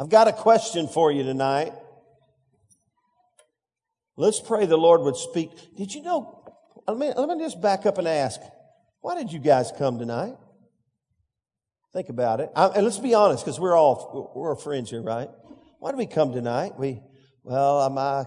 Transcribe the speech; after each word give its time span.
I've 0.00 0.08
got 0.08 0.28
a 0.28 0.32
question 0.32 0.88
for 0.88 1.12
you 1.12 1.22
tonight. 1.24 1.74
Let's 4.16 4.40
pray 4.40 4.64
the 4.64 4.78
Lord 4.78 5.02
would 5.02 5.16
speak. 5.16 5.50
Did 5.76 5.92
you 5.92 6.02
know? 6.02 6.42
Let 6.88 6.96
me, 6.96 7.12
let 7.14 7.28
me 7.28 7.44
just 7.44 7.60
back 7.60 7.84
up 7.84 7.98
and 7.98 8.08
ask, 8.08 8.40
why 9.02 9.14
did 9.14 9.30
you 9.30 9.38
guys 9.38 9.70
come 9.76 9.98
tonight? 9.98 10.36
Think 11.92 12.08
about 12.08 12.40
it. 12.40 12.48
I, 12.56 12.68
and 12.68 12.84
let's 12.84 12.98
be 12.98 13.12
honest, 13.12 13.44
because 13.44 13.60
we're 13.60 13.76
all, 13.76 14.32
we're 14.34 14.56
friends 14.56 14.88
here, 14.88 15.02
right? 15.02 15.28
Why 15.80 15.90
did 15.90 15.98
we 15.98 16.06
come 16.06 16.32
tonight? 16.32 16.78
We, 16.78 17.02
well, 17.42 17.80
uh, 17.80 17.90
my 17.90 18.24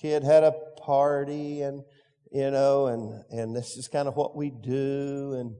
kid 0.00 0.22
had 0.22 0.44
a 0.44 0.52
party 0.82 1.62
and, 1.62 1.82
you 2.30 2.48
know, 2.52 2.86
and, 2.86 3.24
and 3.30 3.56
this 3.56 3.76
is 3.76 3.88
kind 3.88 4.06
of 4.06 4.14
what 4.14 4.36
we 4.36 4.50
do. 4.50 5.34
And, 5.36 5.56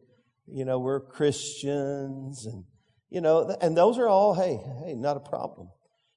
you 0.47 0.65
know, 0.65 0.79
we're 0.79 1.01
Christians 1.01 2.47
and, 2.47 2.65
you 3.11 3.21
know, 3.21 3.57
and 3.61 3.77
those 3.77 3.99
are 3.99 4.09
all, 4.09 4.35
hey, 4.35 4.61
hey, 4.85 4.95
not 4.95 5.17
a 5.17 5.21
problem. 5.21 5.69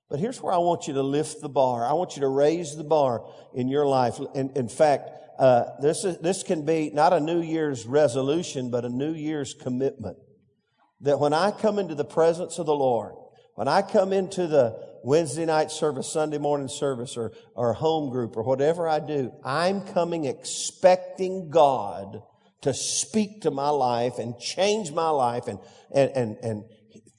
But 0.09 0.19
here's 0.19 0.41
where 0.41 0.53
I 0.53 0.57
want 0.57 0.87
you 0.87 0.93
to 0.93 1.01
lift 1.01 1.41
the 1.41 1.49
bar. 1.49 1.85
I 1.85 1.93
want 1.93 2.15
you 2.15 2.21
to 2.21 2.27
raise 2.27 2.75
the 2.75 2.83
bar 2.83 3.25
in 3.53 3.67
your 3.67 3.87
life. 3.87 4.19
In, 4.35 4.51
in 4.55 4.69
fact, 4.69 5.09
uh, 5.39 5.65
this 5.81 6.05
is, 6.05 6.19
this 6.19 6.43
can 6.43 6.65
be 6.65 6.91
not 6.93 7.13
a 7.13 7.19
New 7.19 7.41
Year's 7.41 7.85
resolution, 7.87 8.69
but 8.69 8.85
a 8.85 8.89
New 8.89 9.13
Year's 9.13 9.55
commitment. 9.55 10.17
That 11.01 11.19
when 11.19 11.33
I 11.33 11.49
come 11.49 11.79
into 11.79 11.95
the 11.95 12.05
presence 12.05 12.59
of 12.59 12.67
the 12.67 12.75
Lord, 12.75 13.15
when 13.55 13.67
I 13.67 13.81
come 13.81 14.13
into 14.13 14.45
the 14.45 14.79
Wednesday 15.03 15.45
night 15.45 15.71
service, 15.71 16.11
Sunday 16.11 16.37
morning 16.37 16.67
service, 16.67 17.17
or, 17.17 17.33
or 17.55 17.73
home 17.73 18.11
group, 18.11 18.37
or 18.37 18.43
whatever 18.43 18.87
I 18.87 18.99
do, 18.99 19.31
I'm 19.43 19.81
coming 19.81 20.25
expecting 20.25 21.49
God 21.49 22.21
to 22.61 22.73
speak 22.73 23.41
to 23.41 23.51
my 23.51 23.69
life 23.69 24.17
and 24.17 24.39
change 24.39 24.91
my 24.91 25.09
life 25.09 25.47
and, 25.47 25.59
and, 25.93 26.11
and, 26.11 26.37
and 26.41 26.63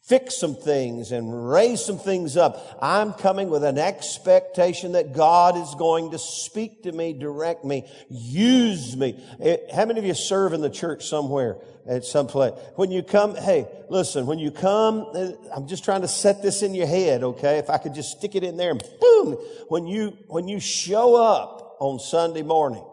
fix 0.05 0.37
some 0.37 0.55
things 0.55 1.13
and 1.13 1.51
raise 1.51 1.83
some 1.83 1.99
things 1.99 2.37
up. 2.37 2.79
I'm 2.83 3.15
coming 3.15 3.49
with 3.49 3.65
an 3.65 3.79
expectation 3.79 4.93
that 4.93 5.15
God 5.15 5.57
is 5.57 5.75
going 5.77 6.11
to 6.11 6.19
speak 6.19 6.83
to 6.83 6.93
me, 6.93 7.15
direct 7.15 7.65
me, 7.65 7.89
use 8.11 8.97
me. 8.97 9.19
Eh, 9.41 9.57
how 9.75 9.87
many 9.87 9.99
of 9.99 10.05
you 10.05 10.13
serve 10.13 10.53
in 10.53 10.61
the 10.61 10.69
church 10.69 11.07
somewhere 11.07 11.57
at 11.87 12.05
some 12.05 12.27
place? 12.27 12.53
When 12.77 12.91
you 12.91 13.03
come, 13.03 13.35
hey, 13.35 13.67
listen, 13.89 14.27
when 14.27 14.39
you 14.39 14.51
come, 14.51 15.07
eh, 15.15 15.33
I'm 15.55 15.67
just 15.67 15.85
trying 15.85 16.03
to 16.03 16.09
set 16.09 16.43
this 16.43 16.63
in 16.63 16.75
your 16.75 16.87
head, 16.87 17.23
okay? 17.23 17.57
If 17.57 17.71
I 17.71 17.79
could 17.79 17.95
just 17.95 18.19
stick 18.19 18.35
it 18.35 18.45
in 18.45 18.59
there 18.59 18.73
and 18.73 18.85
boom, 19.01 19.39
when 19.69 19.87
you, 19.87 20.19
when 20.27 20.49
you 20.49 20.61
show 20.61 21.15
up 21.15 21.79
on 21.81 21.99
Sunday 21.99 22.43
morning, 22.43 22.85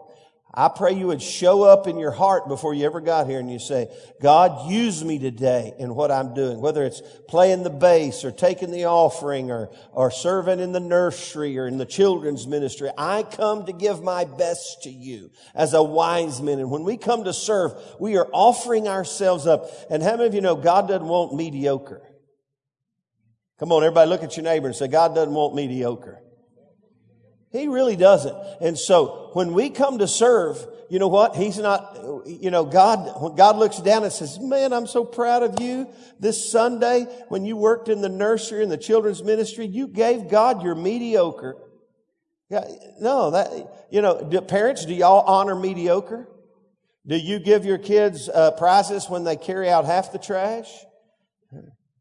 I 0.54 0.68
pray 0.68 0.92
you 0.92 1.06
would 1.06 1.22
show 1.22 1.62
up 1.62 1.86
in 1.86 1.96
your 1.96 2.10
heart 2.10 2.46
before 2.46 2.74
you 2.74 2.84
ever 2.84 3.00
got 3.00 3.26
here 3.26 3.40
and 3.40 3.50
you 3.50 3.58
say, 3.58 3.88
God, 4.20 4.70
use 4.70 5.02
me 5.02 5.18
today 5.18 5.72
in 5.78 5.94
what 5.94 6.10
I'm 6.10 6.34
doing, 6.34 6.60
whether 6.60 6.84
it's 6.84 7.00
playing 7.26 7.62
the 7.62 7.70
bass 7.70 8.22
or 8.22 8.30
taking 8.30 8.70
the 8.70 8.84
offering 8.84 9.50
or, 9.50 9.70
or 9.92 10.10
serving 10.10 10.60
in 10.60 10.72
the 10.72 10.80
nursery 10.80 11.58
or 11.58 11.66
in 11.66 11.78
the 11.78 11.86
children's 11.86 12.46
ministry. 12.46 12.90
I 12.98 13.22
come 13.22 13.64
to 13.64 13.72
give 13.72 14.02
my 14.02 14.26
best 14.26 14.82
to 14.82 14.90
you 14.90 15.30
as 15.54 15.72
a 15.72 15.82
wise 15.82 16.42
man. 16.42 16.58
And 16.58 16.70
when 16.70 16.84
we 16.84 16.98
come 16.98 17.24
to 17.24 17.32
serve, 17.32 17.72
we 17.98 18.18
are 18.18 18.28
offering 18.30 18.88
ourselves 18.88 19.46
up. 19.46 19.70
And 19.88 20.02
how 20.02 20.16
many 20.18 20.26
of 20.26 20.34
you 20.34 20.42
know 20.42 20.56
God 20.56 20.86
doesn't 20.86 21.08
want 21.08 21.34
mediocre? 21.34 22.02
Come 23.58 23.72
on, 23.72 23.84
everybody 23.84 24.10
look 24.10 24.22
at 24.22 24.36
your 24.36 24.44
neighbor 24.44 24.66
and 24.66 24.76
say, 24.76 24.88
God 24.88 25.14
doesn't 25.14 25.32
want 25.32 25.54
mediocre. 25.54 26.21
He 27.52 27.68
really 27.68 27.96
doesn't. 27.96 28.34
And 28.60 28.78
so 28.78 29.30
when 29.34 29.52
we 29.52 29.68
come 29.68 29.98
to 29.98 30.08
serve, 30.08 30.66
you 30.88 30.98
know 30.98 31.08
what? 31.08 31.36
He's 31.36 31.58
not, 31.58 31.98
you 32.26 32.50
know, 32.50 32.64
God, 32.64 33.20
when 33.20 33.34
God 33.34 33.56
looks 33.56 33.78
down 33.78 34.04
and 34.04 34.12
says, 34.12 34.38
man, 34.40 34.72
I'm 34.72 34.86
so 34.86 35.04
proud 35.04 35.42
of 35.42 35.60
you 35.60 35.86
this 36.18 36.50
Sunday 36.50 37.04
when 37.28 37.44
you 37.44 37.56
worked 37.56 37.88
in 37.88 38.00
the 38.00 38.08
nursery 38.08 38.62
and 38.62 38.72
the 38.72 38.78
children's 38.78 39.22
ministry, 39.22 39.66
you 39.66 39.86
gave 39.86 40.28
God 40.28 40.62
your 40.62 40.74
mediocre. 40.74 41.56
Yeah, 42.48 42.64
no, 43.00 43.30
that, 43.30 43.48
you 43.90 44.02
know, 44.02 44.26
do, 44.28 44.40
parents, 44.40 44.84
do 44.84 44.94
y'all 44.94 45.24
honor 45.26 45.54
mediocre? 45.54 46.28
Do 47.06 47.16
you 47.16 47.38
give 47.38 47.64
your 47.64 47.78
kids 47.78 48.28
uh, 48.28 48.52
prizes 48.52 49.08
when 49.08 49.24
they 49.24 49.36
carry 49.36 49.68
out 49.68 49.84
half 49.84 50.12
the 50.12 50.18
trash? 50.18 50.68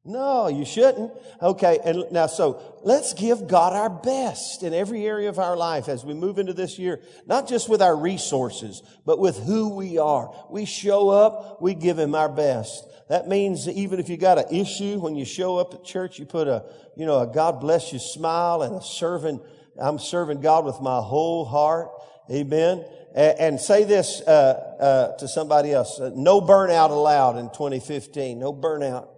No, 0.03 0.47
you 0.47 0.65
shouldn't. 0.65 1.11
Okay, 1.43 1.77
and 1.85 2.05
now 2.11 2.25
so 2.25 2.79
let's 2.81 3.13
give 3.13 3.47
God 3.47 3.73
our 3.73 3.89
best 3.89 4.63
in 4.63 4.73
every 4.73 5.05
area 5.05 5.29
of 5.29 5.37
our 5.37 5.55
life 5.55 5.87
as 5.87 6.03
we 6.03 6.15
move 6.15 6.39
into 6.39 6.53
this 6.53 6.79
year, 6.79 7.01
not 7.27 7.47
just 7.47 7.69
with 7.69 7.83
our 7.83 7.95
resources, 7.95 8.81
but 9.05 9.19
with 9.19 9.37
who 9.37 9.75
we 9.75 9.99
are. 9.99 10.33
We 10.49 10.65
show 10.65 11.09
up, 11.09 11.61
we 11.61 11.75
give 11.75 11.99
Him 11.99 12.15
our 12.15 12.29
best. 12.29 12.83
That 13.09 13.27
means 13.27 13.69
even 13.69 13.99
if 13.99 14.09
you 14.09 14.17
got 14.17 14.39
an 14.39 14.55
issue 14.55 14.97
when 14.97 15.15
you 15.15 15.25
show 15.25 15.57
up 15.57 15.75
at 15.75 15.83
church, 15.83 16.17
you 16.17 16.25
put 16.25 16.47
a, 16.47 16.65
you 16.95 17.05
know, 17.05 17.19
a 17.19 17.27
God 17.27 17.59
bless 17.59 17.93
you 17.93 17.99
smile 17.99 18.63
and 18.63 18.73
a 18.73 18.81
serving, 18.81 19.39
I'm 19.79 19.99
serving 19.99 20.41
God 20.41 20.65
with 20.65 20.81
my 20.81 20.99
whole 20.99 21.45
heart. 21.45 21.89
Amen. 22.31 22.83
And, 23.13 23.39
and 23.39 23.61
say 23.61 23.83
this 23.83 24.21
uh, 24.21 24.31
uh, 25.11 25.17
to 25.17 25.27
somebody 25.27 25.73
else: 25.73 25.99
uh, 25.99 26.09
No 26.15 26.41
burnout 26.41 26.89
allowed 26.89 27.37
in 27.37 27.49
2015. 27.49 28.39
No 28.39 28.51
burnout. 28.51 29.09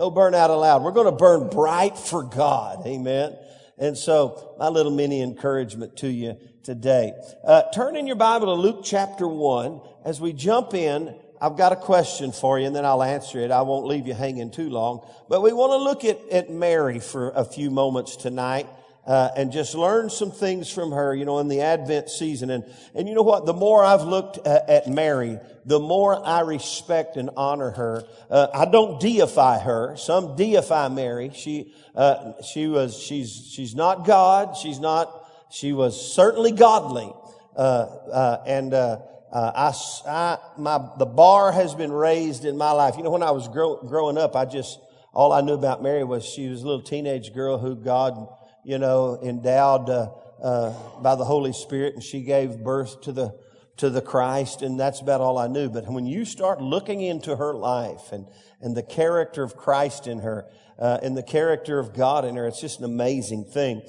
No 0.00 0.10
burnout 0.10 0.48
allowed. 0.48 0.82
We're 0.82 0.92
going 0.92 1.12
to 1.12 1.12
burn 1.12 1.50
bright 1.50 1.98
for 1.98 2.22
God. 2.22 2.86
Amen. 2.86 3.36
And 3.76 3.98
so 3.98 4.54
my 4.58 4.68
little 4.68 4.92
mini 4.92 5.20
encouragement 5.20 5.98
to 5.98 6.08
you 6.08 6.38
today. 6.62 7.12
Uh, 7.46 7.64
turn 7.74 7.96
in 7.96 8.06
your 8.06 8.16
Bible 8.16 8.46
to 8.46 8.54
Luke 8.54 8.80
chapter 8.82 9.28
one. 9.28 9.82
As 10.02 10.18
we 10.18 10.32
jump 10.32 10.72
in, 10.72 11.14
I've 11.38 11.58
got 11.58 11.72
a 11.72 11.76
question 11.76 12.32
for 12.32 12.58
you 12.58 12.66
and 12.66 12.74
then 12.74 12.86
I'll 12.86 13.02
answer 13.02 13.40
it. 13.40 13.50
I 13.50 13.60
won't 13.60 13.84
leave 13.84 14.06
you 14.06 14.14
hanging 14.14 14.50
too 14.50 14.70
long. 14.70 15.06
But 15.28 15.42
we 15.42 15.52
want 15.52 15.72
to 15.72 15.76
look 15.76 16.06
at, 16.06 16.26
at 16.30 16.48
Mary 16.48 16.98
for 16.98 17.28
a 17.32 17.44
few 17.44 17.70
moments 17.70 18.16
tonight 18.16 18.68
uh, 19.06 19.30
and 19.36 19.50
just 19.50 19.74
learn 19.74 20.10
some 20.10 20.30
things 20.30 20.70
from 20.70 20.92
her, 20.92 21.14
you 21.14 21.24
know, 21.24 21.38
in 21.38 21.48
the 21.48 21.62
Advent 21.62 22.10
season. 22.10 22.50
And, 22.50 22.64
and 22.94 23.08
you 23.08 23.14
know 23.14 23.22
what? 23.22 23.46
The 23.46 23.54
more 23.54 23.84
I've 23.84 24.02
looked 24.02 24.46
at, 24.46 24.68
at 24.68 24.86
Mary, 24.88 25.38
the 25.64 25.80
more 25.80 26.26
I 26.26 26.40
respect 26.40 27.16
and 27.16 27.30
honor 27.36 27.70
her. 27.70 28.04
Uh, 28.30 28.48
I 28.52 28.66
don't 28.66 29.00
deify 29.00 29.58
her. 29.58 29.96
Some 29.96 30.36
deify 30.36 30.88
Mary. 30.88 31.30
She, 31.34 31.72
uh, 31.94 32.42
she 32.42 32.66
was, 32.66 32.96
she's, 32.96 33.50
she's 33.52 33.74
not 33.74 34.06
God. 34.06 34.56
She's 34.56 34.78
not, 34.78 35.26
she 35.50 35.72
was 35.72 36.14
certainly 36.14 36.52
godly. 36.52 37.12
Uh, 37.56 37.60
uh, 37.60 38.42
and, 38.46 38.74
uh, 38.74 39.00
I, 39.32 39.72
I, 40.08 40.38
my, 40.58 40.88
the 40.98 41.06
bar 41.06 41.52
has 41.52 41.74
been 41.74 41.92
raised 41.92 42.44
in 42.44 42.56
my 42.56 42.72
life. 42.72 42.96
You 42.96 43.04
know, 43.04 43.10
when 43.10 43.22
I 43.22 43.30
was 43.30 43.46
grow, 43.46 43.76
growing 43.76 44.18
up, 44.18 44.34
I 44.34 44.44
just, 44.44 44.80
all 45.12 45.32
I 45.32 45.40
knew 45.40 45.54
about 45.54 45.82
Mary 45.82 46.02
was 46.02 46.24
she 46.24 46.48
was 46.48 46.62
a 46.62 46.66
little 46.66 46.82
teenage 46.82 47.32
girl 47.32 47.58
who 47.58 47.76
God 47.76 48.28
you 48.64 48.78
know, 48.78 49.18
endowed 49.22 49.88
uh, 49.90 50.10
uh, 50.42 51.00
by 51.00 51.14
the 51.14 51.24
Holy 51.24 51.52
Spirit, 51.52 51.94
and 51.94 52.02
she 52.02 52.22
gave 52.22 52.62
birth 52.62 53.00
to 53.02 53.12
the 53.12 53.38
to 53.76 53.88
the 53.88 54.02
Christ, 54.02 54.60
and 54.60 54.78
that's 54.78 55.00
about 55.00 55.22
all 55.22 55.38
I 55.38 55.46
knew. 55.46 55.70
But 55.70 55.88
when 55.88 56.04
you 56.04 56.26
start 56.26 56.60
looking 56.60 57.00
into 57.00 57.36
her 57.36 57.54
life 57.54 58.12
and 58.12 58.26
and 58.60 58.76
the 58.76 58.82
character 58.82 59.42
of 59.42 59.56
Christ 59.56 60.06
in 60.06 60.18
her, 60.20 60.46
uh, 60.78 60.98
and 61.02 61.16
the 61.16 61.22
character 61.22 61.78
of 61.78 61.94
God 61.94 62.24
in 62.24 62.36
her, 62.36 62.46
it's 62.46 62.60
just 62.60 62.80
an 62.80 62.84
amazing 62.84 63.44
thing. 63.44 63.82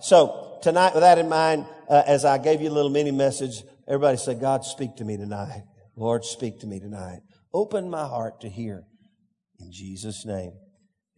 So 0.00 0.58
tonight, 0.62 0.92
with 0.94 1.02
that 1.02 1.18
in 1.18 1.28
mind, 1.28 1.66
as 1.88 2.24
I 2.24 2.38
gave 2.38 2.60
you 2.60 2.68
a 2.68 2.76
little 2.76 2.90
mini 2.90 3.10
message, 3.10 3.62
everybody 3.86 4.18
say, 4.18 4.34
"God, 4.34 4.64
speak 4.64 4.96
to 4.96 5.04
me 5.04 5.16
tonight. 5.16 5.64
Lord, 5.96 6.24
speak 6.24 6.60
to 6.60 6.66
me 6.66 6.78
tonight. 6.78 7.20
Open 7.54 7.88
my 7.88 8.06
heart 8.06 8.42
to 8.42 8.48
hear." 8.50 8.84
In 9.58 9.72
Jesus' 9.72 10.24
name. 10.26 10.52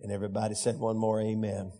And 0.02 0.10
everybody 0.10 0.54
said 0.54 0.78
one 0.78 0.96
more, 0.96 1.20
Amen. 1.20 1.72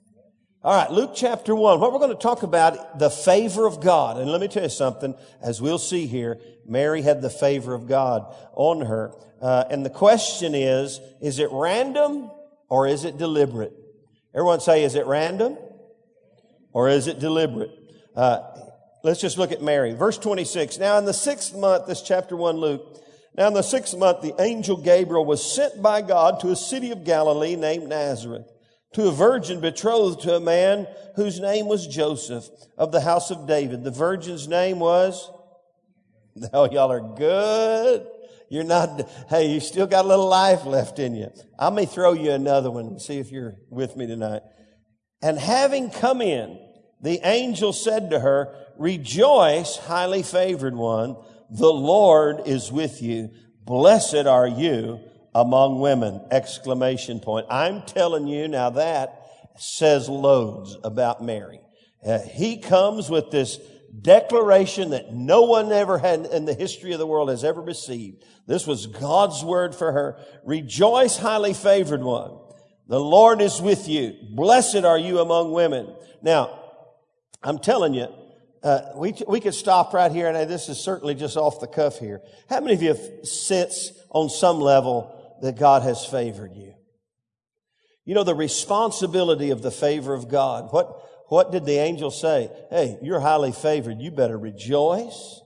All 0.62 0.75
right, 0.75 0.91
Luke 0.91 1.12
chapter 1.15 1.54
1. 1.54 1.81
What 1.81 1.91
we're 1.91 2.00
going 2.00 2.10
to 2.10 2.22
talk 2.22 2.43
about, 2.43 2.98
the 2.98 3.09
favor 3.09 3.66
of 3.66 3.81
God. 3.81 4.19
And 4.19 4.31
let 4.31 4.43
me 4.43 4.48
tell 4.48 4.62
you 4.62 4.69
something, 4.69 5.15
as 5.41 5.59
we'll 5.59 5.78
see 5.78 6.06
here, 6.06 6.38
Mary 6.66 7.00
had 7.00 7.22
the 7.22 7.31
favor 7.31 7.72
of 7.72 7.88
God 7.88 8.26
on 8.53 8.82
her. 8.82 9.15
Uh, 9.41 9.65
and 9.71 9.87
the 9.87 9.91
question 9.91 10.54
is, 10.54 11.00
is 11.22 11.38
it 11.38 11.48
random 11.50 12.31
or 12.69 12.87
is 12.87 13.06
it 13.06 13.16
deliberate? 13.16 13.72
Everyone 14.34 14.60
say, 14.60 14.84
is 14.84 14.97
it 14.97 15.07
random 15.07 15.57
or 16.74 16.91
is 16.91 17.06
it 17.06 17.21
deliberate? 17.21 17.71
Uh, 18.15 18.42
let's 19.03 19.22
just 19.22 19.39
look 19.39 19.53
at 19.53 19.63
Mary. 19.63 19.95
Verse 19.95 20.18
26. 20.18 20.77
Now 20.77 20.98
in 20.98 21.06
the 21.06 21.15
sixth 21.15 21.56
month, 21.56 21.86
this 21.86 22.03
chapter 22.03 22.36
1 22.36 22.59
Luke, 22.59 23.03
now 23.34 23.48
in 23.48 23.54
the 23.54 23.63
sixth 23.63 23.97
month, 23.97 24.21
the 24.21 24.34
angel 24.39 24.77
Gabriel 24.77 25.24
was 25.24 25.42
sent 25.42 25.80
by 25.80 26.03
God 26.03 26.41
to 26.41 26.51
a 26.51 26.56
city 26.56 26.91
of 26.91 27.04
Galilee 27.04 27.56
named 27.56 27.89
Nazareth 27.89 28.47
to 28.95 29.09
a 29.09 29.13
virgin 29.13 29.60
betrothed 29.60 30.22
to 30.22 30.34
a 30.34 30.41
man 30.41 30.87
whose 31.15 31.39
name 31.39 31.69
was 31.69 31.87
Joseph 31.87 32.48
of 32.77 32.92
the 32.92 33.01
house 33.01 33.31
of 33.31 33.47
David. 33.47 33.84
The 33.84 33.91
virgin's 33.91 34.48
name 34.48 34.81
was, 34.81 35.31
oh, 36.53 36.71
y'all 36.71 36.91
are 36.91 37.15
good. 37.16 38.07
You're 38.48 38.65
not, 38.65 39.09
hey, 39.28 39.53
you 39.53 39.60
still 39.60 39.87
got 39.87 40.04
a 40.04 40.09
little 40.09 40.28
life 40.28 40.66
left 40.66 40.98
in 40.98 41.15
you. 41.15 41.31
I 41.57 41.71
may 41.71 41.87
throw 41.87 42.15
you 42.15 42.33
another 42.33 42.71
one 42.71 42.87
and 42.87 43.01
see 43.01 43.19
if 43.19 43.31
you're 43.31 43.54
with 43.69 43.97
me 43.97 44.09
tonight. 44.09 44.42
And 45.22 45.39
having 45.39 45.91
come 45.91 46.21
in, 46.21 46.59
the 47.01 47.21
angel 47.22 47.72
said 47.72 48.10
to 48.10 48.19
her, 48.19 48.54
rejoice, 48.77 49.77
highly 49.77 50.25
favored 50.25 50.75
one. 50.75 51.16
The 51.48 51.72
Lord 51.72 52.42
is 52.47 52.72
with 52.72 53.01
you. 53.01 53.31
Blessed 53.65 54.27
are 54.27 54.48
you 54.48 55.01
among 55.34 55.80
women. 55.80 56.21
Exclamation 56.30 57.21
point. 57.21 57.47
I'm 57.50 57.82
telling 57.82 58.27
you 58.27 58.48
now 58.48 58.71
that 58.71 59.21
says 59.56 60.09
loads 60.09 60.77
about 60.82 61.22
Mary. 61.22 61.60
Uh, 62.04 62.18
he 62.18 62.59
comes 62.59 63.10
with 63.10 63.30
this 63.30 63.59
declaration 64.00 64.91
that 64.91 65.12
no 65.12 65.42
one 65.42 65.71
ever 65.72 65.98
had 65.98 66.27
in 66.27 66.44
the 66.44 66.54
history 66.54 66.92
of 66.92 66.98
the 66.98 67.06
world 67.06 67.28
has 67.28 67.44
ever 67.44 67.60
received. 67.60 68.24
This 68.47 68.66
was 68.66 68.86
God's 68.86 69.44
word 69.44 69.74
for 69.74 69.92
her. 69.92 70.18
Rejoice, 70.44 71.16
highly 71.16 71.53
favored 71.53 72.03
one. 72.03 72.38
The 72.88 73.00
Lord 73.00 73.41
is 73.41 73.60
with 73.60 73.88
you. 73.88 74.16
Blessed 74.30 74.84
are 74.84 74.98
you 74.98 75.21
among 75.21 75.53
women. 75.53 75.94
Now, 76.22 76.59
I'm 77.42 77.59
telling 77.59 77.94
you, 77.94 78.09
uh, 78.62 78.80
we, 78.97 79.15
we 79.27 79.41
could 79.41 79.54
stop 79.54 79.94
right 79.94 80.10
here, 80.10 80.28
and 80.28 80.50
this 80.50 80.68
is 80.68 80.78
certainly 80.78 81.15
just 81.15 81.36
off 81.36 81.60
the 81.60 81.66
cuff 81.66 81.98
here. 81.98 82.21
How 82.48 82.60
many 82.60 82.74
of 82.74 82.82
you 82.82 82.88
have 82.88 83.27
sense 83.27 83.92
on 84.10 84.28
some 84.28 84.60
level 84.60 85.19
that 85.42 85.59
God 85.59 85.83
has 85.83 86.04
favored 86.04 86.54
you? 86.54 86.75
You 88.04 88.15
know, 88.15 88.25
the 88.25 88.34
responsibility 88.34 89.51
of 89.51 89.63
the 89.63 89.71
favor 89.71 90.15
of 90.15 90.28
God. 90.28 90.72
What, 90.72 90.91
what 91.28 91.53
did 91.53 91.65
the 91.65 91.78
angel 91.78 92.10
say? 92.10 92.51
Hey, 92.71 92.98
you're 93.03 93.21
highly 93.21 93.53
favored. 93.53 94.01
You 94.01 94.10
better 94.10 94.39
rejoice 94.39 95.41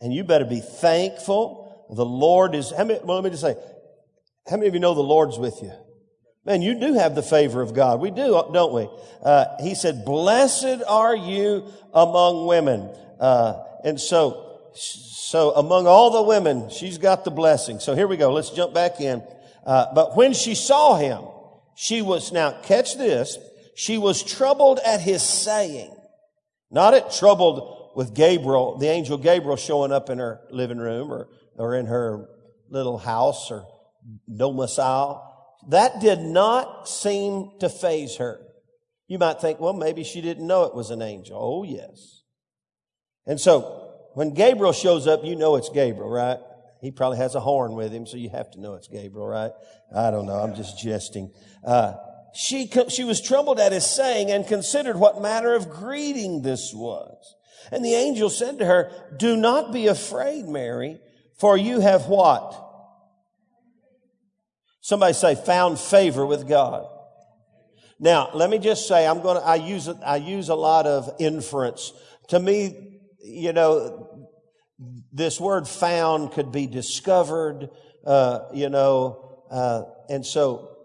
and 0.00 0.12
you 0.12 0.24
better 0.24 0.44
be 0.44 0.60
thankful. 0.60 1.86
The 1.94 2.06
Lord 2.06 2.54
is, 2.54 2.72
how 2.76 2.84
many, 2.84 3.00
well, 3.02 3.16
let 3.16 3.24
me 3.24 3.30
just 3.30 3.42
say, 3.42 3.56
how 4.48 4.56
many 4.56 4.68
of 4.68 4.74
you 4.74 4.80
know 4.80 4.94
the 4.94 5.02
Lord's 5.02 5.38
with 5.38 5.60
you? 5.62 5.72
Man, 6.44 6.62
you 6.62 6.78
do 6.78 6.94
have 6.94 7.16
the 7.16 7.22
favor 7.22 7.60
of 7.60 7.74
God. 7.74 8.00
We 8.00 8.12
do, 8.12 8.30
don't 8.52 8.72
we? 8.72 8.88
Uh, 9.20 9.46
he 9.60 9.74
said, 9.74 10.04
blessed 10.04 10.82
are 10.86 11.14
you 11.14 11.66
among 11.92 12.46
women. 12.46 12.88
Uh, 13.18 13.64
and 13.84 14.00
so, 14.00 14.45
so 14.76 15.52
among 15.52 15.86
all 15.86 16.10
the 16.10 16.22
women, 16.22 16.70
she's 16.70 16.98
got 16.98 17.24
the 17.24 17.30
blessing. 17.30 17.80
So 17.80 17.94
here 17.94 18.06
we 18.06 18.16
go. 18.16 18.32
Let's 18.32 18.50
jump 18.50 18.74
back 18.74 19.00
in. 19.00 19.22
Uh, 19.64 19.86
but 19.94 20.16
when 20.16 20.32
she 20.32 20.54
saw 20.54 20.96
him, 20.96 21.24
she 21.74 22.02
was, 22.02 22.32
now 22.32 22.52
catch 22.62 22.96
this, 22.96 23.38
she 23.74 23.98
was 23.98 24.22
troubled 24.22 24.78
at 24.84 25.00
his 25.00 25.22
saying. 25.22 25.94
Not 26.70 26.94
at 26.94 27.12
troubled 27.12 27.92
with 27.96 28.14
Gabriel, 28.14 28.78
the 28.78 28.88
angel 28.88 29.18
Gabriel 29.18 29.56
showing 29.56 29.92
up 29.92 30.10
in 30.10 30.18
her 30.18 30.40
living 30.50 30.78
room 30.78 31.10
or, 31.12 31.28
or 31.56 31.74
in 31.74 31.86
her 31.86 32.28
little 32.68 32.98
house 32.98 33.50
or 33.50 33.66
domicile 34.34 35.26
that 35.68 36.00
did 36.00 36.20
not 36.20 36.88
seem 36.88 37.50
to 37.60 37.68
faze 37.68 38.16
her. 38.16 38.40
You 39.08 39.18
might 39.18 39.40
think, 39.40 39.60
well, 39.60 39.72
maybe 39.72 40.04
she 40.04 40.20
didn't 40.20 40.46
know 40.46 40.64
it 40.64 40.74
was 40.74 40.90
an 40.90 41.02
angel. 41.02 41.38
Oh, 41.40 41.62
yes. 41.62 42.22
And 43.26 43.40
so 43.40 43.85
when 44.16 44.32
Gabriel 44.32 44.72
shows 44.72 45.06
up, 45.06 45.26
you 45.26 45.36
know 45.36 45.56
it's 45.56 45.68
Gabriel, 45.68 46.08
right? 46.08 46.38
He 46.80 46.90
probably 46.90 47.18
has 47.18 47.34
a 47.34 47.40
horn 47.40 47.74
with 47.74 47.92
him, 47.92 48.06
so 48.06 48.16
you 48.16 48.30
have 48.30 48.50
to 48.52 48.60
know 48.62 48.72
it's 48.72 48.88
Gabriel, 48.88 49.26
right? 49.26 49.50
I 49.94 50.10
don't 50.10 50.24
know. 50.24 50.36
I'm 50.36 50.54
just 50.54 50.78
jesting. 50.78 51.34
Uh, 51.62 51.96
she, 52.34 52.66
she 52.88 53.04
was 53.04 53.20
troubled 53.20 53.60
at 53.60 53.72
his 53.72 53.84
saying 53.84 54.30
and 54.30 54.46
considered 54.46 54.96
what 54.96 55.20
manner 55.20 55.52
of 55.52 55.68
greeting 55.68 56.40
this 56.40 56.72
was. 56.74 57.34
And 57.70 57.84
the 57.84 57.92
angel 57.92 58.30
said 58.30 58.58
to 58.60 58.64
her, 58.64 58.90
do 59.18 59.36
not 59.36 59.70
be 59.70 59.86
afraid, 59.86 60.46
Mary, 60.46 60.98
for 61.38 61.54
you 61.58 61.80
have 61.80 62.06
what? 62.06 62.58
Somebody 64.80 65.12
say, 65.12 65.34
found 65.34 65.78
favor 65.78 66.24
with 66.24 66.48
God. 66.48 66.88
Now, 68.00 68.30
let 68.32 68.48
me 68.48 68.60
just 68.60 68.88
say, 68.88 69.06
I'm 69.06 69.20
going 69.20 69.36
to, 69.36 69.46
I 69.46 69.56
use, 69.56 69.90
I 69.90 70.16
use 70.16 70.48
a 70.48 70.54
lot 70.54 70.86
of 70.86 71.10
inference. 71.18 71.92
To 72.28 72.40
me, 72.40 72.94
you 73.26 73.52
know, 73.52 74.05
this 75.16 75.40
word 75.40 75.66
found 75.66 76.32
could 76.32 76.52
be 76.52 76.66
discovered, 76.66 77.70
uh, 78.06 78.40
you 78.52 78.68
know, 78.68 79.44
uh, 79.50 79.82
and 80.10 80.26
so, 80.26 80.76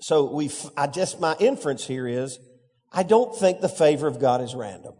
so 0.00 0.30
we, 0.32 0.50
I 0.76 0.86
just, 0.86 1.20
my 1.20 1.34
inference 1.40 1.86
here 1.86 2.06
is, 2.06 2.38
I 2.92 3.02
don't 3.02 3.34
think 3.34 3.60
the 3.60 3.68
favor 3.68 4.06
of 4.06 4.20
God 4.20 4.42
is 4.42 4.54
random. 4.54 4.92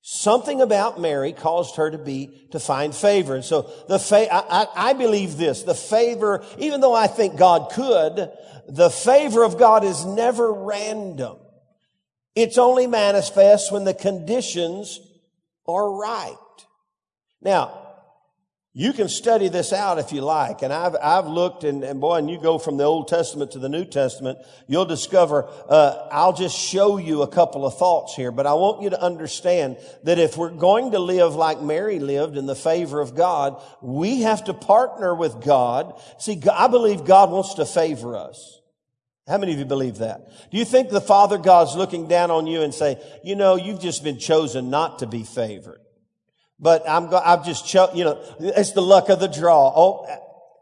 Something 0.00 0.62
about 0.62 0.98
Mary 0.98 1.34
caused 1.34 1.76
her 1.76 1.90
to 1.90 1.98
be, 1.98 2.48
to 2.52 2.58
find 2.58 2.94
favor. 2.94 3.34
And 3.34 3.44
so 3.44 3.70
the 3.88 3.98
fa- 3.98 4.32
I, 4.32 4.62
I, 4.62 4.90
I 4.90 4.92
believe 4.94 5.36
this, 5.36 5.64
the 5.64 5.74
favor, 5.74 6.42
even 6.56 6.80
though 6.80 6.94
I 6.94 7.06
think 7.06 7.36
God 7.36 7.70
could, 7.70 8.30
the 8.66 8.88
favor 8.88 9.44
of 9.44 9.58
God 9.58 9.84
is 9.84 10.06
never 10.06 10.50
random. 10.50 11.36
It's 12.34 12.56
only 12.56 12.86
manifest 12.86 13.72
when 13.72 13.84
the 13.84 13.92
conditions 13.92 15.00
are 15.66 15.92
right. 15.92 16.36
Now, 17.40 17.88
you 18.78 18.92
can 18.92 19.08
study 19.08 19.48
this 19.48 19.72
out 19.72 19.98
if 19.98 20.12
you 20.12 20.20
like. 20.20 20.62
And 20.62 20.72
I've, 20.72 20.94
I've 21.02 21.26
looked 21.26 21.64
and, 21.64 21.82
and 21.82 22.00
boy, 22.00 22.18
and 22.18 22.30
you 22.30 22.40
go 22.40 22.58
from 22.58 22.76
the 22.76 22.84
Old 22.84 23.08
Testament 23.08 23.50
to 23.52 23.58
the 23.58 23.68
New 23.68 23.84
Testament, 23.84 24.38
you'll 24.68 24.84
discover, 24.84 25.48
uh, 25.68 26.06
I'll 26.12 26.32
just 26.32 26.56
show 26.56 26.96
you 26.96 27.22
a 27.22 27.26
couple 27.26 27.66
of 27.66 27.76
thoughts 27.76 28.14
here, 28.14 28.30
but 28.30 28.46
I 28.46 28.54
want 28.54 28.82
you 28.82 28.90
to 28.90 29.02
understand 29.02 29.78
that 30.04 30.20
if 30.20 30.36
we're 30.36 30.50
going 30.50 30.92
to 30.92 31.00
live 31.00 31.34
like 31.34 31.60
Mary 31.60 31.98
lived 31.98 32.36
in 32.36 32.46
the 32.46 32.54
favor 32.54 33.00
of 33.00 33.16
God, 33.16 33.60
we 33.82 34.22
have 34.22 34.44
to 34.44 34.54
partner 34.54 35.12
with 35.12 35.44
God. 35.44 36.00
See, 36.18 36.40
I 36.48 36.68
believe 36.68 37.04
God 37.04 37.32
wants 37.32 37.54
to 37.54 37.66
favor 37.66 38.16
us. 38.16 38.60
How 39.26 39.38
many 39.38 39.54
of 39.54 39.58
you 39.58 39.64
believe 39.64 39.98
that? 39.98 40.20
Do 40.52 40.56
you 40.56 40.64
think 40.64 40.90
the 40.90 41.00
Father 41.00 41.36
God's 41.36 41.74
looking 41.74 42.06
down 42.06 42.30
on 42.30 42.46
you 42.46 42.62
and 42.62 42.72
say, 42.72 43.02
you 43.24 43.34
know, 43.34 43.56
you've 43.56 43.80
just 43.80 44.04
been 44.04 44.20
chosen 44.20 44.70
not 44.70 45.00
to 45.00 45.08
be 45.08 45.24
favored? 45.24 45.80
But 46.60 46.88
I'm, 46.88 47.08
go- 47.08 47.22
I've 47.24 47.44
just, 47.44 47.66
cho- 47.66 47.90
you 47.94 48.04
know, 48.04 48.20
it's 48.40 48.72
the 48.72 48.82
luck 48.82 49.08
of 49.08 49.20
the 49.20 49.28
draw. 49.28 49.72
Oh, 49.74 50.06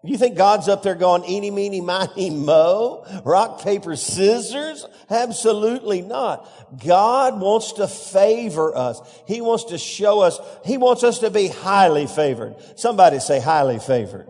you 0.04 0.18
think 0.18 0.36
God's 0.36 0.68
up 0.68 0.82
there 0.82 0.94
going, 0.94 1.24
eeny, 1.24 1.50
meeny, 1.50 1.80
miny, 1.80 2.30
mo? 2.30 3.04
Rock, 3.24 3.62
paper, 3.62 3.96
scissors? 3.96 4.86
Absolutely 5.10 6.02
not. 6.02 6.48
God 6.84 7.40
wants 7.40 7.72
to 7.74 7.88
favor 7.88 8.76
us. 8.76 9.00
He 9.26 9.40
wants 9.40 9.64
to 9.64 9.78
show 9.78 10.20
us, 10.20 10.38
He 10.64 10.76
wants 10.76 11.02
us 11.02 11.20
to 11.20 11.30
be 11.30 11.48
highly 11.48 12.06
favored. 12.06 12.56
Somebody 12.76 13.18
say 13.18 13.40
highly 13.40 13.78
favored. 13.78 14.28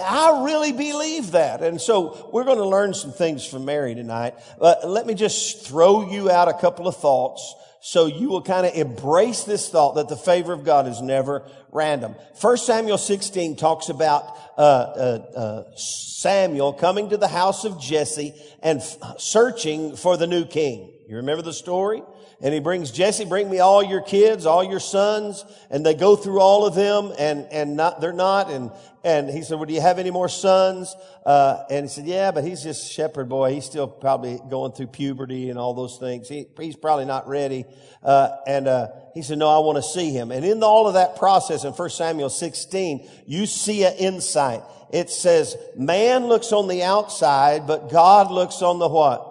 I 0.00 0.44
really 0.44 0.72
believe 0.72 1.32
that. 1.32 1.62
And 1.62 1.80
so 1.80 2.30
we're 2.32 2.44
going 2.44 2.58
to 2.58 2.66
learn 2.66 2.94
some 2.94 3.12
things 3.12 3.44
from 3.44 3.64
Mary 3.64 3.94
tonight. 3.94 4.34
But 4.58 4.88
let 4.88 5.06
me 5.06 5.14
just 5.14 5.66
throw 5.66 6.08
you 6.10 6.30
out 6.30 6.48
a 6.48 6.54
couple 6.54 6.86
of 6.86 6.96
thoughts 6.96 7.54
so 7.80 8.06
you 8.06 8.28
will 8.28 8.42
kind 8.42 8.66
of 8.66 8.74
embrace 8.74 9.44
this 9.44 9.68
thought 9.68 9.94
that 9.94 10.08
the 10.08 10.16
favor 10.16 10.52
of 10.52 10.64
God 10.64 10.86
is 10.86 11.00
never 11.00 11.48
random. 11.72 12.14
First 12.40 12.66
Samuel 12.66 12.98
16 12.98 13.56
talks 13.56 13.88
about 13.88 14.36
uh, 14.56 14.60
uh, 14.60 15.22
uh, 15.36 15.76
Samuel 15.76 16.72
coming 16.72 17.10
to 17.10 17.16
the 17.16 17.28
house 17.28 17.64
of 17.64 17.80
Jesse 17.80 18.34
and 18.62 18.80
f- 18.80 19.20
searching 19.20 19.96
for 19.96 20.16
the 20.16 20.26
new 20.26 20.44
king. 20.44 20.92
You 21.08 21.16
remember 21.16 21.42
the 21.42 21.52
story? 21.52 22.02
And 22.40 22.54
he 22.54 22.60
brings 22.60 22.92
Jesse, 22.92 23.24
bring 23.24 23.50
me 23.50 23.58
all 23.58 23.82
your 23.82 24.00
kids, 24.00 24.46
all 24.46 24.62
your 24.62 24.80
sons. 24.80 25.44
And 25.70 25.84
they 25.84 25.94
go 25.94 26.14
through 26.14 26.40
all 26.40 26.66
of 26.66 26.74
them 26.74 27.12
and, 27.18 27.46
and 27.50 27.76
not, 27.76 28.00
they're 28.00 28.12
not. 28.12 28.50
And, 28.50 28.70
and 29.08 29.30
he 29.30 29.42
said, 29.42 29.54
well, 29.54 29.64
do 29.64 29.72
you 29.72 29.80
have 29.80 29.98
any 29.98 30.10
more 30.10 30.28
sons? 30.28 30.94
Uh, 31.24 31.64
and 31.70 31.86
he 31.86 31.88
said, 31.88 32.04
yeah, 32.04 32.30
but 32.30 32.44
he's 32.44 32.62
just 32.62 32.92
shepherd 32.92 33.28
boy. 33.28 33.54
He's 33.54 33.64
still 33.64 33.88
probably 33.88 34.38
going 34.50 34.72
through 34.72 34.88
puberty 34.88 35.48
and 35.48 35.58
all 35.58 35.72
those 35.72 35.96
things. 35.96 36.28
He, 36.28 36.46
he's 36.60 36.76
probably 36.76 37.06
not 37.06 37.26
ready. 37.26 37.64
Uh, 38.02 38.36
and, 38.46 38.68
uh, 38.68 38.88
he 39.14 39.22
said, 39.22 39.38
no, 39.38 39.48
I 39.48 39.58
want 39.64 39.76
to 39.76 39.82
see 39.82 40.10
him. 40.10 40.30
And 40.30 40.44
in 40.44 40.62
all 40.62 40.86
of 40.86 40.94
that 40.94 41.16
process 41.16 41.64
in 41.64 41.72
1 41.72 41.90
Samuel 41.90 42.28
16, 42.28 43.08
you 43.26 43.46
see 43.46 43.84
an 43.84 43.94
insight. 43.94 44.62
It 44.92 45.08
says, 45.10 45.56
man 45.74 46.26
looks 46.26 46.52
on 46.52 46.68
the 46.68 46.82
outside, 46.82 47.66
but 47.66 47.90
God 47.90 48.30
looks 48.30 48.60
on 48.60 48.78
the 48.78 48.88
what? 48.88 49.24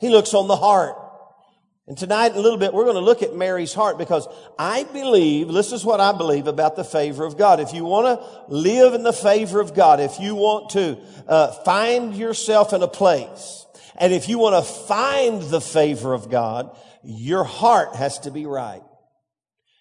He 0.00 0.08
looks 0.08 0.34
on 0.34 0.48
the 0.48 0.56
heart. 0.56 0.96
And 1.86 1.98
tonight, 1.98 2.34
a 2.34 2.40
little 2.40 2.58
bit, 2.58 2.72
we're 2.72 2.84
going 2.84 2.94
to 2.94 3.02
look 3.02 3.22
at 3.22 3.36
Mary's 3.36 3.74
heart 3.74 3.98
because 3.98 4.26
I 4.58 4.84
believe, 4.84 5.52
this 5.52 5.70
is 5.70 5.84
what 5.84 6.00
I 6.00 6.16
believe 6.16 6.46
about 6.46 6.76
the 6.76 6.84
favor 6.84 7.26
of 7.26 7.36
God. 7.36 7.60
If 7.60 7.74
you 7.74 7.84
want 7.84 8.06
to 8.06 8.54
live 8.54 8.94
in 8.94 9.02
the 9.02 9.12
favor 9.12 9.60
of 9.60 9.74
God, 9.74 10.00
if 10.00 10.18
you 10.18 10.34
want 10.34 10.70
to 10.70 10.98
uh, 11.28 11.52
find 11.64 12.16
yourself 12.16 12.72
in 12.72 12.82
a 12.82 12.88
place, 12.88 13.66
and 13.96 14.14
if 14.14 14.30
you 14.30 14.38
want 14.38 14.64
to 14.64 14.72
find 14.72 15.42
the 15.42 15.60
favor 15.60 16.14
of 16.14 16.30
God, 16.30 16.74
your 17.02 17.44
heart 17.44 17.96
has 17.96 18.18
to 18.20 18.30
be 18.30 18.46
right. 18.46 18.82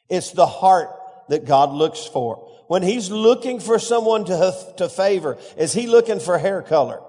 It's 0.09 0.31
the 0.31 0.45
heart 0.45 0.89
that 1.29 1.45
God 1.45 1.71
looks 1.71 2.05
for. 2.05 2.49
When 2.67 2.83
He's 2.83 3.09
looking 3.11 3.61
for 3.61 3.79
someone 3.79 4.25
to, 4.25 4.73
to 4.75 4.89
favor, 4.89 5.37
is 5.55 5.71
He 5.71 5.87
looking 5.87 6.19
for 6.19 6.37
hair 6.37 6.61
color? 6.61 7.01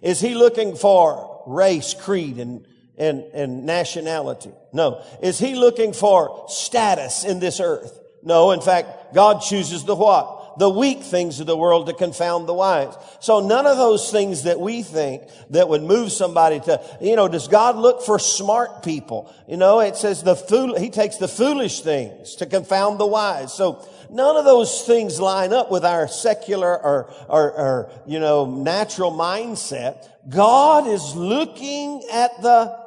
Is 0.00 0.18
He 0.18 0.34
looking 0.34 0.76
for 0.76 1.44
race, 1.46 1.92
creed, 1.92 2.38
and 2.38 2.66
and, 3.02 3.24
and 3.34 3.66
nationality. 3.66 4.52
No. 4.72 5.02
Is 5.22 5.38
he 5.38 5.54
looking 5.54 5.92
for 5.92 6.46
status 6.48 7.24
in 7.24 7.40
this 7.40 7.60
earth? 7.60 7.98
No. 8.22 8.52
In 8.52 8.60
fact, 8.60 9.14
God 9.14 9.42
chooses 9.42 9.84
the 9.84 9.96
what? 9.96 10.42
the 10.58 10.68
weak 10.68 11.02
things 11.02 11.40
of 11.40 11.46
the 11.46 11.56
world 11.56 11.86
to 11.86 11.94
confound 11.94 12.48
the 12.48 12.54
wise. 12.54 12.94
So 13.20 13.40
none 13.40 13.66
of 13.66 13.76
those 13.76 14.10
things 14.10 14.44
that 14.44 14.60
we 14.60 14.82
think 14.82 15.22
that 15.50 15.68
would 15.68 15.82
move 15.82 16.12
somebody 16.12 16.60
to, 16.60 16.80
you 17.00 17.16
know, 17.16 17.28
does 17.28 17.48
God 17.48 17.76
look 17.76 18.02
for 18.02 18.18
smart 18.18 18.82
people? 18.82 19.32
You 19.48 19.56
know, 19.56 19.80
it 19.80 19.96
says 19.96 20.22
the 20.22 20.36
fool, 20.36 20.78
he 20.78 20.90
takes 20.90 21.16
the 21.16 21.28
foolish 21.28 21.80
things 21.80 22.36
to 22.36 22.46
confound 22.46 23.00
the 23.00 23.06
wise. 23.06 23.52
So 23.52 23.86
none 24.10 24.36
of 24.36 24.44
those 24.44 24.84
things 24.84 25.20
line 25.20 25.52
up 25.52 25.70
with 25.70 25.84
our 25.84 26.08
secular 26.08 26.78
or, 26.82 27.12
or, 27.28 27.52
or 27.52 27.90
you 28.06 28.18
know, 28.18 28.44
natural 28.46 29.10
mindset. 29.10 30.08
God 30.28 30.86
is 30.86 31.16
looking 31.16 32.04
at 32.12 32.42
the 32.42 32.81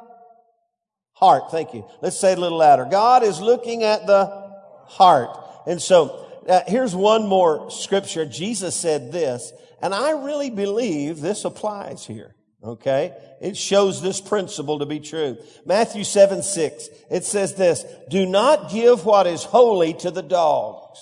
heart. 1.16 1.50
Thank 1.50 1.74
you. 1.74 1.86
Let's 2.02 2.18
say 2.18 2.32
it 2.32 2.38
a 2.38 2.40
little 2.40 2.58
louder. 2.58 2.84
God 2.84 3.22
is 3.22 3.40
looking 3.40 3.82
at 3.82 4.06
the 4.06 4.26
heart. 4.86 5.30
And 5.66 5.80
so 5.80 6.26
uh, 6.48 6.60
here's 6.66 6.94
one 6.94 7.26
more 7.26 7.70
scripture. 7.70 8.26
Jesus 8.26 8.76
said 8.76 9.12
this, 9.12 9.52
and 9.82 9.94
I 9.94 10.10
really 10.10 10.50
believe 10.50 11.20
this 11.20 11.44
applies 11.44 12.06
here. 12.06 12.34
Okay? 12.62 13.16
It 13.40 13.56
shows 13.56 14.02
this 14.02 14.20
principle 14.20 14.78
to 14.80 14.86
be 14.86 15.00
true. 15.00 15.38
Matthew 15.64 16.04
7, 16.04 16.42
6. 16.42 16.88
It 17.10 17.24
says 17.24 17.54
this, 17.54 17.84
do 18.10 18.26
not 18.26 18.70
give 18.70 19.04
what 19.04 19.26
is 19.26 19.42
holy 19.42 19.94
to 19.94 20.10
the 20.10 20.22
dogs, 20.22 20.98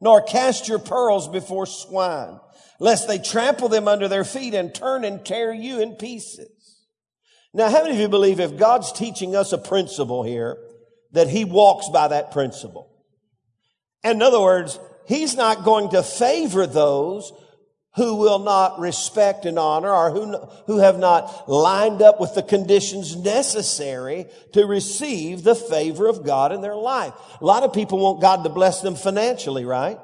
nor 0.00 0.22
cast 0.22 0.68
your 0.68 0.78
pearls 0.78 1.28
before 1.28 1.66
swine, 1.66 2.40
lest 2.80 3.08
they 3.08 3.18
trample 3.18 3.68
them 3.68 3.88
under 3.88 4.08
their 4.08 4.24
feet 4.24 4.54
and 4.54 4.74
turn 4.74 5.04
and 5.04 5.24
tear 5.24 5.52
you 5.52 5.80
in 5.80 5.96
pieces. 5.96 6.57
Now, 7.58 7.68
how 7.70 7.82
many 7.82 7.96
of 7.96 8.00
you 8.00 8.08
believe 8.08 8.38
if 8.38 8.56
God's 8.56 8.92
teaching 8.92 9.34
us 9.34 9.52
a 9.52 9.58
principle 9.58 10.22
here, 10.22 10.58
that 11.10 11.28
He 11.28 11.44
walks 11.44 11.88
by 11.88 12.06
that 12.06 12.30
principle? 12.30 12.88
In 14.04 14.22
other 14.22 14.40
words, 14.40 14.78
He's 15.08 15.34
not 15.34 15.64
going 15.64 15.90
to 15.90 16.04
favor 16.04 16.68
those 16.68 17.32
who 17.96 18.14
will 18.14 18.38
not 18.38 18.78
respect 18.78 19.44
and 19.44 19.58
honor 19.58 19.92
or 19.92 20.12
who, 20.12 20.36
who 20.68 20.78
have 20.78 21.00
not 21.00 21.48
lined 21.48 22.00
up 22.00 22.20
with 22.20 22.36
the 22.36 22.44
conditions 22.44 23.16
necessary 23.16 24.26
to 24.52 24.64
receive 24.64 25.42
the 25.42 25.56
favor 25.56 26.06
of 26.06 26.24
God 26.24 26.52
in 26.52 26.60
their 26.60 26.76
life. 26.76 27.12
A 27.40 27.44
lot 27.44 27.64
of 27.64 27.72
people 27.72 27.98
want 27.98 28.20
God 28.20 28.44
to 28.44 28.50
bless 28.50 28.82
them 28.82 28.94
financially, 28.94 29.64
right? 29.64 29.98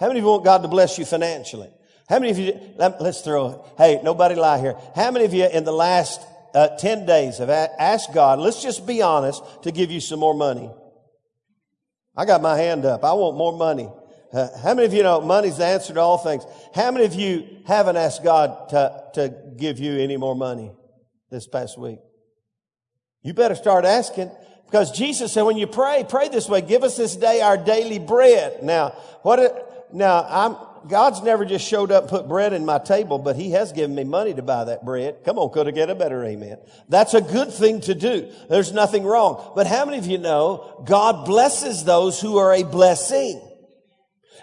How 0.00 0.06
many 0.06 0.20
of 0.20 0.24
you 0.24 0.30
want 0.30 0.44
God 0.44 0.62
to 0.62 0.68
bless 0.68 0.98
you 0.98 1.04
financially? 1.04 1.68
How 2.08 2.18
many 2.18 2.30
of 2.30 2.38
you, 2.38 2.58
let, 2.76 2.94
us 2.94 3.20
throw. 3.20 3.66
Hey, 3.76 4.00
nobody 4.02 4.36
lie 4.36 4.58
here. 4.58 4.76
How 4.94 5.10
many 5.10 5.26
of 5.26 5.34
you 5.34 5.46
in 5.46 5.64
the 5.64 5.72
last 5.72 6.20
uh, 6.54 6.76
10 6.76 7.06
days 7.06 7.38
have 7.38 7.50
ask 7.50 8.12
God, 8.12 8.38
let's 8.38 8.62
just 8.62 8.86
be 8.86 9.02
honest, 9.02 9.42
to 9.62 9.72
give 9.72 9.90
you 9.90 10.00
some 10.00 10.20
more 10.20 10.34
money? 10.34 10.70
I 12.16 12.24
got 12.24 12.40
my 12.40 12.56
hand 12.56 12.84
up. 12.84 13.04
I 13.04 13.12
want 13.12 13.36
more 13.36 13.56
money. 13.56 13.90
Uh, 14.32 14.48
how 14.62 14.74
many 14.74 14.86
of 14.86 14.92
you 14.92 15.02
know 15.02 15.20
money's 15.20 15.58
the 15.58 15.64
answer 15.64 15.94
to 15.94 16.00
all 16.00 16.18
things? 16.18 16.44
How 16.74 16.90
many 16.90 17.04
of 17.04 17.14
you 17.14 17.46
haven't 17.66 17.96
asked 17.96 18.24
God 18.24 18.68
to, 18.70 19.04
to 19.14 19.34
give 19.56 19.78
you 19.78 19.98
any 19.98 20.16
more 20.16 20.34
money 20.34 20.72
this 21.30 21.46
past 21.46 21.78
week? 21.78 21.98
You 23.22 23.32
better 23.32 23.54
start 23.54 23.84
asking 23.84 24.30
because 24.66 24.90
Jesus 24.90 25.32
said, 25.32 25.42
when 25.42 25.56
you 25.56 25.66
pray, 25.66 26.04
pray 26.08 26.28
this 26.28 26.48
way. 26.48 26.60
Give 26.60 26.82
us 26.82 26.96
this 26.96 27.16
day 27.16 27.40
our 27.40 27.56
daily 27.56 27.98
bread. 27.98 28.62
Now, 28.62 28.90
what, 29.22 29.92
now 29.92 30.26
I'm, 30.28 30.56
God's 30.88 31.22
never 31.22 31.44
just 31.44 31.66
showed 31.66 31.90
up 31.90 32.08
put 32.08 32.28
bread 32.28 32.52
in 32.52 32.64
my 32.64 32.78
table, 32.78 33.18
but 33.18 33.36
He 33.36 33.52
has 33.52 33.72
given 33.72 33.94
me 33.94 34.04
money 34.04 34.34
to 34.34 34.42
buy 34.42 34.64
that 34.64 34.84
bread. 34.84 35.24
Come 35.24 35.38
on, 35.38 35.50
could 35.50 35.68
I 35.68 35.70
get 35.70 35.90
a 35.90 35.94
better 35.94 36.24
amen? 36.24 36.58
That's 36.88 37.14
a 37.14 37.20
good 37.20 37.52
thing 37.52 37.80
to 37.82 37.94
do. 37.94 38.30
There's 38.48 38.72
nothing 38.72 39.04
wrong. 39.04 39.52
But 39.54 39.66
how 39.66 39.84
many 39.84 39.98
of 39.98 40.06
you 40.06 40.18
know 40.18 40.82
God 40.84 41.26
blesses 41.26 41.84
those 41.84 42.20
who 42.20 42.38
are 42.38 42.52
a 42.52 42.62
blessing? 42.62 43.40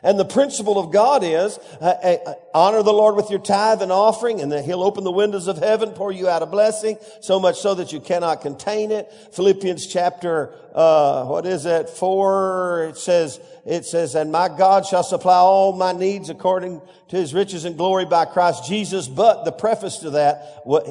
And 0.04 0.20
the 0.20 0.26
principle 0.26 0.80
of 0.80 0.92
God 0.92 1.24
is 1.24 1.60
uh, 1.80 1.86
uh, 1.86 2.34
honor 2.56 2.82
the 2.82 2.94
Lord 2.94 3.16
with 3.16 3.30
your 3.30 3.40
tithe 3.40 3.84
and 3.84 3.92
offering, 3.92 4.42
and 4.42 4.52
then 4.52 4.64
He'll 4.64 4.82
open 4.82 5.04
the 5.04 5.12
windows 5.12 5.48
of 5.48 5.58
heaven, 5.58 5.92
pour 5.92 6.12
you 6.12 6.28
out 6.28 6.42
a 6.42 6.48
blessing, 6.48 6.98
so 7.20 7.40
much 7.40 7.60
so 7.60 7.76
that 7.76 7.94
you 7.94 8.00
cannot 8.00 8.42
contain 8.42 8.92
it. 8.92 9.12
Philippians 9.34 9.86
chapter, 9.86 10.56
uh, 10.74 11.26
what 11.26 11.46
is 11.46 11.66
it? 11.66 11.90
Four. 11.90 12.88
It 12.90 12.98
says, 12.98 13.40
it 13.66 13.86
says, 13.86 14.16
and 14.16 14.32
my 14.32 14.50
God 14.50 14.88
shall 14.88 15.04
supply 15.04 15.36
all 15.36 15.74
my 15.74 15.92
needs 15.92 16.30
according 16.30 16.82
to 17.10 17.16
His 17.16 17.34
riches 17.34 17.66
and 17.66 17.78
glory 17.78 18.06
by 18.06 18.26
Christ 18.26 18.66
Jesus. 18.66 19.08
But 19.08 19.44
the 19.44 19.52
preface 19.52 19.98
to 20.00 20.12
that, 20.12 20.62
what, 20.64 20.88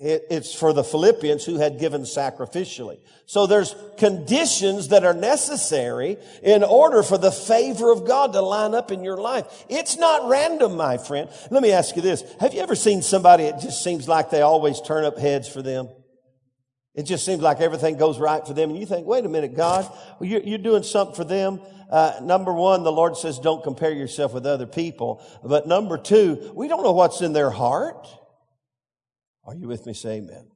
it's 0.00 0.54
for 0.54 0.72
the 0.72 0.84
Philippians 0.84 1.44
who 1.44 1.56
had 1.56 1.80
given 1.80 2.02
sacrificially. 2.02 3.00
So 3.26 3.46
there's 3.46 3.74
conditions 3.96 4.88
that 4.88 5.04
are 5.04 5.14
necessary 5.14 6.18
in 6.42 6.62
order 6.62 7.02
for 7.02 7.18
the 7.18 7.32
favor 7.32 7.90
of 7.90 8.06
God 8.06 8.32
to 8.34 8.40
line 8.40 8.74
up 8.74 8.92
in 8.92 9.02
your 9.02 9.16
life. 9.16 9.64
It's 9.68 9.96
not 9.96 10.28
random, 10.28 10.76
my 10.76 10.98
friend. 10.98 11.28
Let 11.50 11.62
me 11.62 11.72
ask 11.72 11.96
you 11.96 12.02
this. 12.02 12.22
Have 12.38 12.54
you 12.54 12.60
ever 12.60 12.76
seen 12.76 13.02
somebody, 13.02 13.44
it 13.44 13.58
just 13.60 13.82
seems 13.82 14.06
like 14.06 14.30
they 14.30 14.40
always 14.40 14.80
turn 14.80 15.04
up 15.04 15.18
heads 15.18 15.48
for 15.48 15.62
them? 15.62 15.88
It 16.94 17.02
just 17.02 17.24
seems 17.24 17.42
like 17.42 17.60
everything 17.60 17.96
goes 17.96 18.18
right 18.18 18.46
for 18.46 18.54
them. 18.54 18.70
And 18.70 18.78
you 18.78 18.86
think, 18.86 19.06
wait 19.06 19.24
a 19.24 19.28
minute, 19.28 19.56
God, 19.56 19.90
you're, 20.20 20.42
you're 20.42 20.58
doing 20.58 20.84
something 20.84 21.14
for 21.16 21.24
them. 21.24 21.60
Uh, 21.90 22.20
number 22.22 22.52
one, 22.52 22.84
the 22.84 22.92
Lord 22.92 23.16
says 23.16 23.38
don't 23.40 23.64
compare 23.64 23.92
yourself 23.92 24.32
with 24.32 24.46
other 24.46 24.66
people. 24.66 25.24
But 25.42 25.66
number 25.66 25.98
two, 25.98 26.52
we 26.54 26.68
don't 26.68 26.84
know 26.84 26.92
what's 26.92 27.20
in 27.20 27.32
their 27.32 27.50
heart. 27.50 28.06
Are 29.48 29.54
you 29.54 29.66
with 29.66 29.86
me? 29.86 29.94
Say 29.94 30.18
amen. 30.18 30.46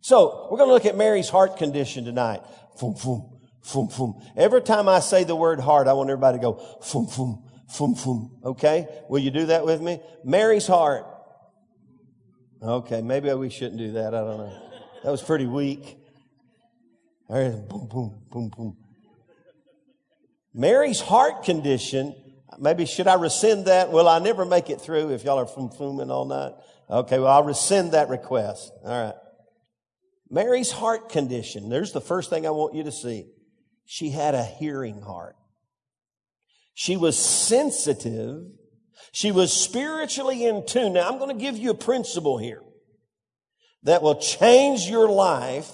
So 0.00 0.48
we're 0.50 0.58
going 0.58 0.70
to 0.70 0.74
look 0.74 0.84
at 0.84 0.96
Mary's 0.96 1.28
heart 1.28 1.56
condition 1.56 2.04
tonight. 2.04 2.40
Boom, 2.80 2.96
boom, 3.00 3.38
boom, 3.72 3.88
boom. 3.96 4.20
Every 4.36 4.60
time 4.60 4.88
I 4.88 4.98
say 4.98 5.22
the 5.22 5.36
word 5.36 5.60
heart, 5.60 5.86
I 5.86 5.92
want 5.92 6.10
everybody 6.10 6.38
to 6.38 6.42
go 6.42 6.78
boom, 6.92 7.06
boom, 7.16 7.44
boom, 7.78 7.94
boom. 7.94 8.38
Okay? 8.44 8.88
Will 9.08 9.20
you 9.20 9.30
do 9.30 9.46
that 9.46 9.64
with 9.64 9.80
me? 9.80 10.00
Mary's 10.24 10.66
heart. 10.66 11.06
Okay, 12.60 13.02
maybe 13.02 13.32
we 13.34 13.50
shouldn't 13.50 13.78
do 13.78 13.92
that. 13.92 14.16
I 14.16 14.18
don't 14.18 14.38
know. 14.38 14.62
That 15.04 15.10
was 15.12 15.22
pretty 15.22 15.46
weak. 15.46 15.96
Boom, 17.28 17.86
boom, 17.88 18.22
boom, 18.32 18.48
boom. 18.48 18.76
Mary's 20.52 21.00
heart 21.00 21.44
condition. 21.44 22.16
Maybe 22.60 22.84
should 22.84 23.08
I 23.08 23.14
rescind 23.14 23.64
that? 23.64 23.90
Will 23.90 24.06
I 24.06 24.18
never 24.18 24.44
make 24.44 24.68
it 24.68 24.82
through 24.82 25.12
if 25.12 25.24
y'all 25.24 25.38
are 25.38 25.46
from 25.46 25.70
fooming 25.70 26.10
all 26.10 26.26
night? 26.26 26.52
Okay, 26.90 27.18
well, 27.18 27.28
I'll 27.28 27.42
rescind 27.42 27.92
that 27.92 28.10
request. 28.10 28.70
All 28.84 29.02
right. 29.02 29.14
Mary's 30.28 30.70
heart 30.70 31.08
condition. 31.08 31.70
There's 31.70 31.92
the 31.92 32.02
first 32.02 32.28
thing 32.28 32.46
I 32.46 32.50
want 32.50 32.74
you 32.74 32.84
to 32.84 32.92
see. 32.92 33.28
She 33.86 34.10
had 34.10 34.34
a 34.34 34.44
hearing 34.44 35.00
heart. 35.00 35.36
She 36.74 36.98
was 36.98 37.18
sensitive. 37.18 38.42
She 39.12 39.32
was 39.32 39.52
spiritually 39.52 40.44
in 40.44 40.66
tune. 40.66 40.92
Now, 40.92 41.08
I'm 41.08 41.18
going 41.18 41.36
to 41.36 41.42
give 41.42 41.56
you 41.56 41.70
a 41.70 41.74
principle 41.74 42.36
here 42.36 42.62
that 43.84 44.02
will 44.02 44.20
change 44.20 44.82
your 44.82 45.08
life 45.08 45.70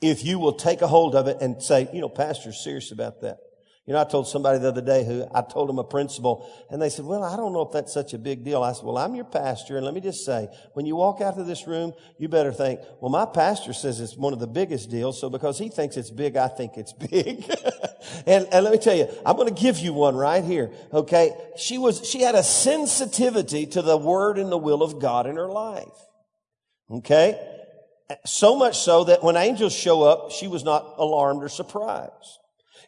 if 0.00 0.24
you 0.24 0.40
will 0.40 0.54
take 0.54 0.82
a 0.82 0.88
hold 0.88 1.14
of 1.14 1.28
it 1.28 1.38
and 1.40 1.62
say, 1.62 1.88
you 1.92 2.00
know, 2.00 2.08
Pastor's 2.08 2.62
serious 2.62 2.90
about 2.90 3.20
that. 3.22 3.38
You 3.86 3.92
know, 3.92 4.00
I 4.00 4.04
told 4.04 4.26
somebody 4.26 4.58
the 4.58 4.68
other 4.68 4.80
day 4.80 5.04
who 5.04 5.26
I 5.34 5.42
told 5.42 5.68
them 5.68 5.78
a 5.78 5.84
principle 5.84 6.50
and 6.70 6.80
they 6.80 6.88
said, 6.88 7.04
well, 7.04 7.22
I 7.22 7.36
don't 7.36 7.52
know 7.52 7.60
if 7.60 7.72
that's 7.72 7.92
such 7.92 8.14
a 8.14 8.18
big 8.18 8.42
deal. 8.42 8.62
I 8.62 8.72
said, 8.72 8.84
well, 8.84 8.96
I'm 8.96 9.14
your 9.14 9.26
pastor. 9.26 9.76
And 9.76 9.84
let 9.84 9.92
me 9.92 10.00
just 10.00 10.24
say, 10.24 10.48
when 10.72 10.86
you 10.86 10.96
walk 10.96 11.20
out 11.20 11.38
of 11.38 11.46
this 11.46 11.66
room, 11.66 11.92
you 12.16 12.28
better 12.28 12.50
think, 12.50 12.80
well, 13.02 13.10
my 13.10 13.26
pastor 13.26 13.74
says 13.74 14.00
it's 14.00 14.16
one 14.16 14.32
of 14.32 14.38
the 14.38 14.46
biggest 14.46 14.90
deals. 14.90 15.20
So 15.20 15.28
because 15.28 15.58
he 15.58 15.68
thinks 15.68 15.98
it's 15.98 16.10
big, 16.10 16.34
I 16.38 16.48
think 16.48 16.78
it's 16.78 16.94
big. 16.94 17.44
and, 18.26 18.48
and 18.50 18.64
let 18.64 18.72
me 18.72 18.78
tell 18.78 18.96
you, 18.96 19.06
I'm 19.26 19.36
going 19.36 19.54
to 19.54 19.62
give 19.62 19.78
you 19.78 19.92
one 19.92 20.16
right 20.16 20.42
here. 20.42 20.70
Okay. 20.90 21.36
She 21.58 21.76
was, 21.76 22.08
she 22.08 22.22
had 22.22 22.34
a 22.34 22.42
sensitivity 22.42 23.66
to 23.66 23.82
the 23.82 23.98
word 23.98 24.38
and 24.38 24.50
the 24.50 24.56
will 24.56 24.82
of 24.82 24.98
God 24.98 25.26
in 25.26 25.36
her 25.36 25.48
life. 25.48 25.84
Okay. 26.90 27.38
So 28.24 28.56
much 28.56 28.78
so 28.78 29.04
that 29.04 29.22
when 29.22 29.36
angels 29.36 29.74
show 29.74 30.04
up, 30.04 30.30
she 30.30 30.48
was 30.48 30.64
not 30.64 30.94
alarmed 30.96 31.42
or 31.42 31.50
surprised. 31.50 32.38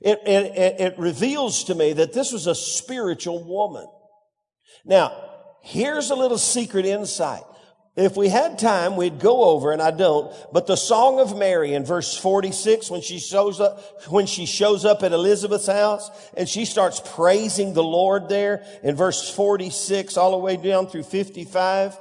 It, 0.06 0.20
it, 0.24 0.80
it 0.80 0.98
reveals 1.00 1.64
to 1.64 1.74
me 1.74 1.94
that 1.94 2.12
this 2.12 2.30
was 2.30 2.46
a 2.46 2.54
spiritual 2.54 3.42
woman. 3.42 3.88
Now, 4.84 5.12
here's 5.62 6.10
a 6.10 6.14
little 6.14 6.38
secret 6.38 6.86
insight. 6.86 7.42
If 7.96 8.16
we 8.16 8.28
had 8.28 8.56
time, 8.56 8.94
we'd 8.94 9.18
go 9.18 9.44
over, 9.44 9.72
and 9.72 9.82
I 9.82 9.90
don't, 9.90 10.32
but 10.52 10.68
the 10.68 10.76
Song 10.76 11.18
of 11.18 11.36
Mary 11.36 11.74
in 11.74 11.84
verse 11.84 12.16
46, 12.16 12.88
when 12.88 13.00
she 13.00 13.18
shows 13.18 13.58
up, 13.58 13.80
when 14.08 14.26
she 14.26 14.46
shows 14.46 14.84
up 14.84 15.02
at 15.02 15.10
Elizabeth's 15.10 15.66
house, 15.66 16.08
and 16.36 16.48
she 16.48 16.66
starts 16.66 17.00
praising 17.04 17.72
the 17.74 17.82
Lord 17.82 18.28
there, 18.28 18.64
in 18.84 18.94
verse 18.94 19.28
46 19.34 20.16
all 20.16 20.32
the 20.32 20.36
way 20.36 20.56
down 20.56 20.86
through 20.86 21.02
55, 21.02 21.96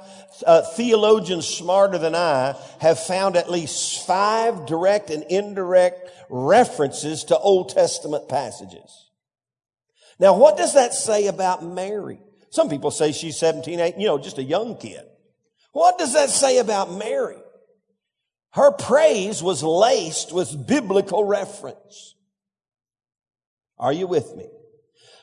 uh, 0.46 0.62
theologians 0.62 1.48
smarter 1.48 1.98
than 1.98 2.14
I 2.14 2.54
have 2.78 3.00
found 3.00 3.36
at 3.36 3.50
least 3.50 4.06
five 4.06 4.66
direct 4.66 5.10
and 5.10 5.24
indirect 5.24 6.10
references 6.28 7.24
to 7.24 7.38
Old 7.38 7.70
Testament 7.70 8.28
passages. 8.28 9.10
Now, 10.18 10.36
what 10.36 10.56
does 10.56 10.74
that 10.74 10.94
say 10.94 11.26
about 11.26 11.64
Mary? 11.64 12.20
Some 12.50 12.68
people 12.68 12.90
say 12.90 13.12
she's 13.12 13.38
17, 13.38 13.80
18, 13.80 14.00
you 14.00 14.06
know, 14.06 14.18
just 14.18 14.38
a 14.38 14.42
young 14.42 14.78
kid. 14.78 15.02
What 15.72 15.98
does 15.98 16.14
that 16.14 16.30
say 16.30 16.58
about 16.58 16.92
Mary? 16.92 17.36
Her 18.52 18.72
praise 18.72 19.42
was 19.42 19.62
laced 19.62 20.32
with 20.32 20.66
biblical 20.66 21.24
reference. 21.24 22.14
Are 23.78 23.92
you 23.92 24.06
with 24.06 24.34
me? 24.34 24.48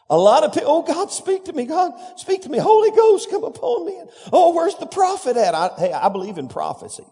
A 0.09 0.17
lot 0.17 0.43
of 0.43 0.53
people, 0.53 0.69
oh 0.69 0.83
God, 0.83 1.11
speak 1.11 1.45
to 1.45 1.53
me. 1.53 1.65
God, 1.65 1.93
speak 2.17 2.43
to 2.43 2.49
me. 2.49 2.59
Holy 2.59 2.91
Ghost, 2.91 3.31
come 3.31 3.43
upon 3.43 3.87
me. 3.87 3.99
Oh, 4.31 4.53
where's 4.53 4.75
the 4.75 4.85
prophet 4.85 5.37
at? 5.37 5.55
I, 5.55 5.71
hey, 5.77 5.91
I 5.91 6.09
believe 6.09 6.37
in 6.37 6.47
prophecies. 6.47 7.07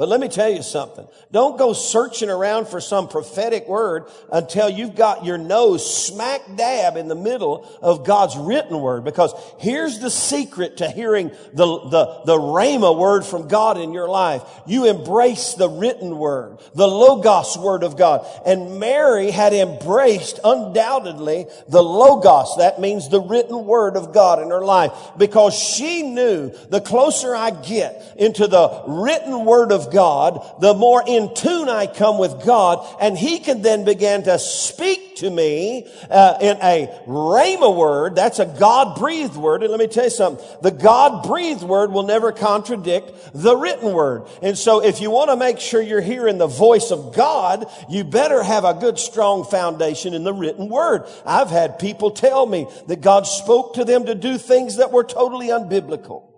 But 0.00 0.08
let 0.08 0.18
me 0.18 0.28
tell 0.28 0.48
you 0.48 0.62
something. 0.62 1.06
Don't 1.30 1.58
go 1.58 1.74
searching 1.74 2.30
around 2.30 2.68
for 2.68 2.80
some 2.80 3.06
prophetic 3.06 3.68
word 3.68 4.06
until 4.32 4.70
you've 4.70 4.94
got 4.94 5.26
your 5.26 5.36
nose 5.36 6.06
smack 6.06 6.40
dab 6.56 6.96
in 6.96 7.06
the 7.06 7.14
middle 7.14 7.68
of 7.82 8.06
God's 8.06 8.34
written 8.34 8.80
word. 8.80 9.04
Because 9.04 9.34
here's 9.58 9.98
the 9.98 10.08
secret 10.08 10.78
to 10.78 10.88
hearing 10.88 11.28
the, 11.52 11.66
the, 11.66 12.22
the 12.24 12.38
Rhema 12.38 12.98
word 12.98 13.26
from 13.26 13.46
God 13.46 13.76
in 13.76 13.92
your 13.92 14.08
life. 14.08 14.42
You 14.66 14.86
embrace 14.86 15.52
the 15.52 15.68
written 15.68 16.16
word, 16.16 16.60
the 16.74 16.88
Logos 16.88 17.58
word 17.58 17.82
of 17.82 17.98
God. 17.98 18.26
And 18.46 18.80
Mary 18.80 19.30
had 19.30 19.52
embraced 19.52 20.40
undoubtedly 20.42 21.44
the 21.68 21.82
Logos. 21.82 22.56
That 22.56 22.80
means 22.80 23.10
the 23.10 23.20
written 23.20 23.66
word 23.66 23.98
of 23.98 24.14
God 24.14 24.40
in 24.40 24.48
her 24.48 24.64
life. 24.64 24.92
Because 25.18 25.52
she 25.54 26.00
knew 26.04 26.54
the 26.70 26.80
closer 26.80 27.36
I 27.36 27.50
get 27.50 28.14
into 28.16 28.46
the 28.46 28.82
written 28.86 29.44
word 29.44 29.72
of 29.72 29.89
God, 29.90 30.60
the 30.60 30.74
more 30.74 31.02
in 31.06 31.34
tune 31.34 31.68
I 31.68 31.86
come 31.86 32.18
with 32.18 32.44
God, 32.44 32.86
and 33.00 33.16
He 33.16 33.38
can 33.38 33.62
then 33.62 33.84
begin 33.84 34.24
to 34.24 34.38
speak 34.38 35.16
to 35.16 35.30
me 35.30 35.86
uh, 36.10 36.38
in 36.40 36.56
a 36.62 37.02
rhema 37.06 37.74
word. 37.74 38.16
That's 38.16 38.38
a 38.38 38.46
God 38.46 38.98
breathed 38.98 39.36
word. 39.36 39.62
And 39.62 39.70
let 39.70 39.78
me 39.78 39.86
tell 39.86 40.04
you 40.04 40.10
something: 40.10 40.44
the 40.62 40.70
God 40.70 41.26
breathed 41.26 41.62
word 41.62 41.92
will 41.92 42.02
never 42.02 42.32
contradict 42.32 43.12
the 43.34 43.56
written 43.56 43.92
word. 43.92 44.26
And 44.42 44.56
so, 44.56 44.82
if 44.82 45.00
you 45.00 45.10
want 45.10 45.30
to 45.30 45.36
make 45.36 45.60
sure 45.60 45.80
you're 45.80 46.00
hearing 46.00 46.38
the 46.38 46.46
voice 46.46 46.90
of 46.90 47.14
God, 47.14 47.66
you 47.88 48.04
better 48.04 48.42
have 48.42 48.64
a 48.64 48.74
good, 48.74 48.98
strong 48.98 49.44
foundation 49.44 50.14
in 50.14 50.24
the 50.24 50.32
written 50.32 50.68
word. 50.68 51.04
I've 51.24 51.50
had 51.50 51.78
people 51.78 52.10
tell 52.10 52.46
me 52.46 52.66
that 52.88 53.00
God 53.00 53.26
spoke 53.26 53.74
to 53.74 53.84
them 53.84 54.06
to 54.06 54.14
do 54.14 54.38
things 54.38 54.76
that 54.76 54.92
were 54.92 55.04
totally 55.04 55.48
unbiblical. 55.48 56.29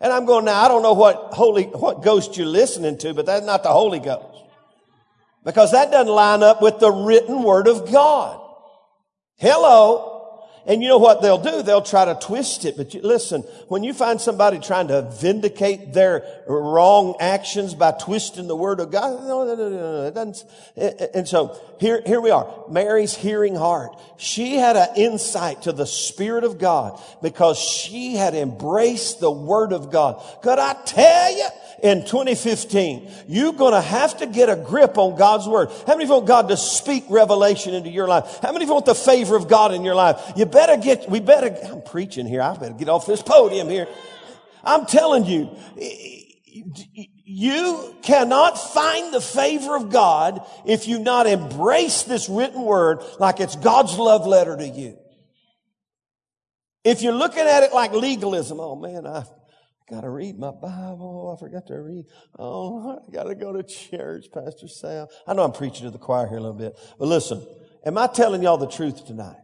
And 0.00 0.12
I'm 0.12 0.26
going, 0.26 0.44
now 0.44 0.62
I 0.62 0.68
don't 0.68 0.82
know 0.82 0.92
what 0.92 1.30
holy, 1.32 1.64
what 1.64 2.02
ghost 2.02 2.36
you're 2.36 2.46
listening 2.46 2.98
to, 2.98 3.14
but 3.14 3.26
that's 3.26 3.46
not 3.46 3.62
the 3.62 3.70
Holy 3.70 3.98
Ghost. 3.98 4.44
Because 5.44 5.72
that 5.72 5.90
doesn't 5.90 6.12
line 6.12 6.42
up 6.42 6.60
with 6.60 6.80
the 6.80 6.90
written 6.90 7.42
word 7.42 7.68
of 7.68 7.90
God. 7.90 8.40
Hello. 9.36 10.15
And 10.66 10.82
you 10.82 10.88
know 10.88 10.98
what 10.98 11.22
they'll 11.22 11.38
do? 11.38 11.62
They'll 11.62 11.80
try 11.80 12.04
to 12.04 12.16
twist 12.20 12.64
it. 12.64 12.76
But 12.76 12.92
you, 12.92 13.00
listen, 13.00 13.42
when 13.68 13.84
you 13.84 13.94
find 13.94 14.20
somebody 14.20 14.58
trying 14.58 14.88
to 14.88 15.02
vindicate 15.02 15.92
their 15.92 16.24
wrong 16.48 17.14
actions 17.20 17.74
by 17.74 17.92
twisting 17.92 18.48
the 18.48 18.56
word 18.56 18.80
of 18.80 18.90
God, 18.90 19.26
no, 19.26 19.44
no, 19.44 19.54
no, 19.54 19.68
no, 19.68 20.06
it 20.06 20.14
doesn't. 20.14 20.44
And 21.14 21.28
so 21.28 21.56
here, 21.78 22.02
here 22.04 22.20
we 22.20 22.30
are. 22.30 22.64
Mary's 22.68 23.14
hearing 23.14 23.54
heart. 23.54 23.96
She 24.16 24.56
had 24.56 24.76
an 24.76 24.88
insight 24.96 25.62
to 25.62 25.72
the 25.72 25.86
Spirit 25.86 26.42
of 26.42 26.58
God 26.58 27.00
because 27.22 27.58
she 27.58 28.16
had 28.16 28.34
embraced 28.34 29.20
the 29.20 29.30
word 29.30 29.72
of 29.72 29.92
God. 29.92 30.20
Could 30.42 30.58
I 30.58 30.74
tell 30.84 31.36
you? 31.36 31.48
In 31.82 32.00
2015, 32.00 33.10
you're 33.28 33.52
going 33.52 33.72
to 33.72 33.80
have 33.80 34.18
to 34.18 34.26
get 34.26 34.48
a 34.48 34.56
grip 34.56 34.98
on 34.98 35.16
God's 35.16 35.46
word. 35.46 35.68
How 35.86 35.94
many 35.94 36.04
of 36.04 36.08
you 36.08 36.14
want 36.14 36.26
God 36.26 36.48
to 36.48 36.56
speak 36.56 37.04
revelation 37.08 37.74
into 37.74 37.90
your 37.90 38.08
life? 38.08 38.38
How 38.40 38.52
many 38.52 38.64
of 38.64 38.68
you 38.68 38.74
want 38.74 38.86
the 38.86 38.94
favor 38.94 39.36
of 39.36 39.48
God 39.48 39.74
in 39.74 39.84
your 39.84 39.94
life? 39.94 40.32
You 40.36 40.46
better 40.46 40.76
get, 40.76 41.10
we 41.10 41.20
better, 41.20 41.54
I'm 41.70 41.82
preaching 41.82 42.26
here. 42.26 42.42
I 42.42 42.56
better 42.56 42.74
get 42.74 42.88
off 42.88 43.06
this 43.06 43.22
podium 43.22 43.68
here. 43.68 43.88
I'm 44.64 44.86
telling 44.86 45.24
you, 45.26 45.54
you 47.24 47.94
cannot 48.02 48.58
find 48.58 49.12
the 49.12 49.20
favor 49.20 49.76
of 49.76 49.90
God 49.90 50.44
if 50.64 50.88
you 50.88 50.98
not 50.98 51.26
embrace 51.26 52.04
this 52.04 52.28
written 52.28 52.62
word 52.62 53.02
like 53.18 53.40
it's 53.40 53.56
God's 53.56 53.98
love 53.98 54.26
letter 54.26 54.56
to 54.56 54.66
you. 54.66 54.98
If 56.84 57.02
you're 57.02 57.12
looking 57.12 57.40
at 57.40 57.64
it 57.64 57.72
like 57.72 57.92
legalism, 57.92 58.60
oh 58.60 58.76
man, 58.76 59.06
I, 59.06 59.24
Got 59.88 60.00
to 60.00 60.10
read 60.10 60.36
my 60.36 60.50
Bible. 60.50 61.36
I 61.36 61.38
forgot 61.38 61.68
to 61.68 61.80
read. 61.80 62.06
Oh, 62.38 62.98
I 62.98 63.10
got 63.12 63.24
to 63.24 63.36
go 63.36 63.52
to 63.52 63.62
church, 63.62 64.26
Pastor 64.32 64.66
Sam. 64.66 65.06
I 65.28 65.34
know 65.34 65.44
I'm 65.44 65.52
preaching 65.52 65.84
to 65.84 65.90
the 65.90 65.98
choir 65.98 66.26
here 66.26 66.38
a 66.38 66.40
little 66.40 66.58
bit, 66.58 66.76
but 66.98 67.06
listen, 67.06 67.46
am 67.84 67.96
I 67.96 68.08
telling 68.08 68.42
y'all 68.42 68.56
the 68.58 68.68
truth 68.68 69.06
tonight? 69.06 69.36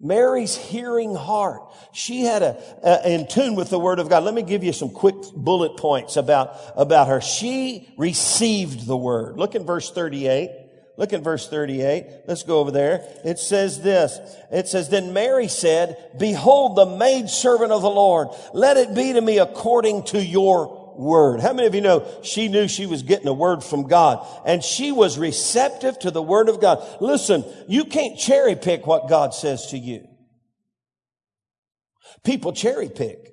Mary's 0.00 0.56
hearing 0.56 1.14
heart. 1.14 1.62
She 1.92 2.22
had 2.22 2.42
a, 2.42 2.62
a, 2.82 3.08
in 3.14 3.28
tune 3.28 3.54
with 3.54 3.70
the 3.70 3.78
word 3.78 4.00
of 4.00 4.08
God. 4.08 4.24
Let 4.24 4.34
me 4.34 4.42
give 4.42 4.64
you 4.64 4.72
some 4.72 4.90
quick 4.90 5.14
bullet 5.34 5.76
points 5.76 6.16
about, 6.16 6.56
about 6.76 7.08
her. 7.08 7.20
She 7.20 7.92
received 7.96 8.86
the 8.86 8.96
word. 8.96 9.36
Look 9.36 9.54
in 9.54 9.64
verse 9.64 9.90
38. 9.92 10.61
Look 10.98 11.12
at 11.12 11.22
verse 11.22 11.48
38. 11.48 12.24
Let's 12.26 12.42
go 12.42 12.60
over 12.60 12.70
there. 12.70 13.02
It 13.24 13.38
says 13.38 13.80
this. 13.80 14.18
It 14.50 14.68
says, 14.68 14.88
Then 14.88 15.12
Mary 15.12 15.48
said, 15.48 15.96
Behold 16.18 16.76
the 16.76 16.96
maid 16.96 17.30
servant 17.30 17.72
of 17.72 17.82
the 17.82 17.90
Lord. 17.90 18.28
Let 18.52 18.76
it 18.76 18.94
be 18.94 19.14
to 19.14 19.20
me 19.20 19.38
according 19.38 20.04
to 20.06 20.22
your 20.22 20.94
word. 20.96 21.40
How 21.40 21.54
many 21.54 21.66
of 21.66 21.74
you 21.74 21.80
know 21.80 22.06
she 22.22 22.48
knew 22.48 22.68
she 22.68 22.84
was 22.84 23.02
getting 23.02 23.28
a 23.28 23.32
word 23.32 23.64
from 23.64 23.88
God 23.88 24.26
and 24.44 24.62
she 24.62 24.92
was 24.92 25.18
receptive 25.18 25.98
to 26.00 26.10
the 26.10 26.22
word 26.22 26.50
of 26.50 26.60
God? 26.60 26.86
Listen, 27.00 27.44
you 27.68 27.84
can't 27.84 28.18
cherry 28.18 28.54
pick 28.54 28.86
what 28.86 29.08
God 29.08 29.32
says 29.32 29.68
to 29.68 29.78
you. 29.78 30.06
People 32.22 32.52
cherry 32.52 32.90
pick. 32.90 33.32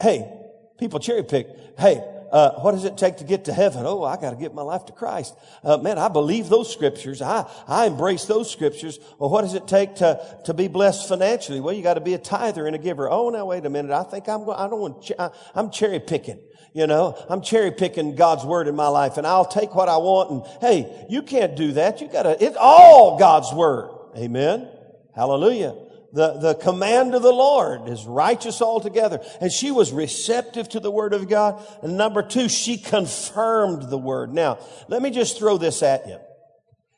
Hey, 0.00 0.32
people 0.78 1.00
cherry 1.00 1.24
pick. 1.24 1.48
Hey, 1.78 2.02
uh, 2.30 2.52
what 2.60 2.72
does 2.72 2.84
it 2.84 2.96
take 2.96 3.18
to 3.18 3.24
get 3.24 3.46
to 3.46 3.52
heaven? 3.52 3.84
Oh, 3.84 4.04
I 4.04 4.16
got 4.16 4.30
to 4.30 4.36
give 4.36 4.54
my 4.54 4.62
life 4.62 4.86
to 4.86 4.92
Christ. 4.92 5.34
Uh, 5.64 5.78
man, 5.78 5.98
I 5.98 6.08
believe 6.08 6.48
those 6.48 6.72
scriptures. 6.72 7.20
I, 7.20 7.48
I 7.66 7.86
embrace 7.86 8.24
those 8.24 8.50
scriptures. 8.50 8.98
Well, 9.18 9.30
what 9.30 9.42
does 9.42 9.54
it 9.54 9.66
take 9.66 9.96
to, 9.96 10.20
to 10.44 10.54
be 10.54 10.68
blessed 10.68 11.08
financially? 11.08 11.60
Well, 11.60 11.74
you 11.74 11.82
got 11.82 11.94
to 11.94 12.00
be 12.00 12.14
a 12.14 12.18
tither 12.18 12.66
and 12.66 12.76
a 12.76 12.78
giver. 12.78 13.10
Oh, 13.10 13.30
now 13.30 13.46
wait 13.46 13.66
a 13.66 13.70
minute. 13.70 13.90
I 13.90 14.04
think 14.04 14.28
I'm 14.28 14.48
I 14.50 14.68
don't 14.68 14.80
want, 14.80 15.10
I, 15.18 15.30
I'm 15.54 15.70
cherry 15.70 16.00
picking. 16.00 16.38
You 16.72 16.86
know, 16.86 17.18
I'm 17.28 17.42
cherry 17.42 17.72
picking 17.72 18.14
God's 18.14 18.44
word 18.44 18.68
in 18.68 18.76
my 18.76 18.86
life 18.86 19.16
and 19.16 19.26
I'll 19.26 19.44
take 19.44 19.74
what 19.74 19.88
I 19.88 19.96
want. 19.96 20.30
And 20.30 20.60
hey, 20.60 21.06
you 21.10 21.22
can't 21.22 21.56
do 21.56 21.72
that. 21.72 22.00
You 22.00 22.06
got 22.06 22.22
to, 22.22 22.44
it's 22.44 22.56
all 22.56 23.18
God's 23.18 23.52
word. 23.52 23.90
Amen. 24.16 24.68
Hallelujah 25.16 25.74
the, 26.12 26.38
the 26.38 26.54
command 26.54 27.14
of 27.14 27.22
the 27.22 27.32
Lord 27.32 27.88
is 27.88 28.04
righteous 28.06 28.60
altogether. 28.60 29.20
And 29.40 29.52
she 29.52 29.70
was 29.70 29.92
receptive 29.92 30.68
to 30.70 30.80
the 30.80 30.90
word 30.90 31.12
of 31.12 31.28
God. 31.28 31.64
And 31.82 31.96
number 31.96 32.22
two, 32.22 32.48
she 32.48 32.78
confirmed 32.78 33.90
the 33.90 33.98
word. 33.98 34.32
Now, 34.32 34.58
let 34.88 35.02
me 35.02 35.10
just 35.10 35.38
throw 35.38 35.58
this 35.58 35.82
at 35.82 36.06
you. 36.06 36.18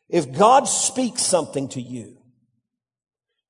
If 0.09 0.33
God 0.33 0.65
speaks 0.65 1.23
something 1.23 1.69
to 1.71 1.81
you, 1.81 2.19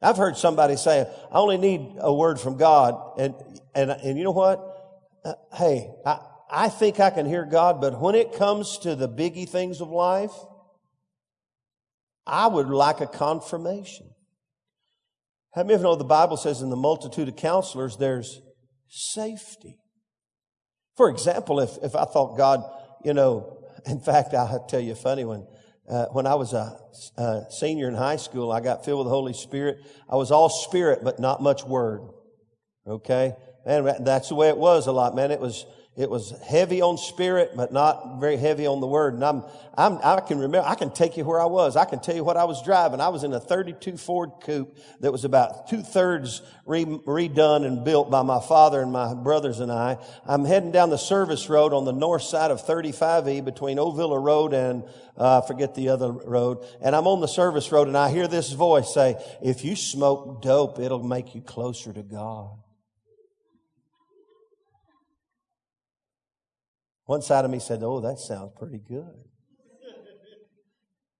I've 0.00 0.16
heard 0.16 0.36
somebody 0.36 0.76
say, 0.76 1.06
I 1.30 1.38
only 1.38 1.58
need 1.58 1.96
a 1.98 2.12
word 2.12 2.40
from 2.40 2.56
God. 2.56 3.18
And, 3.18 3.34
and, 3.74 3.90
and 3.90 4.18
you 4.18 4.24
know 4.24 4.32
what? 4.32 4.60
Uh, 5.24 5.34
hey, 5.54 5.90
I, 6.04 6.18
I 6.50 6.68
think 6.68 6.98
I 7.00 7.10
can 7.10 7.24
hear 7.24 7.44
God, 7.44 7.80
but 7.80 8.00
when 8.00 8.14
it 8.14 8.32
comes 8.34 8.78
to 8.78 8.96
the 8.96 9.08
biggie 9.08 9.48
things 9.48 9.80
of 9.80 9.88
life, 9.88 10.32
I 12.26 12.46
would 12.46 12.68
like 12.68 13.00
a 13.00 13.06
confirmation. 13.06 14.11
How 15.54 15.62
many 15.62 15.74
of 15.74 15.80
you 15.80 15.84
know 15.84 15.96
the 15.96 16.04
Bible 16.04 16.36
says 16.38 16.62
in 16.62 16.70
the 16.70 16.76
multitude 16.76 17.28
of 17.28 17.36
counselors 17.36 17.96
there's 17.98 18.40
safety? 18.88 19.76
For 20.96 21.10
example, 21.10 21.60
if, 21.60 21.70
if 21.82 21.94
I 21.94 22.04
thought 22.04 22.38
God, 22.38 22.62
you 23.04 23.12
know, 23.12 23.58
in 23.86 24.00
fact, 24.00 24.34
I'll 24.34 24.66
tell 24.66 24.80
you 24.80 24.92
a 24.92 24.96
funny 24.96 25.24
one. 25.24 25.46
Uh, 25.90 26.06
when 26.12 26.26
I 26.26 26.36
was 26.36 26.52
a, 26.52 26.78
a, 27.18 27.42
senior 27.50 27.88
in 27.88 27.94
high 27.94 28.16
school, 28.16 28.52
I 28.52 28.60
got 28.60 28.84
filled 28.84 29.00
with 29.00 29.06
the 29.06 29.14
Holy 29.14 29.34
Spirit. 29.34 29.78
I 30.08 30.16
was 30.16 30.30
all 30.30 30.48
spirit, 30.48 31.00
but 31.02 31.18
not 31.18 31.42
much 31.42 31.64
word. 31.64 32.02
Okay? 32.86 33.32
And 33.66 34.06
that's 34.06 34.28
the 34.28 34.34
way 34.34 34.48
it 34.48 34.56
was 34.56 34.86
a 34.86 34.92
lot, 34.92 35.14
man. 35.14 35.30
It 35.30 35.40
was, 35.40 35.66
it 35.94 36.08
was 36.08 36.32
heavy 36.42 36.80
on 36.80 36.96
spirit, 36.96 37.52
but 37.54 37.70
not 37.70 38.18
very 38.18 38.38
heavy 38.38 38.66
on 38.66 38.80
the 38.80 38.86
word. 38.86 39.12
And 39.12 39.22
I'm, 39.22 39.42
I'm, 39.76 39.98
I 40.02 40.20
can 40.20 40.38
remember, 40.38 40.66
I 40.66 40.74
can 40.74 40.90
take 40.90 41.18
you 41.18 41.24
where 41.24 41.38
I 41.38 41.44
was. 41.44 41.76
I 41.76 41.84
can 41.84 42.00
tell 42.00 42.16
you 42.16 42.24
what 42.24 42.38
I 42.38 42.44
was 42.44 42.62
driving. 42.64 42.98
I 42.98 43.10
was 43.10 43.24
in 43.24 43.32
a 43.34 43.40
32 43.40 43.98
Ford 43.98 44.30
coupe 44.40 44.74
that 45.00 45.12
was 45.12 45.26
about 45.26 45.68
two 45.68 45.82
thirds 45.82 46.40
re, 46.64 46.86
redone 46.86 47.66
and 47.66 47.84
built 47.84 48.10
by 48.10 48.22
my 48.22 48.40
father 48.40 48.80
and 48.80 48.90
my 48.90 49.12
brothers 49.12 49.60
and 49.60 49.70
I. 49.70 49.98
I'm 50.24 50.46
heading 50.46 50.72
down 50.72 50.88
the 50.88 50.96
service 50.96 51.50
road 51.50 51.74
on 51.74 51.84
the 51.84 51.92
north 51.92 52.22
side 52.22 52.50
of 52.50 52.64
35E 52.64 53.44
between 53.44 53.76
Ovilla 53.76 54.18
Road 54.18 54.54
and, 54.54 54.84
uh, 55.18 55.42
forget 55.42 55.74
the 55.74 55.90
other 55.90 56.10
road. 56.10 56.64
And 56.80 56.96
I'm 56.96 57.06
on 57.06 57.20
the 57.20 57.28
service 57.28 57.70
road 57.70 57.86
and 57.88 57.98
I 57.98 58.10
hear 58.10 58.28
this 58.28 58.52
voice 58.52 58.94
say, 58.94 59.22
if 59.42 59.62
you 59.62 59.76
smoke 59.76 60.40
dope, 60.40 60.78
it'll 60.78 61.04
make 61.04 61.34
you 61.34 61.42
closer 61.42 61.92
to 61.92 62.02
God. 62.02 62.61
One 67.06 67.22
side 67.22 67.44
of 67.44 67.50
me 67.50 67.58
said, 67.58 67.80
Oh, 67.82 68.00
that 68.00 68.18
sounds 68.18 68.52
pretty 68.58 68.78
good. 68.78 69.14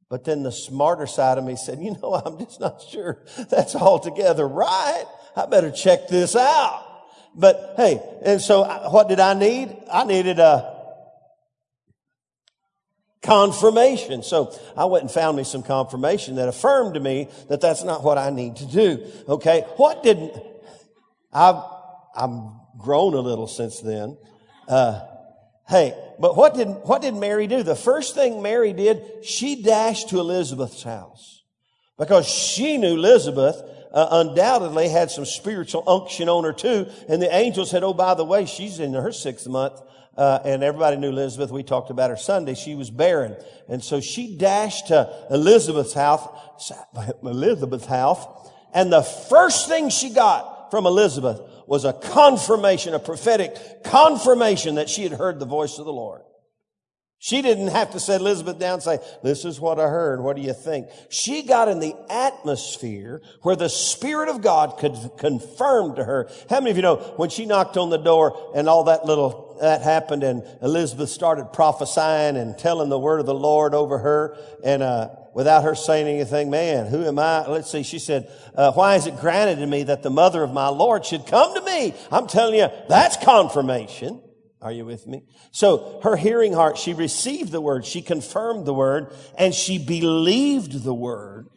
But 0.09 0.25
then 0.25 0.43
the 0.43 0.53
smarter 0.53 1.07
side 1.07 1.39
of 1.39 1.45
me 1.45 1.57
said, 1.57 1.79
You 1.81 1.97
know, 2.03 2.15
I'm 2.15 2.39
just 2.39 2.61
not 2.61 2.83
sure 2.83 3.25
that's 3.51 3.75
altogether 3.75 4.47
right. 4.47 5.05
I 5.35 5.47
better 5.47 5.71
check 5.71 6.09
this 6.09 6.37
out. 6.37 6.89
But 7.35 7.75
hey, 7.77 8.03
and 8.25 8.41
so 8.41 8.65
what 8.91 9.09
did 9.09 9.21
I 9.21 9.35
need? 9.35 9.75
I 9.91 10.05
needed 10.05 10.39
a 10.39 10.73
confirmation. 13.23 14.23
So 14.23 14.55
I 14.77 14.85
went 14.85 15.03
and 15.03 15.11
found 15.11 15.37
me 15.37 15.45
some 15.45 15.63
confirmation 15.63 16.37
that 16.37 16.49
affirmed 16.49 16.95
to 16.95 17.01
me 17.01 17.29
that 17.49 17.61
that's 17.61 17.85
not 17.85 18.03
what 18.03 18.19
I 18.19 18.31
need 18.31 18.57
to 18.57 18.67
do. 18.67 19.07
Okay. 19.29 19.63
What 19.77 20.03
didn't, 20.03 20.35
I've, 21.33 21.63
I'm 22.15 22.61
grown 22.77 23.15
a 23.15 23.21
little 23.21 23.47
since 23.47 23.81
then. 23.81 24.19
Uh, 24.69 25.01
hey, 25.73 25.95
but 26.21 26.37
what 26.37 26.55
did, 26.55 26.69
what 26.85 27.03
did 27.03 27.15
Mary 27.15 27.47
do? 27.47 27.63
The 27.63 27.75
first 27.75 28.15
thing 28.15 28.43
Mary 28.43 28.75
did, 28.75 29.25
she 29.25 29.63
dashed 29.63 30.11
to 30.11 30.21
Elizabeth's 30.21 30.83
house 30.83 31.43
because 31.99 32.29
she 32.29 32.77
knew 32.77 32.95
Elizabeth 32.95 33.57
uh, 33.93 34.09
undoubtedly 34.11 34.89
had 34.89 35.11
some 35.11 35.25
spiritual 35.25 35.83
unction 35.87 36.29
on 36.29 36.45
her 36.45 36.53
too. 36.53 36.87
And 37.09 37.21
the 37.21 37.35
angel 37.35 37.65
said, 37.65 37.83
Oh, 37.83 37.95
by 37.95 38.15
the 38.15 38.25
way, 38.25 38.45
she's 38.45 38.81
in 38.81 38.93
her 38.93 39.13
sixth 39.13 39.49
month. 39.49 39.81
Uh, 40.15 40.41
and 40.45 40.63
everybody 40.63 40.99
knew 40.99 41.09
Elizabeth. 41.09 41.51
We 41.51 41.63
talked 41.63 41.89
about 41.89 42.11
her 42.11 42.19
Sunday. 42.19 42.55
She 42.55 42.75
was 42.75 42.91
barren. 42.91 43.35
And 43.67 43.83
so 43.83 44.01
she 44.01 44.37
dashed 44.37 44.89
to 44.89 45.27
Elizabeth's 45.31 45.95
house, 45.95 46.71
Elizabeth's 47.23 47.87
house. 47.87 48.27
And 48.75 48.93
the 48.93 49.03
first 49.03 49.69
thing 49.69 49.89
she 49.89 50.11
got 50.11 50.71
from 50.71 50.85
Elizabeth 50.85 51.41
was 51.67 51.85
a 51.85 51.93
confirmation, 51.93 52.95
a 52.95 52.99
prophetic 52.99 53.85
confirmation 53.85 54.77
that 54.77 54.89
she 54.89 55.03
had 55.03 55.13
heard 55.13 55.39
the 55.39 55.47
voice 55.47 55.79
of 55.79 55.85
the 55.85 55.93
Lord. 55.93 56.23
She 57.25 57.41
didn't 57.41 57.69
have 57.69 57.93
to 57.93 58.01
set 58.01 58.21
Elizabeth 58.21 58.59
down 58.59 58.75
and 58.75 58.83
say, 58.83 58.99
this 59.23 59.45
is 59.45 59.61
what 59.61 59.79
I 59.79 59.87
heard. 59.87 60.21
What 60.21 60.35
do 60.35 60.43
you 60.43 60.53
think? 60.53 60.89
She 61.09 61.45
got 61.45 61.69
in 61.69 61.79
the 61.79 61.95
atmosphere 62.11 63.23
where 63.43 63.55
the 63.55 63.69
Spirit 63.69 64.29
of 64.29 64.43
God 64.43 64.77
could 64.79 64.97
confirm 65.19 65.95
to 65.95 66.05
her. 66.05 66.29
How 66.51 66.59
many 66.59 66.73
of 66.73 66.77
you 66.77 66.83
know 66.83 66.97
when 67.19 67.31
she 67.31 67.47
knocked 67.47 67.77
on 67.77 67.91
the 67.91 67.97
door 67.97 68.51
and 68.57 68.69
all 68.69 68.83
that 68.85 69.05
little, 69.07 69.57
that 69.61 69.83
happened 69.83 70.25
and 70.25 70.43
Elizabeth 70.63 71.11
started 71.11 71.53
prophesying 71.53 72.37
and 72.37 72.59
telling 72.59 72.89
the 72.89 72.99
word 72.99 73.21
of 73.21 73.27
the 73.27 73.35
Lord 73.35 73.73
over 73.73 73.99
her 73.99 74.37
and, 74.65 74.83
uh, 74.83 75.11
without 75.35 75.65
her 75.65 75.75
saying 75.75 76.07
anything, 76.07 76.51
man, 76.51 76.87
who 76.87 77.05
am 77.05 77.19
I? 77.19 77.47
Let's 77.47 77.71
see. 77.71 77.83
She 77.83 77.99
said, 77.99 78.31
uh, 78.55 78.73
why 78.73 78.97
is 78.97 79.07
it 79.07 79.19
granted 79.19 79.57
to 79.61 79.67
me 79.67 79.85
that 79.85 80.03
the 80.03 80.11
mother 80.11 80.43
of 80.43 80.53
my 80.53 80.69
Lord 80.69 81.05
should 81.05 81.27
come 81.27 81.55
to 81.55 81.61
me? 81.63 81.95
I'm 82.11 82.27
telling 82.27 82.59
you, 82.59 82.69
that's 82.89 83.17
confirmation. 83.17 84.23
Are 84.61 84.71
you 84.71 84.85
with 84.85 85.07
me? 85.07 85.25
So 85.51 86.01
her 86.05 86.17
hearing 86.17 86.53
heart, 86.53 86.79
she 86.79 86.95
received 86.95 87.51
the 87.51 87.61
word, 87.61 87.85
she 87.85 88.01
confirmed 88.01 88.65
the 88.65 88.75
word, 88.75 89.13
and 89.37 89.53
she 89.53 89.79
believed 89.79 90.85
the 90.85 90.95
word. 90.95 91.49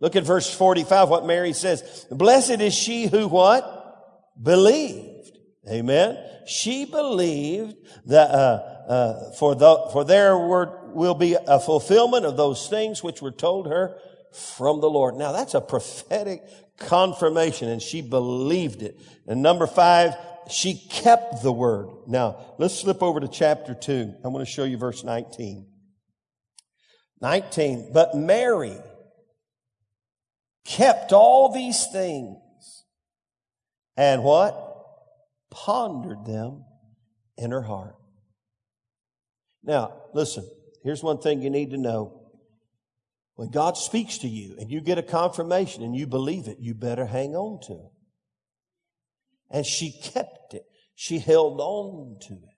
Look 0.00 0.16
at 0.16 0.24
verse 0.24 0.52
45, 0.52 1.08
what 1.08 1.26
Mary 1.26 1.52
says. 1.52 2.06
Blessed 2.10 2.60
is 2.60 2.74
she 2.74 3.06
who 3.06 3.28
what? 3.28 4.32
Believed. 4.40 5.38
Amen. 5.70 6.18
She 6.46 6.84
believed 6.84 7.76
that, 8.06 8.30
uh, 8.30 8.62
uh, 8.88 9.32
for 9.32 9.54
the, 9.54 9.88
for 9.92 10.04
there 10.04 10.36
were, 10.36 10.83
will 10.94 11.14
be 11.14 11.34
a 11.34 11.60
fulfillment 11.60 12.24
of 12.24 12.36
those 12.36 12.68
things 12.68 13.02
which 13.02 13.22
were 13.22 13.30
told 13.30 13.66
her 13.68 13.96
from 14.32 14.80
the 14.80 14.90
Lord. 14.90 15.16
Now 15.16 15.32
that's 15.32 15.54
a 15.54 15.60
prophetic 15.60 16.42
confirmation 16.78 17.68
and 17.68 17.80
she 17.80 18.00
believed 18.00 18.82
it. 18.82 19.00
And 19.26 19.42
number 19.42 19.66
five, 19.66 20.14
she 20.50 20.74
kept 20.74 21.42
the 21.42 21.52
word. 21.52 21.88
Now, 22.06 22.54
let's 22.58 22.74
slip 22.74 23.02
over 23.02 23.20
to 23.20 23.28
chapter 23.28 23.74
2. 23.74 24.14
I 24.24 24.28
want 24.28 24.46
to 24.46 24.52
show 24.52 24.64
you 24.64 24.76
verse 24.76 25.02
19. 25.02 25.66
19. 27.20 27.90
But 27.92 28.14
Mary 28.14 28.76
kept 30.64 31.12
all 31.12 31.52
these 31.52 31.86
things 31.86 32.38
and 33.96 34.22
what? 34.22 34.60
Pondered 35.50 36.26
them 36.26 36.64
in 37.36 37.52
her 37.52 37.62
heart. 37.62 37.96
Now, 39.62 39.94
listen, 40.12 40.48
here's 40.84 41.02
one 41.02 41.18
thing 41.18 41.42
you 41.42 41.50
need 41.50 41.70
to 41.70 41.78
know. 41.78 42.20
When 43.34 43.50
God 43.50 43.76
speaks 43.76 44.18
to 44.18 44.28
you 44.28 44.56
and 44.60 44.70
you 44.70 44.80
get 44.80 44.98
a 44.98 45.02
confirmation 45.02 45.82
and 45.82 45.96
you 45.96 46.06
believe 46.06 46.46
it, 46.46 46.58
you 46.60 46.74
better 46.74 47.04
hang 47.04 47.34
on 47.34 47.60
to 47.66 47.72
it. 47.72 47.92
And 49.50 49.66
she 49.66 49.90
kept 49.90 50.54
it. 50.54 50.64
She 50.94 51.18
held 51.18 51.60
on 51.60 52.18
to 52.28 52.34
it. 52.34 52.54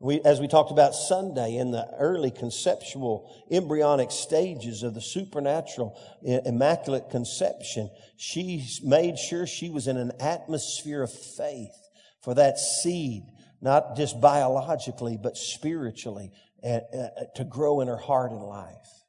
We, 0.00 0.20
as 0.20 0.38
we 0.38 0.48
talked 0.48 0.70
about 0.70 0.94
Sunday 0.94 1.56
in 1.56 1.70
the 1.70 1.88
early 1.98 2.30
conceptual 2.30 3.32
embryonic 3.50 4.10
stages 4.10 4.82
of 4.82 4.92
the 4.92 5.00
supernatural 5.00 5.98
immaculate 6.22 7.08
conception, 7.10 7.90
she 8.16 8.66
made 8.82 9.18
sure 9.18 9.46
she 9.46 9.70
was 9.70 9.88
in 9.88 9.96
an 9.96 10.12
atmosphere 10.20 11.02
of 11.02 11.10
faith 11.10 11.74
for 12.22 12.34
that 12.34 12.58
seed, 12.58 13.22
not 13.62 13.96
just 13.96 14.20
biologically, 14.20 15.16
but 15.16 15.36
spiritually, 15.36 16.32
uh, 16.64 16.80
uh, 16.96 17.08
to 17.36 17.44
grow 17.44 17.80
in 17.80 17.88
her 17.88 17.96
heart 17.96 18.30
and 18.30 18.42
life. 18.42 19.04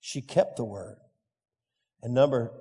She 0.00 0.22
kept 0.22 0.56
the 0.56 0.64
word. 0.64 0.98
And 2.02 2.14
number 2.14 2.52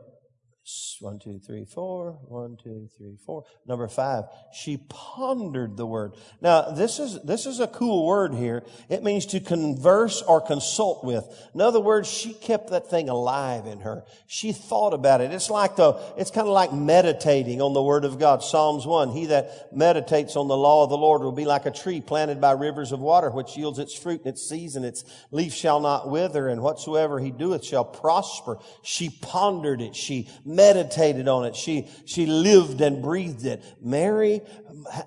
one, 0.99 1.19
two, 1.19 1.37
three, 1.37 1.63
four. 1.63 2.13
One, 2.23 2.57
two, 2.61 2.89
three, 2.97 3.17
four. 3.23 3.43
Number 3.67 3.87
five, 3.87 4.23
she 4.51 4.77
pondered 4.89 5.77
the 5.77 5.85
word. 5.85 6.13
Now, 6.41 6.71
this 6.71 6.97
is, 6.97 7.21
this 7.23 7.45
is 7.45 7.59
a 7.59 7.67
cool 7.67 8.07
word 8.07 8.33
here. 8.33 8.63
It 8.89 9.03
means 9.03 9.27
to 9.27 9.39
converse 9.39 10.23
or 10.23 10.41
consult 10.41 11.03
with. 11.03 11.23
In 11.53 11.61
other 11.61 11.79
words, 11.79 12.09
she 12.09 12.33
kept 12.33 12.71
that 12.71 12.89
thing 12.89 13.09
alive 13.09 13.67
in 13.67 13.81
her. 13.81 14.05
She 14.25 14.53
thought 14.53 14.95
about 14.95 15.21
it. 15.21 15.31
It's 15.31 15.51
like 15.51 15.75
the, 15.75 16.01
it's 16.17 16.31
kind 16.31 16.47
of 16.47 16.53
like 16.53 16.73
meditating 16.73 17.61
on 17.61 17.73
the 17.73 17.83
word 17.83 18.03
of 18.03 18.17
God. 18.17 18.41
Psalms 18.41 18.87
1. 18.87 19.09
He 19.09 19.27
that 19.27 19.71
meditates 19.71 20.35
on 20.35 20.47
the 20.47 20.57
law 20.57 20.83
of 20.83 20.89
the 20.89 20.97
Lord 20.97 21.21
will 21.21 21.31
be 21.31 21.45
like 21.45 21.67
a 21.67 21.71
tree 21.71 22.01
planted 22.01 22.41
by 22.41 22.53
rivers 22.53 22.91
of 22.91 22.99
water, 22.99 23.29
which 23.29 23.55
yields 23.55 23.77
its 23.77 23.93
fruit 23.93 24.21
in 24.23 24.29
its 24.29 24.49
season. 24.49 24.83
Its 24.83 25.05
leaf 25.29 25.53
shall 25.53 25.79
not 25.79 26.09
wither, 26.09 26.47
and 26.47 26.63
whatsoever 26.63 27.19
he 27.19 27.29
doeth 27.29 27.63
shall 27.63 27.85
prosper. 27.85 28.57
She 28.81 29.11
pondered 29.21 29.79
it. 29.79 29.95
She 29.95 30.27
meditated 30.55 31.27
on 31.27 31.45
it. 31.45 31.55
She, 31.55 31.87
she 32.05 32.25
lived 32.25 32.81
and 32.81 33.01
breathed 33.01 33.45
it. 33.45 33.63
Mary 33.81 34.41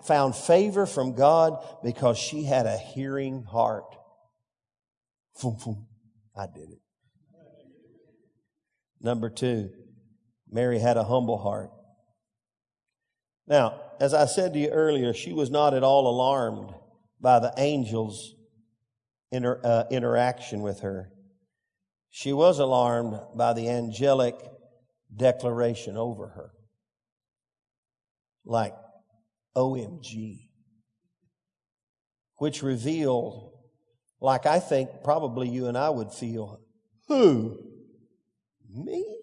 found 0.04 0.36
favor 0.36 0.86
from 0.86 1.14
God 1.14 1.64
because 1.82 2.18
she 2.18 2.44
had 2.44 2.66
a 2.66 2.76
hearing 2.76 3.44
heart. 3.44 3.84
I 6.36 6.46
did 6.46 6.70
it. 6.70 6.80
Number 9.00 9.30
two, 9.30 9.70
Mary 10.50 10.78
had 10.78 10.96
a 10.96 11.04
humble 11.04 11.38
heart. 11.38 11.70
Now, 13.46 13.80
as 14.00 14.14
I 14.14 14.26
said 14.26 14.52
to 14.52 14.58
you 14.58 14.68
earlier, 14.68 15.14
she 15.14 15.32
was 15.32 15.50
not 15.50 15.74
at 15.74 15.82
all 15.82 16.08
alarmed 16.08 16.74
by 17.20 17.38
the 17.38 17.56
angel's 17.58 18.34
inter, 19.30 19.60
uh, 19.64 19.84
interaction 19.90 20.62
with 20.62 20.80
her. 20.80 21.10
She 22.10 22.32
was 22.32 22.58
alarmed 22.58 23.20
by 23.36 23.52
the 23.52 23.68
angelic 23.68 24.34
declaration 25.14 25.96
over 25.96 26.28
her. 26.28 26.50
Like 28.44 28.74
OMG. 29.56 30.48
Which 32.36 32.62
revealed, 32.62 33.52
like 34.20 34.46
I 34.46 34.60
think 34.60 34.90
probably 35.02 35.48
you 35.48 35.66
and 35.66 35.76
I 35.76 35.90
would 35.90 36.12
feel, 36.12 36.60
who? 37.08 37.58
Me? 38.72 39.18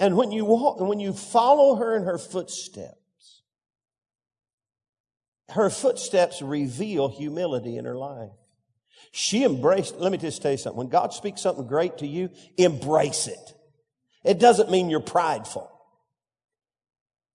And 0.00 0.16
when 0.16 0.30
you 0.30 0.44
walk, 0.44 0.78
and 0.78 0.88
when 0.88 1.00
you 1.00 1.12
follow 1.12 1.74
her 1.76 1.96
in 1.96 2.04
her 2.04 2.18
footsteps, 2.18 3.42
her 5.50 5.70
footsteps 5.70 6.40
reveal 6.40 7.08
humility 7.08 7.76
in 7.76 7.84
her 7.84 7.96
life. 7.96 8.30
She 9.12 9.44
embraced, 9.44 9.96
let 9.96 10.12
me 10.12 10.18
just 10.18 10.42
tell 10.42 10.52
you 10.52 10.58
something. 10.58 10.78
When 10.78 10.88
God 10.88 11.12
speaks 11.12 11.40
something 11.40 11.66
great 11.66 11.98
to 11.98 12.06
you, 12.06 12.30
embrace 12.56 13.26
it. 13.26 13.54
It 14.24 14.38
doesn't 14.38 14.70
mean 14.70 14.90
you're 14.90 15.00
prideful. 15.00 15.70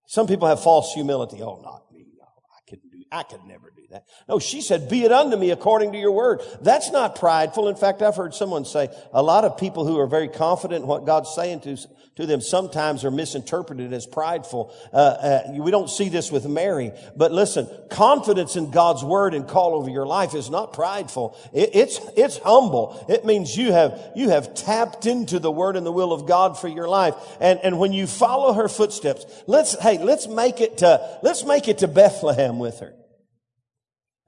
Some 0.07 0.27
people 0.27 0.47
have 0.47 0.61
false 0.61 0.93
humility. 0.93 1.41
Oh, 1.41 1.59
not 1.63 1.91
me. 1.91 2.05
No, 2.17 2.25
I 2.25 2.69
couldn't 2.69 2.91
do, 2.91 3.03
I 3.11 3.23
could 3.23 3.43
never 3.45 3.71
do 3.75 3.81
that. 3.91 4.05
No, 4.29 4.37
she 4.37 4.61
said, 4.61 4.89
be 4.89 5.03
it 5.03 5.11
unto 5.11 5.37
me 5.37 5.49
according 5.49 5.93
to 5.93 5.97
your 5.97 6.11
word. 6.11 6.41
That's 6.61 6.91
not 6.91 7.15
prideful. 7.15 7.67
In 7.67 7.75
fact, 7.75 8.01
I've 8.01 8.15
heard 8.15 8.33
someone 8.33 8.65
say 8.65 8.89
a 9.11 9.23
lot 9.23 9.45
of 9.45 9.57
people 9.57 9.85
who 9.87 9.97
are 9.99 10.07
very 10.07 10.27
confident 10.27 10.83
in 10.83 10.87
what 10.87 11.05
God's 11.05 11.33
saying 11.33 11.61
to, 11.61 11.77
to 12.15 12.27
them 12.27 12.41
sometimes 12.41 13.03
are 13.03 13.11
misinterpreted 13.11 13.91
as 13.91 14.05
prideful. 14.05 14.73
Uh, 14.93 14.97
uh, 14.97 15.41
we 15.57 15.71
don't 15.71 15.89
see 15.89 16.09
this 16.09 16.31
with 16.31 16.47
Mary, 16.47 16.91
but 17.15 17.31
listen, 17.31 17.67
confidence 17.89 18.55
in 18.55 18.69
God's 18.69 19.03
word 19.03 19.33
and 19.33 19.47
call 19.47 19.73
over 19.73 19.89
your 19.89 20.05
life 20.05 20.35
is 20.35 20.49
not 20.49 20.73
prideful. 20.73 21.35
It, 21.53 21.71
it's, 21.73 21.99
it's 22.15 22.37
humble. 22.37 23.03
It 23.09 23.25
means 23.25 23.57
you 23.57 23.71
have, 23.71 23.99
you 24.15 24.29
have 24.29 24.53
tapped 24.53 25.07
into 25.07 25.39
the 25.39 25.51
word 25.51 25.75
and 25.75 25.85
the 25.85 25.91
will 25.91 26.13
of 26.13 26.27
God 26.27 26.59
for 26.59 26.67
your 26.67 26.87
life. 26.87 27.15
And, 27.39 27.59
and 27.63 27.79
when 27.79 27.93
you 27.93 28.05
follow 28.05 28.53
her 28.53 28.69
footsteps, 28.69 29.25
let's, 29.47 29.79
hey, 29.81 29.97
let's 29.97 30.27
make 30.27 30.61
it 30.61 30.79
to, 30.79 31.19
let's 31.23 31.43
make 31.45 31.67
it 31.67 31.79
to 31.79 31.87
Bethlehem 31.87 32.59
with 32.59 32.79
her. 32.79 32.93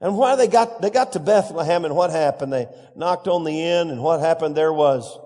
And 0.00 0.16
why 0.16 0.36
they 0.36 0.48
got, 0.48 0.82
they 0.82 0.90
got 0.90 1.12
to 1.12 1.20
Bethlehem 1.20 1.84
and 1.84 1.94
what 1.94 2.10
happened? 2.10 2.52
They 2.52 2.66
knocked 2.96 3.28
on 3.28 3.44
the 3.44 3.62
inn 3.62 3.90
and 3.90 4.02
what 4.02 4.20
happened 4.20 4.56
there 4.56 4.72
was, 4.72 5.18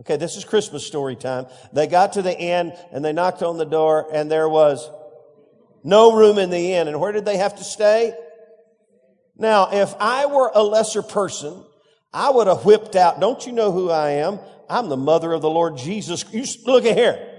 okay, 0.00 0.16
this 0.16 0.36
is 0.36 0.44
Christmas 0.44 0.86
story 0.86 1.16
time. 1.16 1.46
They 1.72 1.86
got 1.86 2.14
to 2.14 2.22
the 2.22 2.36
inn 2.36 2.72
and 2.92 3.04
they 3.04 3.12
knocked 3.12 3.42
on 3.42 3.58
the 3.58 3.64
door 3.64 4.08
and 4.12 4.30
there 4.30 4.48
was 4.48 4.90
no 5.82 6.16
room 6.16 6.38
in 6.38 6.50
the 6.50 6.72
inn. 6.72 6.88
And 6.88 7.00
where 7.00 7.12
did 7.12 7.24
they 7.24 7.36
have 7.36 7.56
to 7.56 7.64
stay? 7.64 8.14
Now, 9.36 9.70
if 9.72 9.94
I 9.98 10.26
were 10.26 10.50
a 10.54 10.62
lesser 10.62 11.02
person, 11.02 11.64
I 12.12 12.30
would 12.30 12.46
have 12.46 12.64
whipped 12.64 12.96
out, 12.96 13.20
don't 13.20 13.44
you 13.44 13.52
know 13.52 13.72
who 13.72 13.90
I 13.90 14.10
am? 14.10 14.38
I'm 14.68 14.88
the 14.88 14.96
mother 14.96 15.32
of 15.32 15.42
the 15.42 15.50
Lord 15.50 15.76
Jesus. 15.76 16.24
You 16.32 16.44
look 16.64 16.84
at 16.84 16.96
here. 16.96 17.30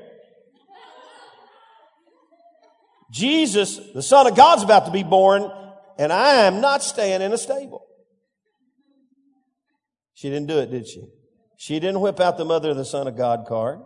Jesus, 3.11 3.79
the 3.93 4.01
Son 4.01 4.27
of 4.27 4.35
God's 4.35 4.63
about 4.63 4.87
to 4.87 4.91
be 4.91 5.03
born, 5.03 5.49
and 5.97 6.11
I 6.11 6.43
am 6.43 6.59
not 6.59 6.83
staying 6.83 7.21
in 7.21 7.31
a 7.31 7.37
stable. 7.37 7.85
She 10.13 10.29
didn't 10.29 10.47
do 10.47 10.59
it, 10.59 10.69
did 10.69 10.87
she? 10.87 11.07
She 11.57 11.79
didn't 11.79 12.01
whip 12.01 12.19
out 12.19 12.37
the 12.37 12.45
mother 12.45 12.71
of 12.71 12.77
the 12.77 12.85
Son 12.85 13.07
of 13.07 13.15
God 13.15 13.45
card. 13.47 13.79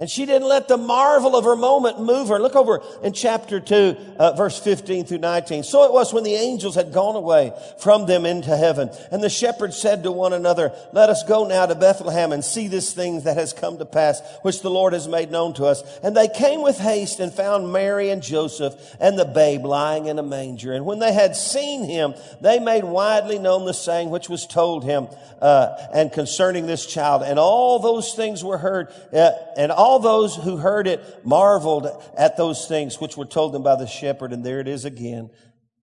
And 0.00 0.08
she 0.08 0.26
didn't 0.26 0.46
let 0.46 0.68
the 0.68 0.76
marvel 0.76 1.34
of 1.34 1.44
her 1.44 1.56
moment 1.56 2.00
move 2.00 2.28
her. 2.28 2.38
Look 2.38 2.54
over 2.54 2.80
in 3.02 3.12
chapter 3.12 3.58
2, 3.58 3.96
uh, 4.16 4.32
verse 4.34 4.56
15 4.56 5.06
through 5.06 5.18
19. 5.18 5.64
So 5.64 5.82
it 5.82 5.92
was 5.92 6.14
when 6.14 6.22
the 6.22 6.36
angels 6.36 6.76
had 6.76 6.92
gone 6.92 7.16
away 7.16 7.52
from 7.78 8.06
them 8.06 8.24
into 8.24 8.56
heaven. 8.56 8.90
And 9.10 9.24
the 9.24 9.28
shepherds 9.28 9.76
said 9.76 10.04
to 10.04 10.12
one 10.12 10.32
another, 10.32 10.72
let 10.92 11.10
us 11.10 11.24
go 11.24 11.48
now 11.48 11.66
to 11.66 11.74
Bethlehem 11.74 12.30
and 12.30 12.44
see 12.44 12.68
this 12.68 12.92
thing 12.92 13.22
that 13.22 13.36
has 13.36 13.52
come 13.52 13.78
to 13.78 13.84
pass, 13.84 14.22
which 14.42 14.62
the 14.62 14.70
Lord 14.70 14.92
has 14.92 15.08
made 15.08 15.32
known 15.32 15.52
to 15.54 15.64
us. 15.64 15.82
And 16.04 16.16
they 16.16 16.28
came 16.28 16.62
with 16.62 16.78
haste 16.78 17.18
and 17.18 17.32
found 17.32 17.72
Mary 17.72 18.10
and 18.10 18.22
Joseph 18.22 18.76
and 19.00 19.18
the 19.18 19.24
babe 19.24 19.64
lying 19.64 20.06
in 20.06 20.20
a 20.20 20.22
manger. 20.22 20.74
And 20.74 20.86
when 20.86 21.00
they 21.00 21.12
had 21.12 21.34
seen 21.34 21.82
him, 21.82 22.14
they 22.40 22.60
made 22.60 22.84
widely 22.84 23.40
known 23.40 23.64
the 23.64 23.74
saying 23.74 24.10
which 24.10 24.28
was 24.28 24.46
told 24.46 24.84
him, 24.84 25.08
uh, 25.42 25.74
and 25.92 26.12
concerning 26.12 26.66
this 26.66 26.86
child. 26.86 27.22
And 27.22 27.38
all 27.40 27.80
those 27.80 28.14
things 28.14 28.44
were 28.44 28.58
heard, 28.58 28.92
uh, 29.12 29.32
and 29.56 29.72
all 29.72 29.87
all 29.88 29.98
those 29.98 30.36
who 30.36 30.58
heard 30.58 30.86
it 30.86 31.24
marveled 31.24 31.88
at 32.14 32.36
those 32.36 32.68
things 32.68 33.00
which 33.00 33.16
were 33.16 33.24
told 33.24 33.54
them 33.54 33.62
by 33.62 33.74
the 33.74 33.86
shepherd. 33.86 34.34
And 34.34 34.44
there 34.44 34.60
it 34.60 34.68
is 34.68 34.84
again. 34.84 35.30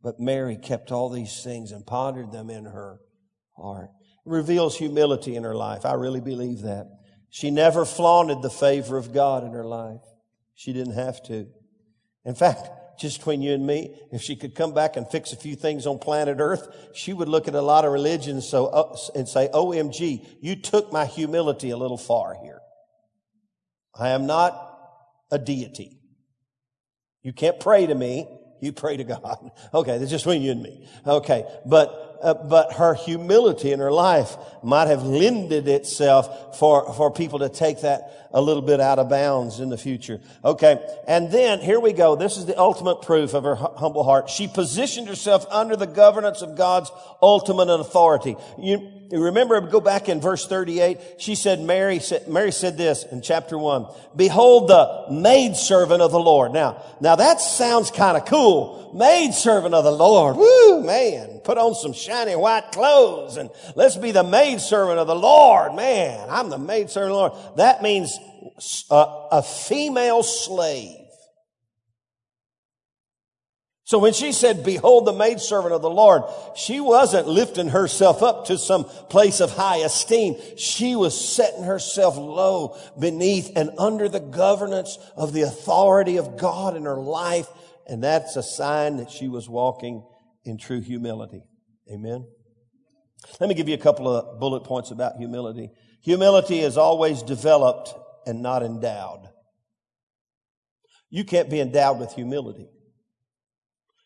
But 0.04 0.20
Mary 0.20 0.58
kept 0.58 0.92
all 0.92 1.10
these 1.10 1.44
things 1.44 1.72
and 1.72 1.84
pondered 1.84 2.32
them 2.32 2.52
in 2.52 2.66
her 2.66 3.00
heart. 3.58 3.90
It 4.24 4.30
reveals 4.30 4.78
humility 4.78 5.36
in 5.36 5.44
her 5.44 5.56
life. 5.56 5.88
I 5.88 5.94
really 5.94 6.22
believe 6.22 6.62
that. 6.62 6.86
She 7.32 7.50
never 7.50 7.84
flaunted 7.84 8.44
the 8.44 8.50
favor 8.52 8.96
of 8.96 9.12
God 9.12 9.44
in 9.44 9.54
her 9.54 9.66
life. 9.66 10.06
She 10.54 10.72
didn't 10.72 10.94
have 10.94 11.24
to. 11.24 11.48
In 12.26 12.36
fact, 12.36 13.00
just 13.00 13.18
between 13.18 13.42
you 13.42 13.54
and 13.54 13.66
me, 13.66 13.96
if 14.12 14.22
she 14.22 14.36
could 14.36 14.54
come 14.54 14.76
back 14.76 14.98
and 14.98 15.10
fix 15.10 15.34
a 15.34 15.36
few 15.36 15.56
things 15.56 15.88
on 15.88 15.98
planet 15.98 16.38
Earth, 16.40 16.68
she 16.94 17.12
would 17.12 17.28
look 17.28 17.48
at 17.48 17.56
a 17.56 17.62
lot 17.62 17.86
of 17.86 17.92
religions 17.92 18.48
so, 18.48 18.68
uh, 18.68 18.96
and 19.16 19.28
say, 19.28 19.50
OMG, 19.52 20.26
you 20.42 20.56
took 20.56 20.94
my 20.94 21.08
humility 21.08 21.72
a 21.72 21.78
little 21.78 21.98
far 21.98 22.36
here. 22.44 22.62
I 23.98 24.10
am 24.10 24.26
not 24.26 24.62
a 25.32 25.40
deity. 25.40 26.00
You 27.24 27.34
can't 27.34 27.60
pray 27.60 27.88
to 27.88 27.96
me. 27.96 28.28
You 28.62 28.72
pray 28.72 28.98
to 28.98 29.04
God. 29.04 29.52
Okay, 29.74 29.98
that's 29.98 30.12
just 30.12 30.26
between 30.26 30.42
you 30.42 30.52
and 30.52 30.64
me. 30.64 30.88
Okay, 31.06 31.46
but 31.66 32.20
uh, 32.22 32.34
but 32.34 32.74
her 32.74 32.94
humility 32.94 33.72
in 33.72 33.80
her 33.80 33.92
life 33.92 34.38
might 34.64 34.88
have 34.88 35.04
lended 35.04 35.68
itself 35.68 36.58
for 36.58 36.94
for 36.94 37.12
people 37.12 37.40
to 37.40 37.50
take 37.50 37.82
that 37.82 38.25
a 38.36 38.42
little 38.42 38.62
bit 38.62 38.82
out 38.82 39.00
of 39.00 39.10
bounds 39.10 39.62
in 39.62 39.70
the 39.70 39.78
future. 39.78 40.20
Okay, 40.44 40.86
and 41.08 41.32
then 41.32 41.62
here 41.62 41.80
we 41.80 41.94
go. 41.94 42.18
This 42.18 42.36
is 42.36 42.46
the 42.46 42.60
ultimate 42.60 43.02
proof 43.02 43.34
of 43.34 43.46
her 43.46 43.56
humble 43.56 44.04
heart. 44.04 44.30
She 44.30 44.48
positioned 44.48 45.08
herself 45.08 45.46
under 45.50 45.78
the 45.78 45.88
governance 45.88 46.42
of 46.42 46.58
God's 46.58 46.92
ultimate 47.22 47.70
authority. 47.70 48.36
You 48.60 48.92
remember, 49.12 49.62
go 49.62 49.80
back 49.80 50.10
in 50.10 50.20
verse 50.20 50.46
38. 50.48 51.00
She 51.18 51.36
said, 51.36 51.62
Mary 51.62 52.00
said, 52.00 52.28
Mary 52.28 52.52
said 52.52 52.78
this 52.78 53.06
in 53.06 53.22
chapter 53.22 53.58
one, 53.58 53.88
behold 54.16 54.68
the 54.68 55.06
maidservant 55.12 56.02
of 56.02 56.12
the 56.12 56.20
Lord. 56.20 56.52
Now, 56.52 56.84
now 57.00 57.16
that 57.16 57.40
sounds 57.40 57.90
kind 57.90 58.18
of 58.18 58.26
cool. 58.26 58.92
Maidservant 58.96 59.74
of 59.74 59.84
the 59.84 59.92
Lord. 59.92 60.38
Woo, 60.38 60.84
man. 60.84 61.40
Put 61.44 61.58
on 61.58 61.76
some 61.76 61.94
shiny 61.94 62.36
white 62.36 62.72
clothes 62.72 63.38
and 63.38 63.50
let's 63.76 63.98
be 63.98 64.12
the 64.12 64.24
maidservant 64.24 65.00
of 65.00 65.08
the 65.08 65.16
Lord. 65.16 65.76
Man, 65.76 66.28
I'm 66.30 66.50
the 66.50 66.58
maidservant 66.58 67.12
of 67.12 67.32
the 67.34 67.38
Lord. 67.38 67.58
That 67.58 67.84
means 67.84 68.18
a, 68.90 69.28
a 69.32 69.44
female 69.44 70.24
slave. 70.24 70.98
So 73.86 74.00
when 74.00 74.14
she 74.14 74.32
said, 74.32 74.64
behold 74.64 75.06
the 75.06 75.14
maidservant 75.14 75.72
of 75.72 75.84
the 75.84 75.92
Lord, 75.92 76.24
she 76.56 76.80
wasn't 76.80 77.28
lifting 77.28 77.70
herself 77.70 78.24
up 78.24 78.46
to 78.48 78.58
some 78.58 78.86
place 78.86 79.40
of 79.40 79.52
high 79.52 79.78
esteem. 79.78 80.38
She 80.58 80.96
was 80.96 81.14
setting 81.14 81.64
herself 81.64 82.18
low 82.18 82.80
beneath 83.00 83.52
and 83.56 83.70
under 83.78 84.10
the 84.10 84.20
governance 84.20 84.98
of 85.16 85.34
the 85.34 85.44
authority 85.44 86.18
of 86.18 86.36
God 86.36 86.76
in 86.76 86.86
her 86.86 86.98
life. 86.98 87.48
And 87.88 88.04
that's 88.04 88.36
a 88.36 88.42
sign 88.42 88.98
that 88.98 89.12
she 89.12 89.28
was 89.28 89.48
walking 89.48 90.04
in 90.44 90.58
true 90.58 90.82
humility. 90.82 91.44
Amen. 91.94 92.26
Let 93.40 93.50
me 93.50 93.54
give 93.54 93.70
you 93.70 93.76
a 93.76 93.80
couple 93.80 94.08
of 94.08 94.40
bullet 94.40 94.64
points 94.64 94.90
about 94.90 95.18
humility. 95.18 95.70
Humility 96.02 96.60
is 96.60 96.76
always 96.76 97.22
developed 97.22 97.94
and 98.26 98.42
not 98.42 98.64
endowed. 98.64 99.30
You 101.10 101.24
can't 101.24 101.50
be 101.50 101.60
endowed 101.60 102.00
with 102.00 102.14
humility 102.14 102.70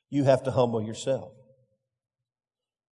you 0.09 0.23
have 0.23 0.43
to 0.43 0.51
humble 0.51 0.81
yourself. 0.81 1.31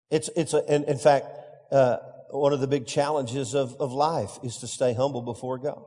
It's, 0.09 0.29
it's 0.35 0.53
a, 0.53 0.63
in, 0.73 0.83
in 0.85 0.97
fact, 0.97 1.25
uh, 1.71 1.97
one 2.29 2.53
of 2.53 2.59
the 2.59 2.67
big 2.67 2.87
challenges 2.87 3.55
of, 3.55 3.75
of 3.79 3.91
life 3.91 4.37
is 4.43 4.57
to 4.57 4.67
stay 4.67 4.93
humble 4.93 5.21
before 5.21 5.57
God. 5.57 5.83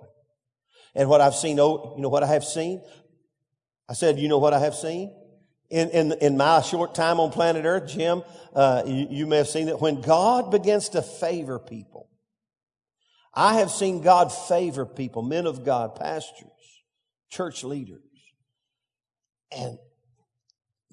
And 0.95 1.09
what 1.09 1.21
I've 1.21 1.35
seen, 1.35 1.59
oh, 1.61 1.95
you 1.97 2.03
know 2.03 2.09
what 2.09 2.23
I 2.23 2.27
have 2.27 2.45
seen? 2.45 2.83
I 3.89 3.95
said, 3.95 4.19
you 4.19 4.29
know 4.29 4.39
what 4.39 4.53
I 4.53 4.59
have 4.59 4.75
seen? 4.75 5.15
In, 5.71 5.89
in, 5.91 6.13
in 6.21 6.37
my 6.37 6.63
short 6.63 6.95
time 6.95 7.21
on 7.21 7.31
planet 7.31 7.65
Earth, 7.65 7.89
Jim, 7.89 8.23
uh, 8.55 8.83
you, 8.85 9.07
you 9.09 9.27
may 9.27 9.37
have 9.37 9.49
seen 9.49 9.67
that 9.67 9.81
when 9.81 10.01
God 10.01 10.51
begins 10.51 10.91
to 10.91 11.03
favor 11.03 11.61
people, 11.61 12.10
I 13.33 13.55
have 13.55 13.71
seen 13.71 14.03
God 14.03 14.33
favor 14.33 14.85
people, 14.85 15.23
men 15.23 15.47
of 15.47 15.65
God, 15.65 15.95
pastors, 15.95 16.51
church 17.31 17.63
leaders. 17.63 18.03
And 19.57 19.79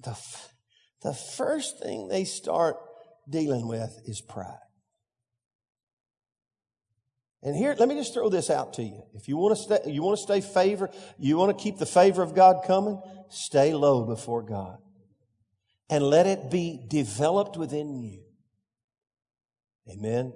the, 0.02 0.16
the 1.02 1.14
first 1.14 1.80
thing 1.82 2.08
they 2.08 2.24
start 2.24 2.76
dealing 3.28 3.66
with 3.66 4.00
is 4.04 4.20
pride. 4.20 4.58
And 7.42 7.54
here, 7.56 7.74
let 7.78 7.88
me 7.88 7.94
just 7.94 8.14
throw 8.14 8.28
this 8.28 8.50
out 8.50 8.74
to 8.74 8.82
you. 8.82 9.02
If 9.14 9.28
you 9.28 9.36
want 9.36 9.56
to 9.56 9.62
stay, 9.62 9.90
you 9.90 10.02
want 10.02 10.16
to 10.18 10.22
stay 10.22 10.40
favor, 10.40 10.90
you 11.18 11.36
want 11.36 11.56
to 11.56 11.62
keep 11.62 11.78
the 11.78 11.86
favor 11.86 12.22
of 12.22 12.34
God 12.34 12.64
coming, 12.66 13.00
stay 13.28 13.74
low 13.74 14.04
before 14.04 14.42
God. 14.42 14.78
And 15.88 16.04
let 16.04 16.26
it 16.26 16.50
be 16.50 16.84
developed 16.88 17.56
within 17.56 18.02
you. 18.02 18.22
Amen. 19.88 20.32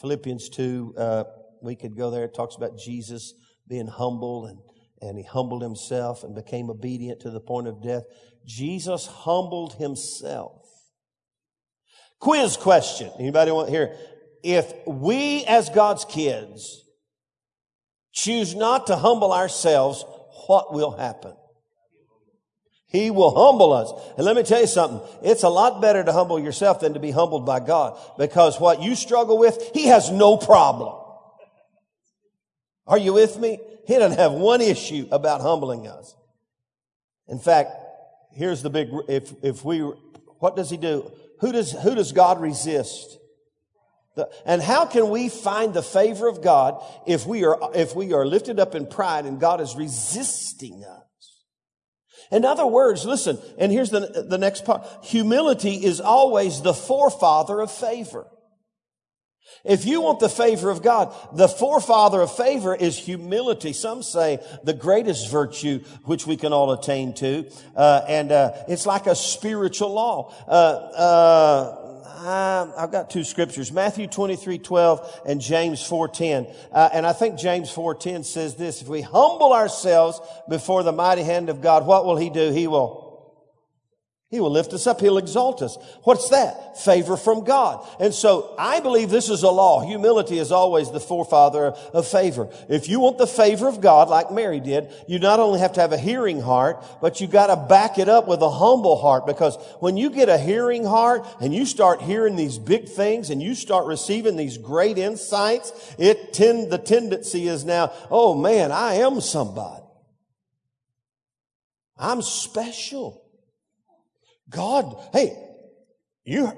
Philippians 0.00 0.48
2, 0.48 0.94
uh, 0.96 1.24
we 1.62 1.76
could 1.76 1.96
go 1.96 2.10
there. 2.10 2.24
It 2.24 2.34
talks 2.34 2.56
about 2.56 2.78
Jesus 2.78 3.34
being 3.68 3.86
humble 3.86 4.46
and, 4.46 4.58
and 5.00 5.18
he 5.18 5.24
humbled 5.24 5.62
himself 5.62 6.24
and 6.24 6.34
became 6.34 6.70
obedient 6.70 7.20
to 7.20 7.30
the 7.30 7.40
point 7.40 7.68
of 7.68 7.82
death. 7.82 8.04
Jesus 8.44 9.06
humbled 9.06 9.74
himself. 9.74 10.66
Quiz 12.18 12.56
question. 12.56 13.10
Anybody 13.18 13.50
want 13.50 13.68
here? 13.68 13.96
If 14.42 14.72
we 14.86 15.44
as 15.44 15.68
God's 15.70 16.04
kids 16.04 16.84
choose 18.12 18.54
not 18.54 18.86
to 18.88 18.96
humble 18.96 19.32
ourselves, 19.32 20.04
what 20.46 20.72
will 20.72 20.92
happen? 20.92 21.34
He 22.90 23.12
will 23.12 23.30
humble 23.34 23.72
us. 23.72 23.92
And 24.16 24.26
let 24.26 24.34
me 24.34 24.42
tell 24.42 24.60
you 24.60 24.66
something. 24.66 25.00
It's 25.22 25.44
a 25.44 25.48
lot 25.48 25.80
better 25.80 26.02
to 26.02 26.12
humble 26.12 26.40
yourself 26.40 26.80
than 26.80 26.94
to 26.94 27.00
be 27.00 27.12
humbled 27.12 27.46
by 27.46 27.60
God 27.60 27.98
because 28.18 28.60
what 28.60 28.82
you 28.82 28.96
struggle 28.96 29.38
with, 29.38 29.70
He 29.72 29.86
has 29.86 30.10
no 30.10 30.36
problem. 30.36 30.96
Are 32.88 32.98
you 32.98 33.12
with 33.12 33.38
me? 33.38 33.60
He 33.86 33.94
doesn't 33.94 34.18
have 34.18 34.32
one 34.32 34.60
issue 34.60 35.06
about 35.12 35.40
humbling 35.40 35.86
us. 35.86 36.16
In 37.28 37.38
fact, 37.38 37.70
here's 38.32 38.62
the 38.62 38.70
big, 38.70 38.88
if, 39.08 39.32
if 39.42 39.64
we, 39.64 39.78
what 40.40 40.56
does 40.56 40.68
he 40.68 40.76
do? 40.76 41.10
Who 41.38 41.52
does, 41.52 41.70
who 41.70 41.94
does 41.94 42.10
God 42.10 42.40
resist? 42.40 43.18
The, 44.16 44.28
and 44.44 44.60
how 44.60 44.86
can 44.86 45.10
we 45.10 45.28
find 45.28 45.72
the 45.72 45.82
favor 45.82 46.26
of 46.26 46.42
God 46.42 46.82
if 47.06 47.24
we 47.24 47.44
are, 47.44 47.58
if 47.74 47.94
we 47.94 48.12
are 48.12 48.26
lifted 48.26 48.58
up 48.58 48.74
in 48.74 48.86
pride 48.86 49.26
and 49.26 49.40
God 49.40 49.60
is 49.60 49.76
resisting 49.76 50.84
us? 50.84 50.99
In 52.30 52.44
other 52.44 52.66
words, 52.66 53.04
listen, 53.04 53.38
and 53.58 53.72
here's 53.72 53.90
the, 53.90 54.26
the 54.28 54.38
next 54.38 54.64
part. 54.64 54.86
Humility 55.02 55.84
is 55.84 56.00
always 56.00 56.62
the 56.62 56.74
forefather 56.74 57.60
of 57.60 57.70
favor. 57.72 58.26
If 59.64 59.84
you 59.84 60.00
want 60.00 60.20
the 60.20 60.28
favor 60.28 60.70
of 60.70 60.82
God, 60.82 61.14
the 61.34 61.48
forefather 61.48 62.20
of 62.22 62.34
favor 62.34 62.74
is 62.74 62.96
humility. 62.96 63.72
Some 63.72 64.02
say 64.02 64.38
the 64.64 64.72
greatest 64.72 65.30
virtue 65.30 65.80
which 66.04 66.26
we 66.26 66.36
can 66.36 66.52
all 66.52 66.72
attain 66.72 67.14
to, 67.14 67.50
uh, 67.76 68.02
and 68.08 68.32
uh, 68.32 68.52
it's 68.68 68.86
like 68.86 69.06
a 69.06 69.14
spiritual 69.14 69.92
law. 69.92 70.32
Uh, 70.46 71.79
uh 72.10 72.72
I've 72.76 72.92
got 72.92 73.10
two 73.10 73.24
scriptures, 73.24 73.72
Matthew 73.72 74.06
23, 74.06 74.58
12 74.58 75.20
and 75.26 75.40
James 75.40 75.80
4.10. 75.82 76.54
Uh, 76.72 76.88
and 76.92 77.06
I 77.06 77.12
think 77.12 77.38
James 77.38 77.72
4.10 77.72 78.24
says 78.24 78.56
this, 78.56 78.82
if 78.82 78.88
we 78.88 79.00
humble 79.00 79.52
ourselves 79.52 80.20
before 80.48 80.82
the 80.82 80.92
mighty 80.92 81.22
hand 81.22 81.48
of 81.48 81.60
God, 81.60 81.86
what 81.86 82.04
will 82.04 82.16
he 82.16 82.30
do? 82.30 82.52
He 82.52 82.66
will 82.66 83.09
He 84.30 84.38
will 84.38 84.50
lift 84.50 84.72
us 84.72 84.86
up. 84.86 85.00
He'll 85.00 85.18
exalt 85.18 85.60
us. 85.60 85.76
What's 86.04 86.28
that? 86.28 86.78
Favor 86.78 87.16
from 87.16 87.42
God. 87.42 87.84
And 87.98 88.14
so 88.14 88.54
I 88.56 88.78
believe 88.78 89.10
this 89.10 89.28
is 89.28 89.42
a 89.42 89.50
law. 89.50 89.84
Humility 89.84 90.38
is 90.38 90.52
always 90.52 90.92
the 90.92 91.00
forefather 91.00 91.72
of 91.92 92.06
favor. 92.06 92.48
If 92.68 92.88
you 92.88 93.00
want 93.00 93.18
the 93.18 93.26
favor 93.26 93.66
of 93.66 93.80
God, 93.80 94.08
like 94.08 94.30
Mary 94.30 94.60
did, 94.60 94.88
you 95.08 95.18
not 95.18 95.40
only 95.40 95.58
have 95.58 95.72
to 95.72 95.80
have 95.80 95.92
a 95.92 95.98
hearing 95.98 96.40
heart, 96.40 96.84
but 97.00 97.20
you 97.20 97.26
gotta 97.26 97.56
back 97.56 97.98
it 97.98 98.08
up 98.08 98.28
with 98.28 98.40
a 98.40 98.50
humble 98.50 98.96
heart 98.96 99.26
because 99.26 99.56
when 99.80 99.96
you 99.96 100.10
get 100.10 100.28
a 100.28 100.38
hearing 100.38 100.84
heart 100.84 101.26
and 101.40 101.52
you 101.52 101.66
start 101.66 102.00
hearing 102.00 102.36
these 102.36 102.56
big 102.56 102.88
things 102.88 103.30
and 103.30 103.42
you 103.42 103.56
start 103.56 103.86
receiving 103.86 104.36
these 104.36 104.58
great 104.58 104.96
insights, 104.96 105.72
it 105.98 106.32
tend, 106.32 106.70
the 106.70 106.78
tendency 106.78 107.48
is 107.48 107.64
now, 107.64 107.92
oh 108.12 108.36
man, 108.36 108.70
I 108.70 108.94
am 108.94 109.20
somebody. 109.20 109.82
I'm 111.98 112.22
special. 112.22 113.26
God, 114.50 114.96
hey, 115.12 115.36
you, 116.24 116.52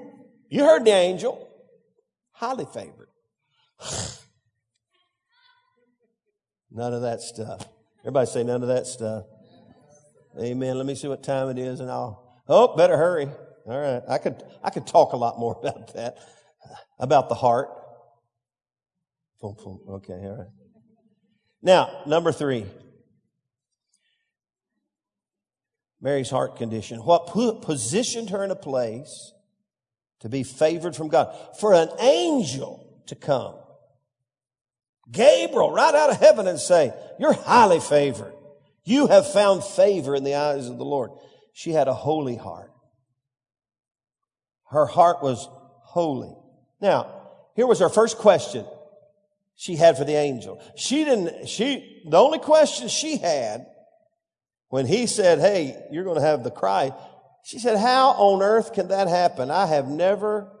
you 0.49 0.63
heard 0.63 0.83
the 0.85 0.91
angel. 0.91 1.49
Highly 2.31 2.65
favored. 2.65 3.09
none 6.71 6.93
of 6.93 7.03
that 7.03 7.21
stuff. 7.21 7.65
Everybody 8.01 8.25
say 8.27 8.43
none 8.43 8.61
of 8.63 8.67
that 8.69 8.87
stuff. 8.87 9.25
Amen. 10.41 10.77
Let 10.77 10.85
me 10.87 10.95
see 10.95 11.07
what 11.07 11.23
time 11.23 11.49
it 11.49 11.59
is 11.59 11.79
and 11.79 11.89
I'll, 11.91 12.41
oh, 12.47 12.75
better 12.75 12.97
hurry. 12.97 13.29
All 13.65 13.79
right. 13.79 14.01
I 14.09 14.17
could, 14.17 14.43
I 14.63 14.71
could 14.71 14.87
talk 14.87 15.13
a 15.13 15.17
lot 15.17 15.39
more 15.39 15.57
about 15.63 15.93
that, 15.93 16.17
about 16.99 17.29
the 17.29 17.35
heart. 17.35 17.69
Okay. 19.43 20.13
All 20.13 20.37
right. 20.37 20.47
Now, 21.61 22.01
number 22.05 22.31
three. 22.31 22.65
Mary's 26.03 26.29
heart 26.29 26.57
condition. 26.57 26.99
What 26.99 27.27
positioned 27.61 28.29
her 28.31 28.43
in 28.43 28.51
a 28.51 28.55
place 28.55 29.31
to 30.19 30.27
be 30.29 30.43
favored 30.43 30.97
from 30.97 31.07
God? 31.07 31.33
For 31.59 31.73
an 31.73 31.89
angel 31.97 32.85
to 33.07 33.15
come. 33.15 33.55
Gabriel 35.09 35.71
right 35.71 35.95
out 35.95 36.09
of 36.09 36.19
heaven 36.19 36.45
and 36.45 36.59
say, 36.59 36.93
you're 37.19 37.33
highly 37.33 37.79
favored. 37.79 38.33
You 38.83 39.07
have 39.07 39.31
found 39.31 39.63
favor 39.63 40.13
in 40.13 40.25
the 40.25 40.35
eyes 40.35 40.67
of 40.67 40.77
the 40.77 40.83
Lord. 40.83 41.11
She 41.53 41.71
had 41.71 41.87
a 41.87 41.93
holy 41.93 42.35
heart. 42.35 42.71
Her 44.71 44.85
heart 44.85 45.23
was 45.23 45.47
holy. 45.83 46.35
Now, 46.81 47.29
here 47.55 47.67
was 47.67 47.79
her 47.79 47.89
first 47.89 48.17
question 48.17 48.65
she 49.55 49.77
had 49.77 49.97
for 49.97 50.03
the 50.03 50.15
angel. 50.15 50.61
She 50.75 51.05
didn't, 51.05 51.47
she, 51.47 52.03
the 52.09 52.17
only 52.17 52.39
question 52.39 52.89
she 52.89 53.17
had 53.17 53.67
when 54.73 54.87
he 54.87 55.05
said, 55.05 55.37
Hey, 55.37 55.85
you're 55.91 56.03
going 56.03 56.19
to 56.19 56.25
have 56.25 56.43
the 56.43 56.49
cry, 56.49 56.93
she 57.43 57.59
said, 57.59 57.77
How 57.77 58.09
on 58.13 58.41
earth 58.41 58.73
can 58.73 58.87
that 58.87 59.07
happen? 59.07 59.51
I 59.51 59.67
have 59.67 59.87
never 59.87 60.51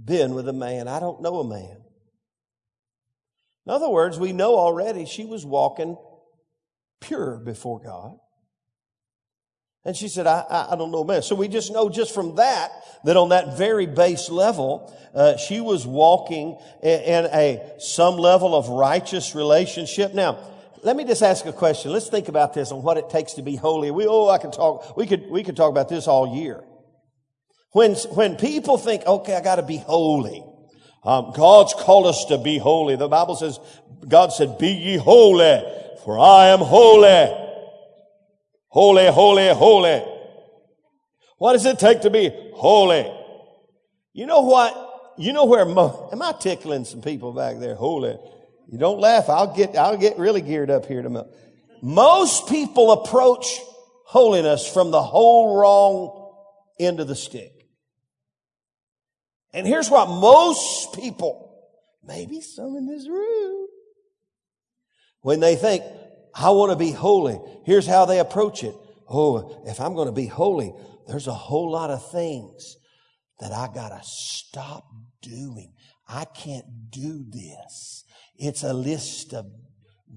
been 0.00 0.34
with 0.34 0.48
a 0.48 0.52
man. 0.52 0.86
I 0.86 1.00
don't 1.00 1.20
know 1.20 1.40
a 1.40 1.44
man. 1.44 1.82
In 3.66 3.72
other 3.72 3.88
words, 3.88 4.20
we 4.20 4.32
know 4.32 4.56
already 4.56 5.04
she 5.04 5.24
was 5.24 5.44
walking 5.44 5.96
pure 7.00 7.38
before 7.44 7.80
God. 7.80 8.18
And 9.84 9.96
she 9.96 10.06
said, 10.06 10.28
I, 10.28 10.44
I, 10.48 10.74
I, 10.74 10.76
don't 10.76 10.92
know 10.92 11.00
a 11.00 11.04
man. 11.04 11.22
So 11.22 11.34
we 11.34 11.48
just 11.48 11.72
know 11.72 11.88
just 11.88 12.14
from 12.14 12.36
that, 12.36 12.70
that 13.02 13.16
on 13.16 13.30
that 13.30 13.58
very 13.58 13.86
base 13.86 14.30
level, 14.30 14.96
uh, 15.12 15.36
she 15.38 15.60
was 15.60 15.84
walking 15.84 16.56
in, 16.84 17.00
in 17.00 17.24
a, 17.32 17.72
some 17.80 18.16
level 18.16 18.54
of 18.54 18.68
righteous 18.68 19.34
relationship. 19.34 20.14
Now, 20.14 20.38
let 20.82 20.96
me 20.96 21.04
just 21.04 21.22
ask 21.22 21.46
a 21.46 21.52
question. 21.52 21.92
Let's 21.92 22.08
think 22.08 22.28
about 22.28 22.54
this 22.54 22.72
on 22.72 22.82
what 22.82 22.96
it 22.96 23.10
takes 23.10 23.34
to 23.34 23.42
be 23.42 23.56
holy. 23.56 23.90
We, 23.90 24.06
oh, 24.06 24.28
I 24.28 24.38
can 24.38 24.50
talk, 24.50 24.96
we 24.96 25.06
could, 25.06 25.30
we 25.30 25.42
could 25.42 25.56
talk 25.56 25.70
about 25.70 25.88
this 25.88 26.06
all 26.06 26.36
year. 26.36 26.62
When, 27.72 27.94
when 28.14 28.36
people 28.36 28.78
think, 28.78 29.04
okay, 29.06 29.34
I 29.34 29.40
gotta 29.40 29.62
be 29.62 29.76
holy. 29.76 30.44
Um, 31.04 31.32
God's 31.34 31.74
called 31.74 32.06
us 32.06 32.24
to 32.26 32.38
be 32.38 32.58
holy. 32.58 32.96
The 32.96 33.08
Bible 33.08 33.36
says, 33.36 33.60
God 34.06 34.32
said, 34.32 34.58
be 34.58 34.68
ye 34.68 34.96
holy, 34.96 35.62
for 36.04 36.18
I 36.18 36.48
am 36.48 36.60
holy. 36.60 37.46
Holy, 38.68 39.06
holy, 39.06 39.48
holy. 39.48 40.02
What 41.38 41.52
does 41.52 41.66
it 41.66 41.78
take 41.78 42.02
to 42.02 42.10
be 42.10 42.30
holy? 42.54 43.10
You 44.12 44.26
know 44.26 44.40
what? 44.40 45.14
You 45.16 45.32
know 45.32 45.46
where, 45.46 45.64
mo- 45.64 46.08
am 46.12 46.22
I 46.22 46.32
tickling 46.32 46.84
some 46.84 47.02
people 47.02 47.32
back 47.32 47.58
there? 47.58 47.74
Holy. 47.74 48.16
You 48.68 48.78
don't 48.78 49.00
laugh. 49.00 49.28
I'll 49.28 49.54
get, 49.54 49.76
I'll 49.76 49.96
get 49.96 50.18
really 50.18 50.42
geared 50.42 50.70
up 50.70 50.86
here 50.86 51.00
in 51.00 51.06
a 51.06 51.10
minute. 51.10 51.28
Most 51.82 52.48
people 52.48 52.92
approach 52.92 53.60
holiness 54.04 54.70
from 54.70 54.90
the 54.90 55.02
whole 55.02 55.56
wrong 55.56 56.34
end 56.78 57.00
of 57.00 57.08
the 57.08 57.16
stick. 57.16 57.52
And 59.54 59.66
here's 59.66 59.90
what 59.90 60.08
most 60.08 60.94
people, 60.94 61.66
maybe 62.04 62.42
some 62.42 62.76
in 62.76 62.86
this 62.86 63.08
room, 63.08 63.66
when 65.22 65.40
they 65.40 65.56
think, 65.56 65.82
I 66.34 66.50
want 66.50 66.70
to 66.70 66.76
be 66.76 66.92
holy, 66.92 67.40
here's 67.64 67.86
how 67.86 68.04
they 68.04 68.18
approach 68.18 68.62
it. 68.62 68.74
Oh, 69.08 69.62
if 69.66 69.80
I'm 69.80 69.94
going 69.94 70.06
to 70.08 70.12
be 70.12 70.26
holy, 70.26 70.72
there's 71.06 71.26
a 71.26 71.32
whole 71.32 71.72
lot 71.72 71.90
of 71.90 72.10
things 72.12 72.76
that 73.40 73.52
I 73.52 73.68
got 73.74 73.88
to 73.88 74.00
stop 74.02 74.84
doing. 75.22 75.72
I 76.06 76.26
can't 76.26 76.90
do 76.90 77.24
this. 77.28 78.04
It's 78.38 78.62
a 78.62 78.72
list 78.72 79.34
of 79.34 79.46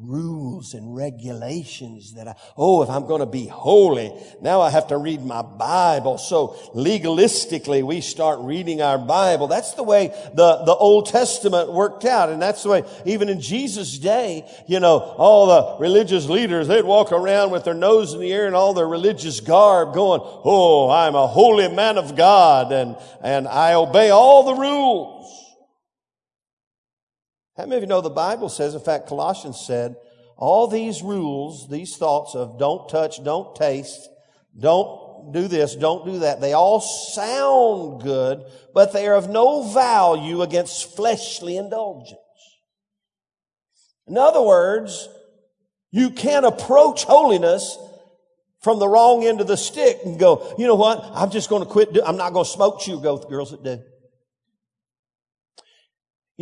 rules 0.03 0.73
and 0.73 0.95
regulations 0.95 2.13
that 2.13 2.27
I, 2.27 2.35
oh, 2.57 2.81
if 2.81 2.89
I'm 2.89 3.05
going 3.05 3.19
to 3.19 3.25
be 3.25 3.45
holy, 3.45 4.11
now 4.41 4.61
I 4.61 4.69
have 4.69 4.87
to 4.87 4.97
read 4.97 5.23
my 5.23 5.41
Bible. 5.41 6.17
So 6.17 6.49
legalistically, 6.73 7.83
we 7.83 8.01
start 8.01 8.39
reading 8.41 8.81
our 8.81 8.97
Bible. 8.97 9.47
That's 9.47 9.73
the 9.73 9.83
way 9.83 10.07
the, 10.33 10.63
the 10.65 10.73
Old 10.73 11.07
Testament 11.07 11.71
worked 11.71 12.05
out. 12.05 12.29
And 12.29 12.41
that's 12.41 12.63
the 12.63 12.69
way, 12.69 12.83
even 13.05 13.29
in 13.29 13.41
Jesus' 13.41 13.97
day, 13.97 14.49
you 14.67 14.79
know, 14.79 14.99
all 14.99 15.47
the 15.47 15.83
religious 15.83 16.27
leaders, 16.27 16.67
they'd 16.67 16.85
walk 16.85 17.11
around 17.11 17.51
with 17.51 17.63
their 17.63 17.73
nose 17.73 18.13
in 18.13 18.21
the 18.21 18.31
air 18.31 18.47
and 18.47 18.55
all 18.55 18.73
their 18.73 18.87
religious 18.87 19.39
garb 19.39 19.93
going, 19.93 20.21
oh, 20.23 20.89
I'm 20.89 21.15
a 21.15 21.27
holy 21.27 21.67
man 21.67 21.97
of 21.97 22.15
God 22.15 22.71
and, 22.71 22.95
and 23.21 23.47
I 23.47 23.73
obey 23.73 24.09
all 24.09 24.43
the 24.43 24.55
rules. 24.55 25.50
How 27.61 27.67
many 27.67 27.77
of 27.77 27.83
you 27.83 27.87
know 27.89 28.01
the 28.01 28.09
Bible 28.09 28.49
says, 28.49 28.73
in 28.73 28.81
fact, 28.81 29.05
Colossians 29.05 29.63
said, 29.63 29.95
all 30.35 30.67
these 30.67 31.03
rules, 31.03 31.69
these 31.69 31.95
thoughts 31.95 32.33
of 32.33 32.57
don't 32.57 32.89
touch, 32.89 33.23
don't 33.23 33.55
taste, 33.55 34.09
don't 34.59 35.31
do 35.31 35.47
this, 35.47 35.75
don't 35.75 36.03
do 36.03 36.17
that, 36.19 36.41
they 36.41 36.53
all 36.53 36.79
sound 36.79 38.01
good, 38.01 38.43
but 38.73 38.93
they 38.93 39.05
are 39.05 39.13
of 39.13 39.29
no 39.29 39.61
value 39.71 40.41
against 40.41 40.95
fleshly 40.95 41.55
indulgence. 41.55 42.17
In 44.07 44.17
other 44.17 44.41
words, 44.41 45.07
you 45.91 46.09
can't 46.09 46.47
approach 46.47 47.03
holiness 47.03 47.77
from 48.61 48.79
the 48.79 48.87
wrong 48.87 49.23
end 49.23 49.39
of 49.39 49.45
the 49.45 49.55
stick 49.55 49.99
and 50.03 50.19
go, 50.19 50.55
you 50.57 50.65
know 50.65 50.73
what? 50.73 50.99
I'm 51.13 51.29
just 51.29 51.47
going 51.47 51.61
to 51.63 51.69
quit. 51.69 51.93
Do- 51.93 52.03
I'm 52.03 52.17
not 52.17 52.33
going 52.33 52.45
to 52.45 52.51
smoke 52.51 52.81
chew 52.81 52.99
girls 52.99 53.51
that 53.51 53.63
do. 53.63 53.83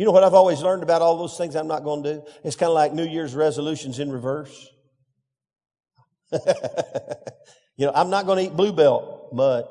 You 0.00 0.06
know 0.06 0.12
what 0.12 0.24
I've 0.24 0.32
always 0.32 0.62
learned 0.62 0.82
about 0.82 1.02
all 1.02 1.18
those 1.18 1.36
things 1.36 1.54
I'm 1.54 1.68
not 1.68 1.84
going 1.84 2.02
to 2.04 2.14
do? 2.14 2.22
It's 2.42 2.56
kind 2.56 2.68
of 2.70 2.74
like 2.74 2.94
New 2.94 3.04
Year's 3.04 3.34
resolutions 3.34 3.98
in 3.98 4.10
reverse. 4.10 4.66
you 6.32 7.84
know, 7.84 7.92
I'm 7.94 8.08
not 8.08 8.24
going 8.24 8.38
to 8.38 8.50
eat 8.50 8.56
Blue 8.56 8.72
Bell 8.72 9.28
much. 9.30 9.66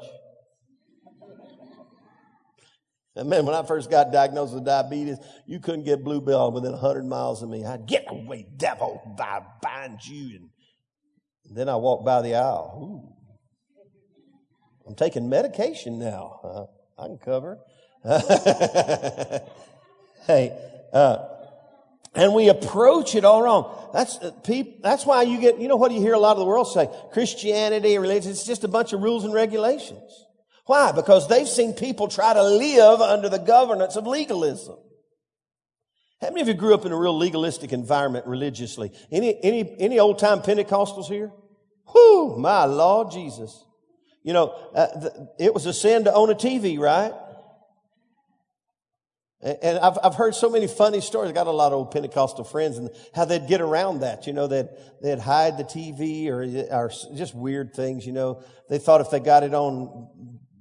And 3.16 3.28
man, 3.28 3.44
when 3.44 3.56
I 3.56 3.64
first 3.64 3.90
got 3.90 4.12
diagnosed 4.12 4.54
with 4.54 4.66
diabetes, 4.66 5.18
you 5.48 5.60
couldn't 5.60 5.86
get 5.86 6.04
Blue 6.04 6.22
Bell 6.22 6.52
within 6.52 6.74
100 6.74 7.08
miles 7.08 7.42
of 7.42 7.50
me. 7.50 7.66
I'd 7.66 7.88
get 7.88 8.06
away, 8.08 8.46
devil, 8.56 9.02
I 9.20 9.42
bind 9.64 10.06
you. 10.06 10.42
And, 11.48 11.58
then 11.58 11.70
I 11.70 11.76
walked 11.76 12.06
by 12.06 12.22
the 12.22 12.36
aisle. 12.36 12.78
Ooh. 12.80 13.16
I'm 14.88 14.94
taking 14.94 15.28
medication 15.28 15.98
now. 15.98 16.40
Uh, 16.44 17.02
I 17.02 17.08
can 17.08 17.18
cover. 17.18 17.58
Hey, 20.26 20.58
uh, 20.94 21.26
and 22.16 22.34
we 22.34 22.50
approach 22.50 23.16
it 23.16 23.24
all 23.24 23.42
wrong. 23.42 23.90
That's 23.94 24.18
uh, 24.18 24.32
that's 24.82 25.06
why 25.06 25.24
you 25.24 25.40
get. 25.40 25.60
You 25.60 25.68
know 25.68 25.76
what 25.76 25.92
you 25.92 26.02
hear 26.02 26.14
a 26.14 26.20
lot 26.20 26.34
of 26.34 26.40
the 26.40 26.46
world 26.46 26.72
say? 26.72 26.90
Christianity, 27.12 27.98
religion. 27.98 28.32
It's 28.32 28.46
just 28.46 28.64
a 28.64 28.68
bunch 28.68 28.94
of 28.94 29.02
rules 29.02 29.24
and 29.24 29.34
regulations. 29.34 30.26
Why? 30.66 30.92
Because 30.92 31.28
they've 31.28 31.48
seen 31.48 31.74
people 31.74 32.08
try 32.08 32.34
to 32.34 32.44
live 32.44 33.02
under 33.02 33.30
the 33.30 33.40
governance 33.40 33.96
of 33.96 34.06
legalism. 34.06 34.78
How 36.22 36.30
many 36.30 36.42
of 36.42 36.48
you 36.48 36.54
grew 36.54 36.74
up 36.74 36.86
in 36.86 36.92
a 36.92 36.98
real 36.98 37.18
legalistic 37.18 37.72
environment 37.72 38.28
religiously? 38.28 38.92
Any 39.12 39.42
any 39.44 39.76
any 39.80 40.00
old 40.00 40.20
time 40.20 40.42
Pentecostals 40.42 41.08
here? 41.08 41.32
Whoo, 41.94 42.38
my 42.38 42.66
Lord 42.66 43.12
Jesus! 43.12 43.64
You 44.24 44.34
know, 44.34 44.50
uh, 44.76 44.88
the, 44.88 45.30
it 45.40 45.54
was 45.54 45.66
a 45.66 45.74
sin 45.74 46.04
to 46.04 46.14
own 46.14 46.30
a 46.30 46.36
TV, 46.36 46.78
right? 46.78 47.14
And 49.42 49.80
I've, 49.80 49.98
I've 50.04 50.16
heard 50.16 50.36
so 50.36 50.50
many 50.50 50.68
funny 50.68 51.00
stories. 51.00 51.30
I 51.30 51.34
got 51.34 51.48
a 51.48 51.52
lot 51.52 51.68
of 51.68 51.78
old 51.78 51.92
Pentecostal 51.92 52.44
friends 52.44 52.78
and 52.78 52.90
how 53.16 53.24
they'd 53.24 53.48
get 53.48 53.62
around 53.62 54.02
that. 54.02 54.28
You 54.28 54.34
know, 54.34 54.48
they'd, 54.48 54.68
they'd 55.02 55.20
hide 55.20 55.58
the 55.58 55.64
TV 55.64 56.28
or, 56.28 56.44
or 56.76 56.92
just 57.16 57.34
weird 57.34 57.74
things. 57.74 58.06
You 58.06 58.12
know, 58.12 58.44
they 58.68 58.80
thought 58.80 59.00
if 59.00 59.12
they 59.12 59.22
got 59.22 59.44
it 59.44 59.54
on 59.54 60.10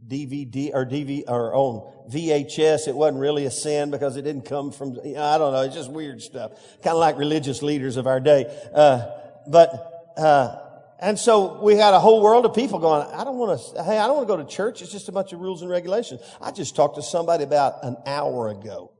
DVD 0.07 0.71
or 0.73 0.87
DV 0.87 1.25
or 1.27 1.55
on 1.57 1.93
VHS, 2.09 2.87
it 2.87 2.95
wasn't 2.95 3.21
really 3.21 3.47
a 3.47 3.51
sin 3.51 3.91
because 3.91 4.17
it 4.17 4.23
didn't 4.23 4.45
come 4.45 4.71
from, 4.71 4.95
you 5.05 5.15
know, 5.15 5.25
I 5.25 5.39
don't 5.39 5.53
know. 5.53 5.63
It's 5.63 5.75
just 5.75 5.91
weird 5.91 6.23
stuff. 6.23 6.53
Kind 6.83 6.95
of 6.95 6.99
like 6.99 7.19
religious 7.19 7.63
leaders 7.63 7.97
of 7.97 8.07
our 8.07 8.21
day. 8.21 8.47
Uh, 8.73 9.07
but, 9.49 10.15
uh, 10.17 10.68
and 11.01 11.19
so 11.19 11.63
we 11.63 11.77
had 11.77 11.95
a 11.95 12.01
whole 12.01 12.23
world 12.23 12.45
of 12.45 12.55
people 12.55 12.81
going, 12.81 13.07
I 13.13 13.23
don't 13.23 13.37
want 13.37 13.61
to, 13.61 13.85
hey, 13.85 13.99
I 13.99 14.07
don't 14.07 14.17
want 14.17 14.29
to 14.29 14.37
go 14.37 14.43
to 14.43 14.49
church. 14.49 14.83
It's 14.83 14.91
just 14.91 15.09
a 15.09 15.13
bunch 15.13 15.33
of 15.33 15.39
rules 15.39 15.63
and 15.63 15.71
regulations. 15.71 16.21
I 16.41 16.51
just 16.51 16.75
talked 16.75 16.97
to 16.97 17.03
somebody 17.03 17.45
about 17.45 17.85
an 17.85 17.97
hour 18.05 18.49
ago. 18.49 18.93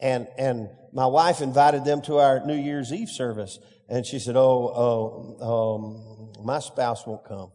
And, 0.00 0.28
and 0.38 0.68
my 0.92 1.06
wife 1.06 1.40
invited 1.40 1.84
them 1.84 2.00
to 2.02 2.18
our 2.18 2.46
New 2.46 2.56
Year's 2.56 2.92
Eve 2.92 3.08
service. 3.08 3.58
And 3.88 4.06
she 4.06 4.18
said, 4.18 4.36
Oh, 4.36 5.34
oh, 5.40 6.34
um, 6.38 6.44
my 6.44 6.60
spouse 6.60 7.06
won't 7.06 7.24
come. 7.26 7.50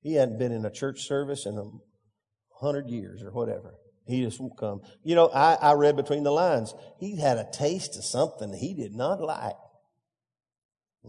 He 0.00 0.14
hadn't 0.14 0.38
been 0.38 0.52
in 0.52 0.64
a 0.64 0.70
church 0.70 1.06
service 1.06 1.44
in 1.44 1.58
a 1.58 2.64
hundred 2.64 2.88
years 2.88 3.22
or 3.22 3.32
whatever. 3.32 3.74
He 4.06 4.22
just 4.22 4.40
won't 4.40 4.56
come. 4.56 4.80
You 5.02 5.14
know, 5.14 5.28
I, 5.28 5.54
I 5.54 5.72
read 5.72 5.96
between 5.96 6.22
the 6.22 6.32
lines. 6.32 6.74
He 6.98 7.18
had 7.20 7.38
a 7.38 7.48
taste 7.52 7.96
of 7.96 8.04
something 8.04 8.52
he 8.52 8.74
did 8.74 8.94
not 8.94 9.20
like. 9.20 9.56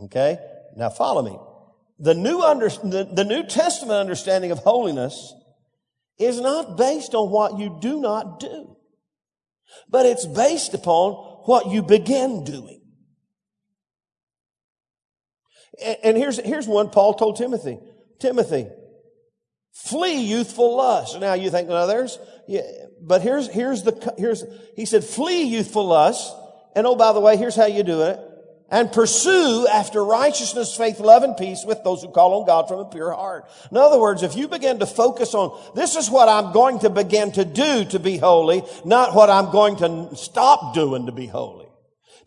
Okay? 0.05 0.37
Now 0.75 0.89
follow 0.89 1.21
me. 1.21 1.37
The 1.99 2.13
New, 2.15 2.41
under, 2.41 2.69
the, 2.69 3.09
the 3.13 3.23
New 3.23 3.43
Testament 3.43 3.99
understanding 3.99 4.51
of 4.51 4.59
holiness 4.59 5.33
is 6.17 6.41
not 6.41 6.77
based 6.77 7.13
on 7.13 7.29
what 7.29 7.59
you 7.59 7.77
do 7.79 8.01
not 8.01 8.39
do, 8.39 8.75
but 9.89 10.05
it's 10.05 10.25
based 10.25 10.73
upon 10.73 11.13
what 11.45 11.67
you 11.67 11.83
begin 11.83 12.43
doing. 12.43 12.81
And, 15.83 15.97
and 16.03 16.17
here's, 16.17 16.39
here's 16.39 16.67
one 16.67 16.89
Paul 16.89 17.13
told 17.13 17.37
Timothy. 17.37 17.79
Timothy, 18.19 18.67
flee 19.73 20.21
youthful 20.21 20.77
lust. 20.77 21.19
Now 21.19 21.33
you 21.33 21.49
think, 21.49 21.67
no, 21.69 21.87
there's, 21.87 22.19
yeah, 22.47 22.61
but 23.01 23.21
here's, 23.21 23.47
here's 23.47 23.83
the, 23.83 24.13
here's, 24.17 24.43
he 24.75 24.85
said, 24.85 25.03
flee 25.03 25.43
youthful 25.43 25.85
lust. 25.85 26.35
And 26.75 26.87
oh, 26.87 26.95
by 26.95 27.13
the 27.13 27.19
way, 27.19 27.37
here's 27.37 27.55
how 27.55 27.65
you 27.65 27.83
do 27.83 28.01
it 28.03 28.19
and 28.71 28.91
pursue 28.91 29.67
after 29.67 30.03
righteousness, 30.03 30.75
faith, 30.75 30.99
love, 30.99 31.23
and 31.23 31.35
peace 31.35 31.63
with 31.65 31.83
those 31.83 32.01
who 32.01 32.09
call 32.09 32.39
on 32.39 32.47
God 32.47 32.67
from 32.67 32.79
a 32.79 32.85
pure 32.85 33.13
heart. 33.13 33.45
In 33.69 33.77
other 33.77 33.99
words, 33.99 34.23
if 34.23 34.35
you 34.35 34.47
begin 34.47 34.79
to 34.79 34.85
focus 34.85 35.35
on, 35.35 35.59
this 35.75 35.97
is 35.97 36.09
what 36.09 36.29
I'm 36.29 36.53
going 36.53 36.79
to 36.79 36.89
begin 36.89 37.33
to 37.33 37.45
do 37.45 37.85
to 37.85 37.99
be 37.99 38.17
holy, 38.17 38.63
not 38.85 39.13
what 39.13 39.29
I'm 39.29 39.51
going 39.51 39.75
to 39.77 40.15
stop 40.15 40.73
doing 40.73 41.05
to 41.05 41.11
be 41.11 41.27
holy. 41.27 41.67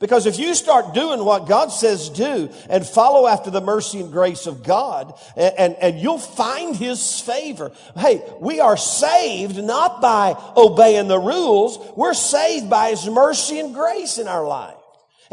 Because 0.01 0.27
if 0.27 0.39
you 0.39 0.55
start 0.55 0.93
doing 0.93 1.25
what 1.25 1.49
God 1.49 1.69
says 1.69 2.11
do 2.11 2.51
and 2.69 2.85
follow 2.85 3.27
after 3.27 3.51
the 3.51 3.63
mercy 3.63 4.01
and 4.01 4.13
grace 4.13 4.47
of 4.47 4.63
God, 4.63 5.19
and, 5.37 5.55
and, 5.57 5.77
and, 5.77 5.99
you'll 5.99 6.19
find 6.19 6.77
His 6.77 7.21
favor. 7.21 7.73
Hey, 7.97 8.23
we 8.41 8.61
are 8.61 8.77
saved 8.77 9.57
not 9.63 10.03
by 10.03 10.37
obeying 10.57 11.09
the 11.09 11.19
rules. 11.19 11.79
We're 11.97 12.13
saved 12.13 12.69
by 12.69 12.91
His 12.91 13.09
mercy 13.09 13.61
and 13.61 13.73
grace 13.73 14.19
in 14.19 14.29
our 14.29 14.47
life. 14.47 14.75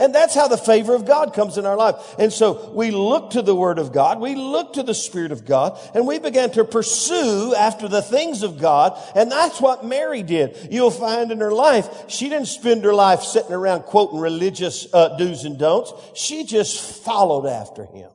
And 0.01 0.15
that's 0.15 0.33
how 0.33 0.47
the 0.47 0.57
favor 0.57 0.95
of 0.95 1.05
God 1.05 1.35
comes 1.35 1.59
in 1.59 1.67
our 1.67 1.77
life. 1.77 2.15
And 2.17 2.33
so 2.33 2.71
we 2.73 2.89
look 2.89 3.31
to 3.31 3.43
the 3.43 3.55
Word 3.55 3.77
of 3.77 3.93
God, 3.93 4.19
we 4.19 4.33
look 4.33 4.73
to 4.73 4.81
the 4.81 4.95
Spirit 4.95 5.31
of 5.31 5.45
God, 5.45 5.79
and 5.93 6.07
we 6.07 6.17
began 6.17 6.49
to 6.51 6.65
pursue 6.65 7.53
after 7.55 7.87
the 7.87 8.01
things 8.01 8.41
of 8.41 8.59
God. 8.59 8.99
And 9.15 9.31
that's 9.31 9.61
what 9.61 9.85
Mary 9.85 10.23
did. 10.23 10.69
You'll 10.71 10.89
find 10.89 11.31
in 11.31 11.39
her 11.39 11.51
life, 11.51 12.09
she 12.09 12.29
didn't 12.29 12.47
spend 12.47 12.83
her 12.83 12.95
life 12.95 13.21
sitting 13.21 13.53
around 13.53 13.83
quoting 13.83 14.19
religious 14.19 14.91
uh, 14.91 15.17
do's 15.17 15.45
and 15.45 15.59
don'ts. 15.59 15.93
She 16.15 16.45
just 16.45 17.03
followed 17.03 17.45
after 17.45 17.85
Him. 17.85 18.09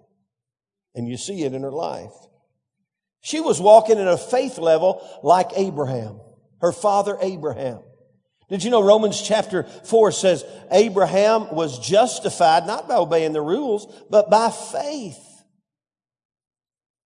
And 0.97 1.07
you 1.07 1.16
see 1.16 1.45
it 1.45 1.55
in 1.55 1.62
her 1.62 1.70
life. 1.70 2.14
She 3.20 3.39
was 3.39 3.61
walking 3.61 3.99
in 3.99 4.09
a 4.09 4.18
faith 4.18 4.59
level 4.59 5.07
like 5.22 5.51
Abraham, 5.55 6.18
her 6.61 6.72
father 6.72 7.16
Abraham. 7.20 7.78
Did 8.49 8.62
you 8.62 8.70
know 8.70 8.82
Romans 8.82 9.20
chapter 9.20 9.64
4 9.64 10.12
says 10.12 10.44
Abraham 10.70 11.53
was 11.55 11.80
justified 11.80 12.66
not 12.66 12.86
by 12.86 12.97
obeying 12.97 13.32
the 13.32 13.40
rules, 13.40 13.92
but 14.09 14.30
by 14.30 14.51
faith. 14.51 15.18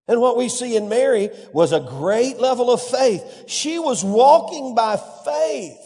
And 0.06 0.20
what 0.20 0.36
we 0.36 0.48
see 0.48 0.76
in 0.76 0.88
Mary 0.88 1.30
was 1.52 1.72
a 1.72 1.80
great 1.80 2.38
level 2.38 2.70
of 2.70 2.82
faith. 2.82 3.44
She 3.46 3.78
was 3.78 4.04
walking 4.04 4.74
by 4.74 4.96
faith, 5.24 5.78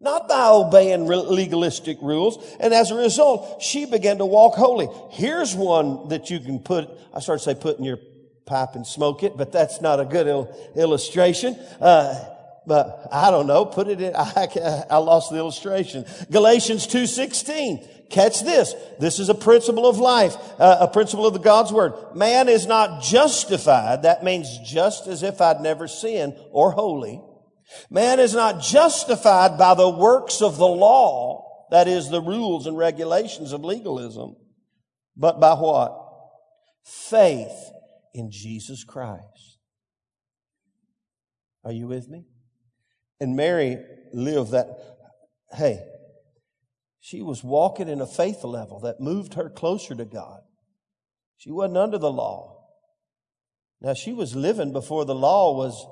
not 0.00 0.28
by 0.28 0.48
obeying 0.48 1.06
legalistic 1.06 1.98
rules. 2.00 2.42
And 2.58 2.72
as 2.72 2.90
a 2.90 2.96
result, 2.96 3.62
she 3.62 3.84
began 3.84 4.18
to 4.18 4.26
walk 4.26 4.54
holy. 4.54 4.88
Here's 5.10 5.54
one 5.54 6.08
that 6.08 6.30
you 6.30 6.40
can 6.40 6.58
put, 6.58 6.88
I 7.14 7.20
started 7.20 7.44
to 7.44 7.50
say 7.50 7.60
put 7.60 7.78
in 7.78 7.84
your 7.84 7.98
pipe 8.46 8.74
and 8.74 8.86
smoke 8.86 9.22
it, 9.22 9.36
but 9.36 9.52
that's 9.52 9.80
not 9.80 10.00
a 10.00 10.04
good 10.04 10.26
il- 10.26 10.72
illustration. 10.74 11.56
Uh, 11.80 12.24
but 12.70 13.08
I 13.10 13.32
don't 13.32 13.48
know, 13.48 13.64
put 13.64 13.88
it 13.88 14.00
in, 14.00 14.14
I, 14.16 14.84
I 14.88 14.98
lost 14.98 15.32
the 15.32 15.38
illustration. 15.38 16.04
Galatians 16.30 16.86
2.16. 16.86 18.08
Catch 18.10 18.42
this. 18.44 18.76
This 19.00 19.18
is 19.18 19.28
a 19.28 19.34
principle 19.34 19.88
of 19.88 19.98
life, 19.98 20.36
uh, 20.60 20.76
a 20.78 20.86
principle 20.86 21.26
of 21.26 21.32
the 21.32 21.40
God's 21.40 21.72
word. 21.72 21.94
Man 22.14 22.48
is 22.48 22.68
not 22.68 23.02
justified. 23.02 24.04
That 24.04 24.22
means 24.22 24.56
just 24.64 25.08
as 25.08 25.24
if 25.24 25.40
I'd 25.40 25.60
never 25.60 25.88
sinned 25.88 26.36
or 26.52 26.70
holy. 26.70 27.20
Man 27.90 28.20
is 28.20 28.34
not 28.34 28.62
justified 28.62 29.58
by 29.58 29.74
the 29.74 29.90
works 29.90 30.40
of 30.40 30.56
the 30.56 30.68
law. 30.68 31.66
That 31.72 31.88
is 31.88 32.08
the 32.08 32.22
rules 32.22 32.68
and 32.68 32.78
regulations 32.78 33.52
of 33.52 33.64
legalism. 33.64 34.36
But 35.16 35.40
by 35.40 35.54
what? 35.54 35.92
Faith 36.84 37.72
in 38.14 38.30
Jesus 38.30 38.84
Christ. 38.84 39.58
Are 41.64 41.72
you 41.72 41.88
with 41.88 42.08
me? 42.08 42.26
And 43.20 43.36
Mary 43.36 43.78
lived 44.12 44.52
that, 44.52 44.66
hey, 45.52 45.84
she 47.00 47.22
was 47.22 47.44
walking 47.44 47.88
in 47.88 48.00
a 48.00 48.06
faith 48.06 48.44
level 48.44 48.80
that 48.80 49.00
moved 49.00 49.34
her 49.34 49.50
closer 49.50 49.94
to 49.94 50.04
God. 50.04 50.40
She 51.36 51.50
wasn't 51.50 51.78
under 51.78 51.98
the 51.98 52.10
law. 52.10 52.66
Now 53.80 53.94
she 53.94 54.12
was 54.12 54.34
living 54.34 54.72
before 54.72 55.04
the 55.04 55.14
law 55.14 55.56
was, 55.56 55.86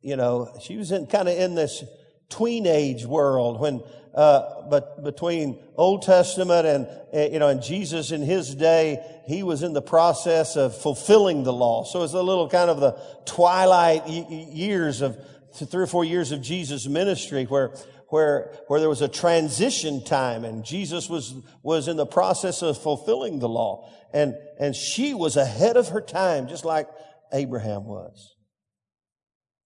you 0.00 0.16
know, 0.16 0.56
she 0.62 0.76
was 0.76 0.92
in 0.92 1.06
kind 1.06 1.28
of 1.28 1.36
in 1.36 1.54
this 1.54 1.82
tween 2.28 2.66
age 2.66 3.04
world 3.04 3.60
when, 3.60 3.82
uh, 4.14 4.68
but 4.70 5.02
between 5.02 5.60
Old 5.76 6.02
Testament 6.02 6.66
and, 6.66 6.86
uh, 7.12 7.32
you 7.32 7.38
know, 7.38 7.48
and 7.48 7.62
Jesus 7.62 8.12
in 8.12 8.22
his 8.22 8.54
day, 8.54 9.04
he 9.26 9.42
was 9.42 9.62
in 9.62 9.72
the 9.72 9.82
process 9.82 10.56
of 10.56 10.76
fulfilling 10.76 11.42
the 11.42 11.52
law. 11.52 11.84
So 11.84 12.04
it's 12.04 12.14
a 12.14 12.22
little 12.22 12.48
kind 12.48 12.70
of 12.70 12.78
the 12.78 12.92
twilight 13.26 14.06
years 14.08 15.00
of, 15.02 15.18
three 15.52 15.82
or 15.82 15.86
four 15.86 16.04
years 16.04 16.32
of 16.32 16.42
Jesus' 16.42 16.86
ministry 16.86 17.44
where, 17.44 17.74
where, 18.08 18.52
where 18.68 18.80
there 18.80 18.88
was 18.88 19.02
a 19.02 19.08
transition 19.08 20.04
time 20.04 20.44
and 20.44 20.64
Jesus 20.64 21.08
was, 21.08 21.34
was 21.62 21.88
in 21.88 21.96
the 21.96 22.06
process 22.06 22.62
of 22.62 22.78
fulfilling 22.78 23.38
the 23.38 23.48
law. 23.48 23.90
And, 24.12 24.34
and 24.58 24.74
she 24.74 25.14
was 25.14 25.36
ahead 25.36 25.76
of 25.76 25.88
her 25.88 26.00
time, 26.00 26.48
just 26.48 26.64
like 26.64 26.88
Abraham 27.32 27.84
was. 27.84 28.34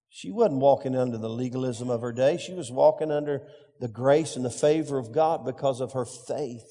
She 0.08 0.30
wasn't 0.30 0.60
walking 0.60 0.96
under 0.96 1.18
the 1.18 1.28
legalism 1.28 1.90
of 1.90 2.00
her 2.00 2.12
day. 2.12 2.38
She 2.38 2.54
was 2.54 2.70
walking 2.70 3.10
under 3.10 3.42
the 3.80 3.88
grace 3.88 4.36
and 4.36 4.44
the 4.44 4.50
favor 4.50 4.98
of 4.98 5.12
God 5.12 5.44
because 5.44 5.80
of 5.80 5.92
her 5.92 6.06
faith 6.06 6.64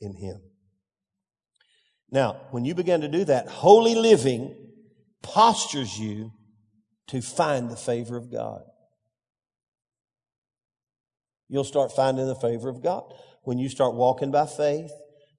in 0.00 0.16
Him. 0.16 0.40
Now, 2.10 2.40
when 2.50 2.64
you 2.64 2.74
begin 2.74 3.02
to 3.02 3.08
do 3.08 3.24
that, 3.26 3.46
holy 3.46 3.94
living 3.94 4.56
postures 5.22 5.98
you 5.98 6.32
to 7.10 7.20
find 7.20 7.70
the 7.70 7.76
favor 7.76 8.16
of 8.16 8.30
God. 8.30 8.62
You'll 11.48 11.64
start 11.64 11.90
finding 11.94 12.26
the 12.26 12.36
favor 12.36 12.68
of 12.68 12.82
God 12.82 13.12
when 13.42 13.58
you 13.58 13.68
start 13.68 13.94
walking 13.94 14.30
by 14.30 14.46
faith 14.46 14.92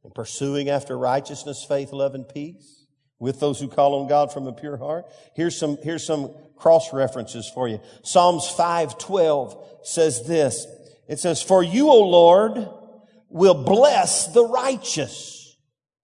and 0.03 0.13
pursuing 0.13 0.69
after 0.69 0.97
righteousness, 0.97 1.65
faith, 1.65 1.93
love, 1.93 2.13
and 2.13 2.27
peace 2.27 2.85
with 3.19 3.39
those 3.39 3.59
who 3.59 3.69
call 3.69 4.01
on 4.01 4.09
God 4.09 4.33
from 4.33 4.47
a 4.47 4.51
pure 4.51 4.75
heart. 4.75 5.05
Here's 5.33 5.57
some, 5.57 5.77
here's 5.81 6.05
some 6.05 6.33
cross 6.57 6.91
references 6.91 7.49
for 7.53 7.69
you. 7.69 7.79
Psalms 8.03 8.49
512 8.49 9.55
says 9.83 10.27
this. 10.27 10.67
It 11.07 11.19
says, 11.19 11.41
For 11.41 11.63
you, 11.63 11.89
O 11.89 12.01
Lord, 12.01 12.67
will 13.29 13.63
bless 13.63 14.27
the 14.27 14.45
righteous. 14.45 15.55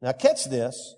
Now 0.02 0.14
catch 0.14 0.46
this. 0.46 0.96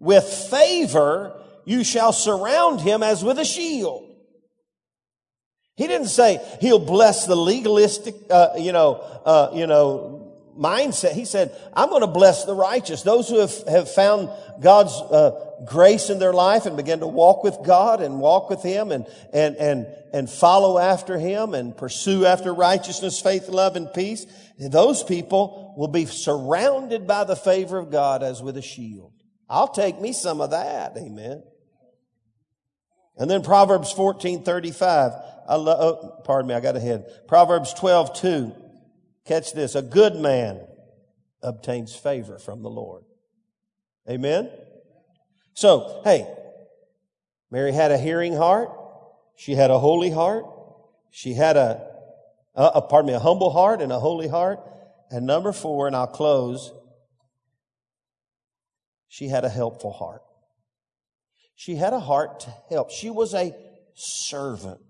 With 0.00 0.24
favor 0.24 1.40
you 1.64 1.84
shall 1.84 2.12
surround 2.12 2.80
him 2.80 3.02
as 3.02 3.24
with 3.24 3.38
a 3.38 3.44
shield. 3.44 4.10
He 5.76 5.86
didn't 5.88 6.08
say 6.08 6.38
he'll 6.60 6.78
bless 6.78 7.26
the 7.26 7.34
legalistic, 7.36 8.14
uh, 8.30 8.50
you 8.56 8.72
know, 8.72 8.94
uh, 9.24 9.50
you 9.54 9.66
know, 9.66 10.32
mindset. 10.56 11.12
He 11.12 11.24
said, 11.24 11.56
I'm 11.74 11.88
going 11.88 12.02
to 12.02 12.06
bless 12.06 12.44
the 12.44 12.54
righteous. 12.54 13.02
Those 13.02 13.28
who 13.28 13.40
have, 13.40 13.52
have 13.68 13.90
found 13.90 14.30
God's 14.60 14.92
uh, 14.92 15.54
grace 15.66 16.10
in 16.10 16.20
their 16.20 16.32
life 16.32 16.66
and 16.66 16.76
begin 16.76 17.00
to 17.00 17.08
walk 17.08 17.42
with 17.42 17.58
God 17.64 18.00
and 18.00 18.20
walk 18.20 18.50
with 18.50 18.62
Him 18.62 18.92
and, 18.92 19.06
and, 19.32 19.56
and, 19.56 19.86
and 20.12 20.30
follow 20.30 20.78
after 20.78 21.18
Him 21.18 21.54
and 21.54 21.76
pursue 21.76 22.24
after 22.24 22.54
righteousness, 22.54 23.20
faith, 23.20 23.48
love, 23.48 23.74
and 23.74 23.92
peace. 23.92 24.26
Those 24.58 25.02
people 25.02 25.74
will 25.76 25.88
be 25.88 26.06
surrounded 26.06 27.06
by 27.06 27.24
the 27.24 27.36
favor 27.36 27.78
of 27.78 27.90
God 27.90 28.22
as 28.22 28.40
with 28.42 28.56
a 28.56 28.62
shield. 28.62 29.12
I'll 29.48 29.68
take 29.68 30.00
me 30.00 30.12
some 30.12 30.40
of 30.40 30.50
that. 30.50 30.96
Amen. 30.96 31.42
And 33.16 33.30
then 33.30 33.42
Proverbs 33.42 33.92
14, 33.92 34.42
35. 34.42 35.12
I 35.48 35.56
love, 35.56 35.78
oh, 35.80 36.20
pardon 36.24 36.48
me, 36.48 36.54
I 36.54 36.60
got 36.60 36.76
ahead. 36.76 37.06
Proverbs 37.28 37.72
12, 37.74 38.14
2. 38.20 38.52
Catch 39.24 39.52
this. 39.52 39.74
A 39.74 39.82
good 39.82 40.16
man 40.16 40.60
obtains 41.42 41.94
favor 41.94 42.38
from 42.38 42.62
the 42.62 42.70
Lord. 42.70 43.04
Amen? 44.08 44.50
So, 45.54 46.00
hey, 46.04 46.26
Mary 47.50 47.72
had 47.72 47.92
a 47.92 47.98
hearing 47.98 48.34
heart. 48.34 48.70
She 49.36 49.54
had 49.54 49.70
a 49.70 49.78
holy 49.78 50.10
heart. 50.10 50.44
She 51.10 51.34
had 51.34 51.56
a, 51.56 51.86
a, 52.54 52.64
a, 52.64 52.82
pardon 52.82 53.08
me, 53.08 53.14
a 53.14 53.20
humble 53.20 53.50
heart 53.50 53.80
and 53.80 53.92
a 53.92 54.00
holy 54.00 54.28
heart. 54.28 54.60
And 55.10 55.26
number 55.26 55.52
four, 55.52 55.86
and 55.86 55.94
I'll 55.94 56.06
close, 56.06 56.72
she 59.06 59.28
had 59.28 59.44
a 59.44 59.48
helpful 59.48 59.92
heart. 59.92 60.22
She 61.54 61.76
had 61.76 61.92
a 61.92 62.00
heart 62.00 62.40
to 62.40 62.54
help. 62.70 62.90
She 62.90 63.10
was 63.10 63.34
a 63.34 63.54
servant. 63.94 64.80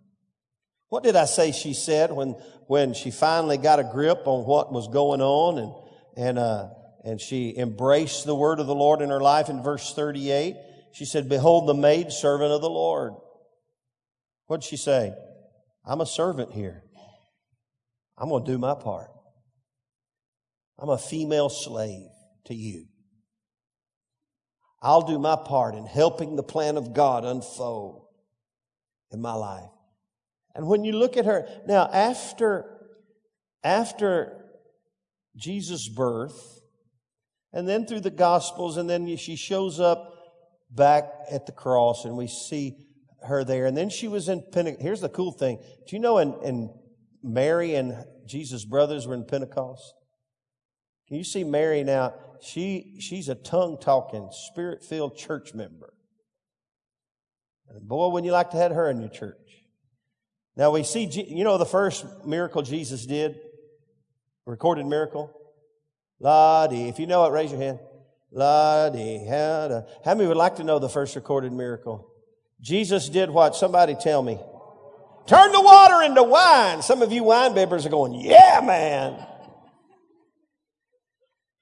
What 0.89 1.03
did 1.03 1.17
I 1.17 1.25
say 1.25 1.53
she 1.53 1.75
said 1.75 2.13
when, 2.13 2.37
when 2.67 2.95
she 2.95 3.11
finally 3.11 3.59
got 3.59 3.81
a 3.81 3.91
grip 3.93 4.27
on 4.27 4.47
what 4.47 4.73
was 4.73 4.89
going 4.89 5.21
on 5.21 5.59
and, 5.59 5.73
and, 6.17 6.39
uh, 6.39 6.69
and 7.05 7.21
she 7.21 7.57
embraced 7.57 8.25
the 8.25 8.35
word 8.35 8.61
of 8.61 8.67
the 8.67 8.75
Lord 8.75 9.03
in 9.03 9.11
her 9.11 9.21
life 9.21 9.49
in 9.49 9.63
verse 9.63 9.93
38? 9.95 10.57
She 10.93 11.05
said, 11.05 11.29
Behold 11.29 11.69
the 11.69 11.75
maid 11.75 12.13
servant 12.13 12.53
of 12.53 12.61
the 12.61 12.71
Lord. 12.71 13.15
What 14.47 14.61
did 14.61 14.69
she 14.69 14.77
say? 14.77 15.13
I'm 15.85 16.01
a 16.01 16.07
servant 16.07 16.53
here. 16.53 16.85
I'm 18.17 18.29
going 18.29 18.45
to 18.45 18.53
do 18.53 18.59
my 18.59 18.75
part. 18.75 19.11
I'm 20.79 20.89
a 20.89 20.99
female 20.99 21.49
slave 21.49 22.09
to 22.47 22.55
you. 22.55 22.87
I'll 24.85 25.03
do 25.03 25.19
my 25.19 25.35
part 25.35 25.75
in 25.75 25.87
helping 25.87 26.37
the 26.37 26.43
plan 26.43 26.77
of 26.77 26.93
God 26.93 27.25
unfold 27.25 28.07
in 29.11 29.23
my 29.23 29.33
life. 29.33 29.71
And 30.55 30.67
when 30.67 30.85
you 30.85 30.93
look 30.93 31.17
at 31.17 31.25
her, 31.25 31.49
now 31.67 31.89
after, 31.91 32.67
after 33.65 34.45
Jesus' 35.37 35.89
birth, 35.89 36.61
and 37.51 37.67
then 37.67 37.87
through 37.87 38.01
the 38.01 38.11
Gospels, 38.11 38.77
and 38.77 38.89
then 38.91 39.17
she 39.17 39.37
shows 39.37 39.81
up 39.81 40.13
back 40.71 41.11
at 41.31 41.47
the 41.47 41.53
cross, 41.53 42.05
and 42.05 42.17
we 42.17 42.27
see 42.27 42.77
her 43.27 43.43
there. 43.43 43.65
And 43.65 43.75
then 43.77 43.89
she 43.89 44.07
was 44.07 44.29
in 44.29 44.45
Pentecost. 44.53 44.83
Here's 44.83 45.01
the 45.01 45.09
cool 45.09 45.33
thing. 45.33 45.61
Do 45.89 45.97
you 45.97 46.01
know 46.01 46.19
in, 46.19 46.35
in 46.45 46.75
Mary 47.23 47.75
and 47.75 48.05
Jesus' 48.27 48.67
brothers 48.67 49.07
were 49.07 49.15
in 49.15 49.25
Pentecost? 49.25 49.95
You 51.15 51.25
see 51.25 51.45
Mary 51.45 51.85
now? 51.85 52.15
She, 52.43 52.97
she's 53.01 53.29
a 53.29 53.35
tongue 53.35 53.79
talking, 53.81 54.29
spirit 54.33 54.85
filled 54.85 55.17
church 55.17 55.55
member. 55.55 55.95
And 57.71 57.89
boy, 57.89 58.09
wouldn't 58.09 58.27
you 58.27 58.33
like 58.33 58.51
to 58.51 58.57
have 58.57 58.73
her 58.73 58.91
in 58.91 59.01
your 59.01 59.09
church? 59.09 59.37
Now 60.57 60.71
we 60.71 60.83
see, 60.83 61.05
you 61.05 61.43
know, 61.43 61.59
the 61.59 61.67
first 61.67 62.05
miracle 62.25 62.63
Jesus 62.63 63.07
did, 63.07 63.41
recorded 64.47 64.87
miracle. 64.87 65.33
La-dee. 66.21 66.89
If 66.89 66.99
you 66.99 67.07
know 67.07 67.25
it, 67.25 67.33
raise 67.33 67.51
your 67.51 67.61
hand. 67.61 67.81
La-dee. 68.31 69.27
How 69.27 70.15
many 70.15 70.27
would 70.27 70.37
like 70.37 70.57
to 70.57 70.65
know 70.65 70.79
the 70.79 70.89
first 70.89 71.17
recorded 71.17 71.53
miracle? 71.53 72.11
Jesus 72.61 73.09
did 73.09 73.31
what? 73.31 73.57
Somebody 73.57 73.95
tell 73.95 74.23
me. 74.23 74.39
Turn 75.27 75.53
the 75.53 75.61
water 75.61 76.03
into 76.03 76.23
wine. 76.23 76.83
Some 76.83 77.03
of 77.03 77.11
you 77.11 77.25
wine 77.25 77.53
bibbers 77.53 77.87
are 77.87 77.91
going, 77.91 78.15
yeah, 78.15 78.61
man. 78.63 79.27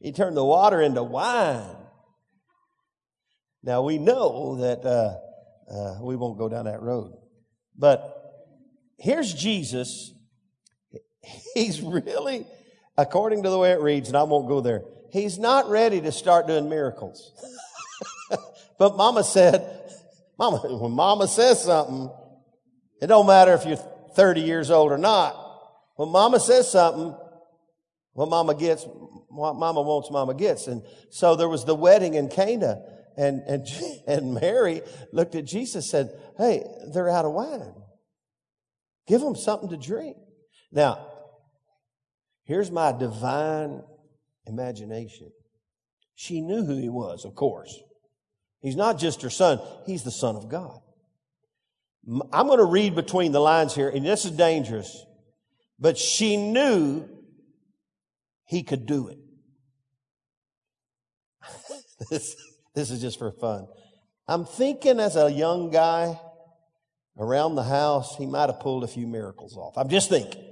He 0.03 0.11
turned 0.11 0.37
the 0.37 0.45
water 0.45 0.83
into 0.83 1.03
wine. 1.03 1.77
Now 3.63 3.83
we 3.83 3.99
know 3.99 4.57
that 4.57 4.85
uh, 4.85 5.73
uh, 5.73 5.99
we 6.03 6.17
won't 6.17 6.39
go 6.39 6.49
down 6.49 6.65
that 6.65 6.83
road, 6.83 7.13
but 7.79 8.19
here's 8.99 9.33
Jesus. 9.33 10.13
He's 11.55 11.81
really, 11.81 12.47
according 12.99 13.45
to 13.45 13.51
the 13.51 13.59
way 13.59 13.71
it 13.71 13.81
reads, 13.81 14.09
and 14.09 14.17
I 14.17 14.25
won't 14.25 14.49
go 14.49 14.61
there, 14.61 14.83
he's 15.13 15.39
not 15.39 15.69
ready 15.69 16.01
to 16.01 16.11
start 16.11 16.49
doing 16.49 16.69
miracles. 16.69 17.33
but 18.79 18.97
mama 18.97 19.23
said, 19.23 19.65
mama, 20.39 20.59
when 20.59 20.93
mama 20.93 21.29
says 21.29 21.63
something, 21.63 22.11
it 23.01 23.07
don't 23.07 23.27
matter 23.27 23.53
if 23.53 23.65
you're 23.67 23.77
30 23.77 24.41
years 24.41 24.71
old 24.71 24.91
or 24.91 24.99
not. 24.99 25.37
When 25.97 26.09
mama 26.09 26.41
says 26.41 26.71
something, 26.71 27.15
what 28.15 28.29
mama 28.29 28.55
gets, 28.55 28.87
what 29.33 29.57
mama 29.57 29.83
wants, 29.83 30.11
mama 30.11 30.35
gets. 30.35 30.67
And 30.67 30.83
so 31.11 31.37
there 31.37 31.49
was 31.49 31.65
the 31.65 31.75
wedding 31.75 32.15
in 32.15 32.29
Cana 32.29 32.83
and, 33.17 33.43
and, 33.47 33.67
and 34.07 34.35
Mary 34.35 34.83
looked 35.13 35.35
at 35.35 35.45
Jesus 35.45 35.91
said, 35.91 36.11
Hey, 36.39 36.65
they're 36.93 37.11
out 37.11 37.25
of 37.25 37.33
wine. 37.33 37.75
Give 39.07 39.21
them 39.21 39.37
something 39.37 39.69
to 39.71 39.77
drink. 39.77 40.17
Now, 40.71 41.07
here's 42.45 42.71
my 42.71 42.93
divine 42.93 43.83
imagination. 44.47 45.31
She 46.15 46.41
knew 46.41 46.65
who 46.65 46.79
he 46.79 46.89
was, 46.89 47.25
of 47.25 47.35
course. 47.35 47.79
He's 48.61 48.77
not 48.77 48.99
just 48.99 49.23
her 49.23 49.31
son, 49.31 49.61
he's 49.87 50.05
the 50.05 50.11
son 50.11 50.37
of 50.37 50.49
God. 50.49 50.79
I'm 52.33 52.47
going 52.47 52.59
to 52.59 52.65
read 52.65 52.95
between 52.95 53.33
the 53.33 53.41
lines 53.41 53.75
here, 53.75 53.89
and 53.89 54.05
this 54.05 54.25
is 54.25 54.33
dangerous, 54.33 55.05
but 55.79 55.97
she 55.97 56.37
knew 56.37 57.09
he 58.47 58.63
could 58.63 58.87
do 58.87 59.09
it. 59.09 59.19
this, 62.11 62.37
this 62.75 62.91
is 62.91 63.01
just 63.01 63.19
for 63.19 63.31
fun. 63.33 63.67
I'm 64.29 64.45
thinking 64.45 65.01
as 65.01 65.17
a 65.17 65.31
young 65.31 65.71
guy, 65.71 66.19
around 67.19 67.55
the 67.55 67.63
house, 67.63 68.17
he 68.17 68.27
might 68.27 68.49
have 68.49 68.61
pulled 68.61 68.85
a 68.85 68.89
few 68.89 69.07
miracles 69.07 69.57
off. 69.57 69.77
I'm 69.77 69.89
just 69.89 70.09
thinking. 70.09 70.43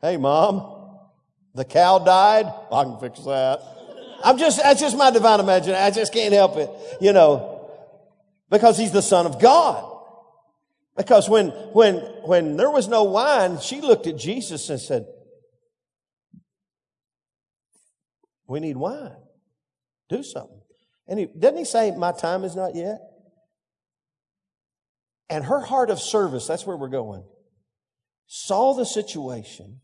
Hey, 0.00 0.16
mom, 0.16 0.98
the 1.54 1.64
cow 1.64 1.98
died. 1.98 2.46
I 2.72 2.84
can 2.84 2.98
fix 2.98 3.20
that. 3.20 3.60
I'm 4.24 4.38
just, 4.38 4.62
that's 4.62 4.80
just 4.80 4.96
my 4.96 5.10
divine 5.10 5.40
imagination. 5.40 5.82
I 5.82 5.90
just 5.90 6.12
can't 6.12 6.32
help 6.32 6.56
it, 6.56 6.70
you 7.00 7.12
know, 7.12 7.70
because 8.50 8.78
he's 8.78 8.92
the 8.92 9.02
son 9.02 9.26
of 9.26 9.40
God. 9.40 9.88
Because 10.96 11.28
when, 11.28 11.48
when, 11.48 11.96
when 12.24 12.56
there 12.56 12.70
was 12.70 12.86
no 12.88 13.04
wine, 13.04 13.58
she 13.60 13.80
looked 13.80 14.06
at 14.06 14.16
Jesus 14.16 14.68
and 14.68 14.80
said, 14.80 15.06
we 18.46 18.60
need 18.60 18.76
wine. 18.76 19.21
Do 20.12 20.22
something. 20.22 20.60
And 21.08 21.18
he, 21.18 21.26
doesn't 21.26 21.58
he 21.58 21.64
say, 21.64 21.90
my 21.92 22.12
time 22.12 22.44
is 22.44 22.54
not 22.54 22.74
yet? 22.74 23.00
And 25.30 25.46
her 25.46 25.60
heart 25.60 25.88
of 25.88 25.98
service, 26.00 26.46
that's 26.46 26.66
where 26.66 26.76
we're 26.76 26.88
going, 26.88 27.24
saw 28.26 28.74
the 28.74 28.84
situation 28.84 29.80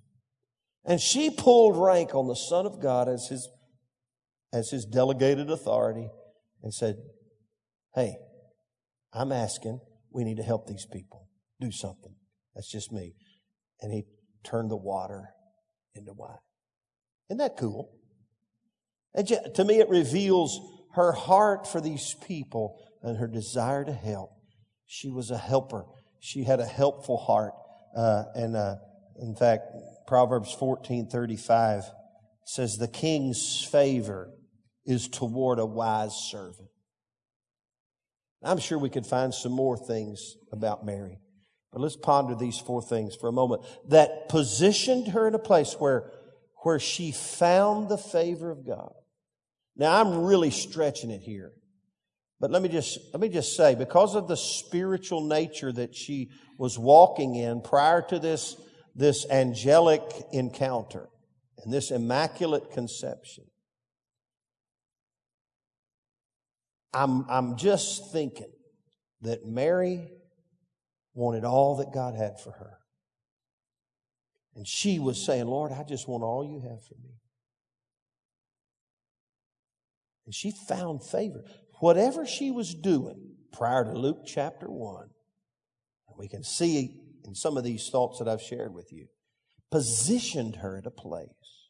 and 0.84 1.00
she 1.00 1.30
pulled 1.30 1.76
rank 1.76 2.14
on 2.14 2.28
the 2.28 2.34
Son 2.34 2.66
of 2.66 2.80
God 2.80 3.08
as 3.08 3.28
his, 3.28 3.48
as 4.52 4.70
his 4.70 4.84
delegated 4.84 5.50
authority 5.50 6.08
and 6.62 6.72
said, 6.72 6.96
Hey, 7.94 8.16
I'm 9.12 9.32
asking, 9.32 9.80
we 10.12 10.24
need 10.24 10.36
to 10.36 10.42
help 10.42 10.66
these 10.66 10.86
people. 10.90 11.28
Do 11.60 11.72
something. 11.72 12.14
That's 12.54 12.70
just 12.70 12.92
me. 12.92 13.14
And 13.80 13.92
he 13.92 14.04
turned 14.44 14.70
the 14.70 14.76
water 14.76 15.30
into 15.94 16.12
wine. 16.12 16.38
Isn't 17.30 17.38
that 17.38 17.56
cool? 17.58 17.97
And 19.14 19.26
to 19.54 19.64
me, 19.64 19.80
it 19.80 19.88
reveals 19.88 20.60
her 20.94 21.12
heart 21.12 21.66
for 21.66 21.80
these 21.80 22.14
people 22.26 22.80
and 23.02 23.16
her 23.18 23.26
desire 23.26 23.84
to 23.84 23.92
help. 23.92 24.30
She 24.86 25.10
was 25.10 25.30
a 25.30 25.38
helper. 25.38 25.84
She 26.20 26.44
had 26.44 26.60
a 26.60 26.66
helpful 26.66 27.16
heart. 27.16 27.52
Uh, 27.96 28.24
and 28.34 28.56
uh, 28.56 28.76
in 29.20 29.34
fact, 29.34 29.64
Proverbs 30.06 30.54
14:35 30.54 31.84
says, 32.44 32.76
"The 32.76 32.88
king's 32.88 33.64
favor 33.64 34.32
is 34.84 35.08
toward 35.08 35.58
a 35.58 35.66
wise 35.66 36.14
servant." 36.14 36.68
I'm 38.42 38.58
sure 38.58 38.78
we 38.78 38.90
could 38.90 39.06
find 39.06 39.34
some 39.34 39.52
more 39.52 39.76
things 39.76 40.36
about 40.52 40.84
Mary, 40.86 41.18
but 41.72 41.80
let's 41.80 41.96
ponder 41.96 42.34
these 42.34 42.58
four 42.58 42.82
things 42.82 43.16
for 43.16 43.28
a 43.28 43.32
moment 43.32 43.62
that 43.88 44.28
positioned 44.28 45.08
her 45.08 45.26
in 45.26 45.34
a 45.34 45.40
place 45.40 45.74
where 45.78 46.12
where 46.62 46.78
she 46.78 47.12
found 47.12 47.88
the 47.88 47.98
favor 47.98 48.50
of 48.50 48.66
God. 48.66 48.92
Now 49.76 50.00
I'm 50.00 50.24
really 50.24 50.50
stretching 50.50 51.10
it 51.10 51.20
here. 51.20 51.52
But 52.40 52.50
let 52.50 52.62
me 52.62 52.68
just, 52.68 52.98
let 53.12 53.20
me 53.20 53.28
just 53.28 53.56
say, 53.56 53.74
because 53.74 54.14
of 54.14 54.28
the 54.28 54.36
spiritual 54.36 55.26
nature 55.26 55.72
that 55.72 55.94
she 55.94 56.30
was 56.56 56.78
walking 56.78 57.34
in 57.34 57.60
prior 57.60 58.02
to 58.02 58.18
this, 58.18 58.56
this 58.94 59.26
angelic 59.28 60.02
encounter, 60.32 61.08
and 61.62 61.72
this 61.72 61.90
immaculate 61.90 62.70
conception. 62.72 63.44
I'm, 66.94 67.28
I'm 67.28 67.56
just 67.56 68.12
thinking 68.12 68.52
that 69.22 69.44
Mary 69.44 70.08
wanted 71.14 71.44
all 71.44 71.76
that 71.76 71.92
God 71.92 72.14
had 72.14 72.40
for 72.40 72.52
her. 72.52 72.77
And 74.58 74.66
she 74.66 74.98
was 74.98 75.24
saying, 75.24 75.46
Lord, 75.46 75.70
I 75.70 75.84
just 75.84 76.08
want 76.08 76.24
all 76.24 76.44
you 76.44 76.60
have 76.68 76.84
for 76.84 76.96
me. 77.00 77.14
And 80.26 80.34
she 80.34 80.50
found 80.50 81.04
favor. 81.04 81.44
Whatever 81.78 82.26
she 82.26 82.50
was 82.50 82.74
doing 82.74 83.36
prior 83.52 83.84
to 83.84 83.92
Luke 83.92 84.24
chapter 84.26 84.66
1, 84.66 85.10
we 86.18 86.26
can 86.26 86.42
see 86.42 86.98
in 87.24 87.36
some 87.36 87.56
of 87.56 87.62
these 87.62 87.88
thoughts 87.88 88.18
that 88.18 88.26
I've 88.26 88.42
shared 88.42 88.74
with 88.74 88.92
you, 88.92 89.06
positioned 89.70 90.56
her 90.56 90.76
at 90.76 90.86
a 90.86 90.90
place 90.90 91.68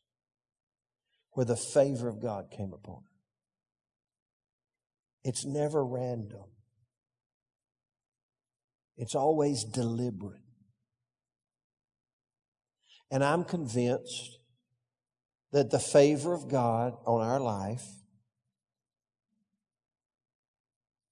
where 1.32 1.44
the 1.44 1.56
favor 1.56 2.08
of 2.08 2.22
God 2.22 2.46
came 2.50 2.72
upon 2.72 3.02
her. 3.02 3.18
It's 5.24 5.44
never 5.44 5.84
random. 5.84 6.44
It's 8.96 9.14
always 9.14 9.62
deliberate. 9.62 10.40
And 13.10 13.24
I'm 13.24 13.44
convinced 13.44 14.38
that 15.52 15.70
the 15.70 15.78
favor 15.78 16.34
of 16.34 16.48
God 16.48 16.94
on 17.06 17.26
our 17.26 17.40
life, 17.40 17.84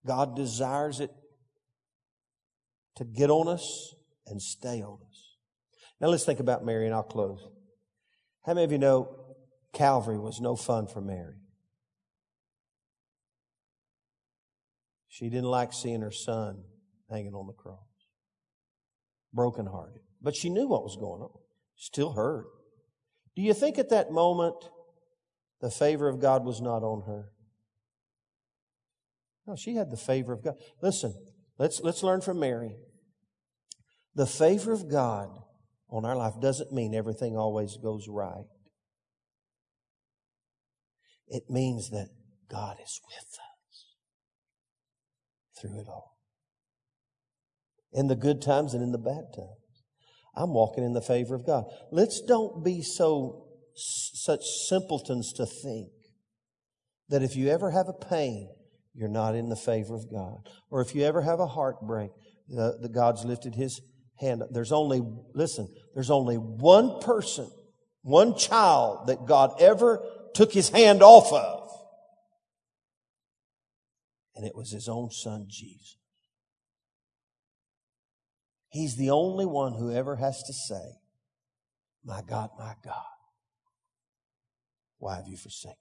God 0.07 0.37
desires 0.37 1.01
it 1.01 1.11
to 2.97 3.05
get 3.05 3.31
on 3.31 3.49
us 3.49 3.95
and 4.27 4.41
stay 4.41 4.83
on 4.83 4.99
us. 5.09 5.37
Now 6.01 6.09
let's 6.09 6.25
think 6.25 6.41
about 6.41 6.65
Mary 6.65 6.87
and 6.87 6.95
I'll 6.95 7.03
close. 7.03 7.47
How 8.45 8.55
many 8.55 8.65
of 8.65 8.73
you 8.73 8.79
know 8.79 9.35
Calvary 9.73 10.19
was 10.19 10.41
no 10.41 10.55
fun 10.55 10.87
for 10.87 11.01
Mary? 11.01 11.37
She 15.09 15.31
didn't 15.31 15.51
like 15.51 15.73
seeing 15.73 16.03
her 16.03 16.13
son 16.13 16.63
hanging 17.11 17.33
on 17.33 17.47
the 17.47 17.55
cross. 17.55 17.79
Brokenhearted. 19.33 20.03
But 20.21 20.37
she 20.37 20.51
knew 20.51 20.69
what 20.69 20.83
was 20.83 20.97
going 20.97 21.23
on. 21.23 21.46
Still 21.77 22.15
hurt. 22.15 22.47
Do 23.35 23.43
you 23.43 23.53
think 23.53 23.79
at 23.79 23.91
that 23.91 24.11
moment 24.11 24.57
the 25.61 25.71
favor 25.71 26.09
of 26.09 26.21
God 26.21 26.45
was 26.45 26.61
not 26.61 26.83
on 26.83 27.03
her? 27.07 27.29
No, 29.47 29.55
she 29.55 29.75
had 29.75 29.91
the 29.91 29.97
favor 29.97 30.33
of 30.33 30.43
God. 30.43 30.55
Listen, 30.83 31.15
let's, 31.59 31.81
let's 31.83 32.03
learn 32.03 32.21
from 32.21 32.41
Mary. 32.41 32.77
The 34.15 34.27
favor 34.27 34.73
of 34.73 34.91
God 34.91 35.29
on 35.91 36.05
our 36.05 36.17
life 36.17 36.35
doesn't 36.41 36.73
mean 36.73 36.95
everything 36.95 37.37
always 37.37 37.77
goes 37.77 38.07
right. 38.09 38.47
It 41.29 41.45
means 41.51 41.91
that 41.91 42.09
God 42.51 42.79
is 42.83 43.01
with 43.07 43.39
us 43.39 43.85
through 45.61 45.81
it 45.81 45.89
all. 45.89 46.17
In 47.93 48.07
the 48.09 48.17
good 48.17 48.41
times 48.41 48.75
and 48.75 48.83
in 48.83 48.93
the 48.93 48.99
bad 48.99 49.25
times. 49.35 49.66
I'm 50.37 50.53
walking 50.53 50.85
in 50.85 50.93
the 50.93 51.01
favor 51.01 51.35
of 51.35 51.47
God. 51.47 51.65
Let's 51.91 52.21
don't 52.21 52.63
be 52.63 52.83
so, 52.83 53.47
such 53.75 54.45
simpletons 54.69 55.33
to 55.35 55.47
think 55.47 55.89
that 57.09 57.23
if 57.23 57.37
you 57.37 57.49
ever 57.49 57.71
have 57.71 57.89
a 57.89 57.93
pain, 57.93 58.51
you're 58.95 59.09
not 59.09 59.35
in 59.35 59.49
the 59.49 59.57
favor 59.57 59.95
of 59.95 60.11
God. 60.11 60.49
Or 60.71 60.81
if 60.81 60.95
you 60.95 61.05
ever 61.05 61.23
have 61.23 61.41
a 61.41 61.47
heartbreak, 61.47 62.11
the, 62.49 62.79
the 62.81 62.89
God's 62.89 63.25
lifted 63.25 63.55
his 63.55 63.81
hand. 64.19 64.43
There's 64.51 64.73
only, 64.73 65.03
listen, 65.35 65.69
there's 65.95 66.11
only 66.11 66.37
one 66.37 67.01
person, 67.01 67.51
one 68.03 68.37
child 68.37 69.09
that 69.09 69.27
God 69.27 69.61
ever 69.61 70.05
took 70.35 70.53
his 70.53 70.69
hand 70.69 71.03
off 71.03 71.33
of. 71.33 71.69
And 74.35 74.47
it 74.47 74.55
was 74.55 74.71
his 74.71 74.89
own 74.89 75.11
son, 75.11 75.47
Jesus. 75.49 75.97
He's 78.77 78.97
the 78.97 79.09
only 79.09 79.47
one 79.47 79.73
who 79.73 79.91
ever 79.91 80.17
has 80.17 80.43
to 80.43 80.53
say, 80.53 80.99
My 82.05 82.21
God, 82.21 82.51
my 82.59 82.75
God, 82.85 83.17
why 84.99 85.17
have 85.17 85.27
you 85.27 85.39
forsaken? 85.39 85.79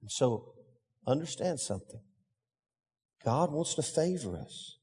And 0.00 0.12
so, 0.12 0.52
understand 1.08 1.58
something. 1.58 2.02
God 3.24 3.50
wants 3.50 3.74
to 3.74 3.82
favor 3.82 4.38
us. 4.38 4.76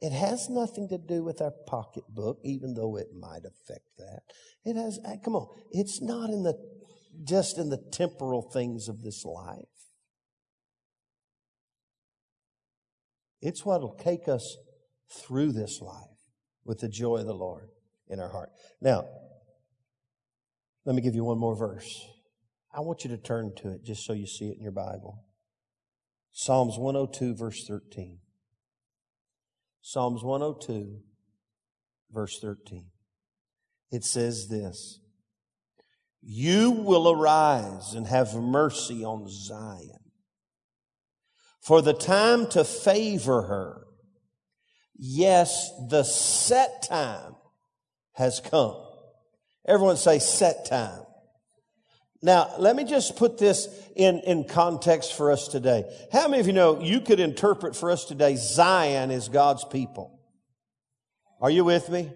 It 0.00 0.12
has 0.12 0.48
nothing 0.48 0.86
to 0.90 0.98
do 0.98 1.24
with 1.24 1.40
our 1.40 1.54
pocketbook, 1.66 2.38
even 2.44 2.74
though 2.74 2.96
it 2.96 3.08
might 3.18 3.42
affect 3.44 3.96
that. 3.98 4.20
It 4.64 4.76
has, 4.76 5.00
uh, 5.04 5.16
come 5.24 5.34
on, 5.34 5.48
it's 5.72 6.00
not 6.00 6.30
in 6.30 6.44
the, 6.44 6.54
just 7.24 7.58
in 7.58 7.68
the 7.68 7.82
temporal 7.90 8.42
things 8.42 8.86
of 8.86 9.02
this 9.02 9.24
life. 9.24 9.73
It's 13.44 13.64
what'll 13.64 13.94
take 13.94 14.26
us 14.26 14.56
through 15.08 15.52
this 15.52 15.80
life 15.80 16.18
with 16.64 16.80
the 16.80 16.88
joy 16.88 17.18
of 17.18 17.26
the 17.26 17.34
Lord 17.34 17.68
in 18.08 18.18
our 18.18 18.30
heart. 18.30 18.50
Now, 18.80 19.04
let 20.84 20.96
me 20.96 21.02
give 21.02 21.14
you 21.14 21.24
one 21.24 21.38
more 21.38 21.56
verse. 21.56 22.04
I 22.74 22.80
want 22.80 23.04
you 23.04 23.10
to 23.10 23.18
turn 23.18 23.52
to 23.58 23.70
it 23.70 23.84
just 23.84 24.04
so 24.04 24.12
you 24.14 24.26
see 24.26 24.48
it 24.48 24.56
in 24.56 24.62
your 24.62 24.72
Bible. 24.72 25.24
Psalms 26.32 26.76
102 26.78 27.36
verse 27.36 27.64
13. 27.68 28.18
Psalms 29.86 30.24
102, 30.24 31.00
verse 32.10 32.38
13. 32.40 32.86
It 33.92 34.02
says 34.02 34.48
this 34.48 35.00
You 36.22 36.70
will 36.70 37.10
arise 37.10 37.92
and 37.92 38.06
have 38.06 38.34
mercy 38.34 39.04
on 39.04 39.26
Zion. 39.28 40.03
For 41.64 41.80
the 41.80 41.94
time 41.94 42.46
to 42.50 42.62
favor 42.62 43.42
her, 43.42 43.86
yes, 44.98 45.70
the 45.88 46.02
set 46.02 46.82
time 46.82 47.36
has 48.12 48.40
come. 48.40 48.76
Everyone 49.66 49.96
say 49.96 50.18
set 50.18 50.66
time. 50.66 51.00
Now, 52.22 52.52
let 52.58 52.76
me 52.76 52.84
just 52.84 53.16
put 53.16 53.38
this 53.38 53.68
in, 53.96 54.20
in 54.20 54.44
context 54.44 55.14
for 55.14 55.32
us 55.32 55.48
today. 55.48 55.84
How 56.12 56.28
many 56.28 56.40
of 56.40 56.46
you 56.46 56.52
know 56.52 56.82
you 56.82 57.00
could 57.00 57.20
interpret 57.20 57.74
for 57.74 57.90
us 57.90 58.04
today 58.04 58.36
Zion 58.36 59.10
is 59.10 59.28
God's 59.30 59.64
people? 59.64 60.20
Are 61.40 61.50
you 61.50 61.64
with 61.64 61.88
me? 61.88 62.10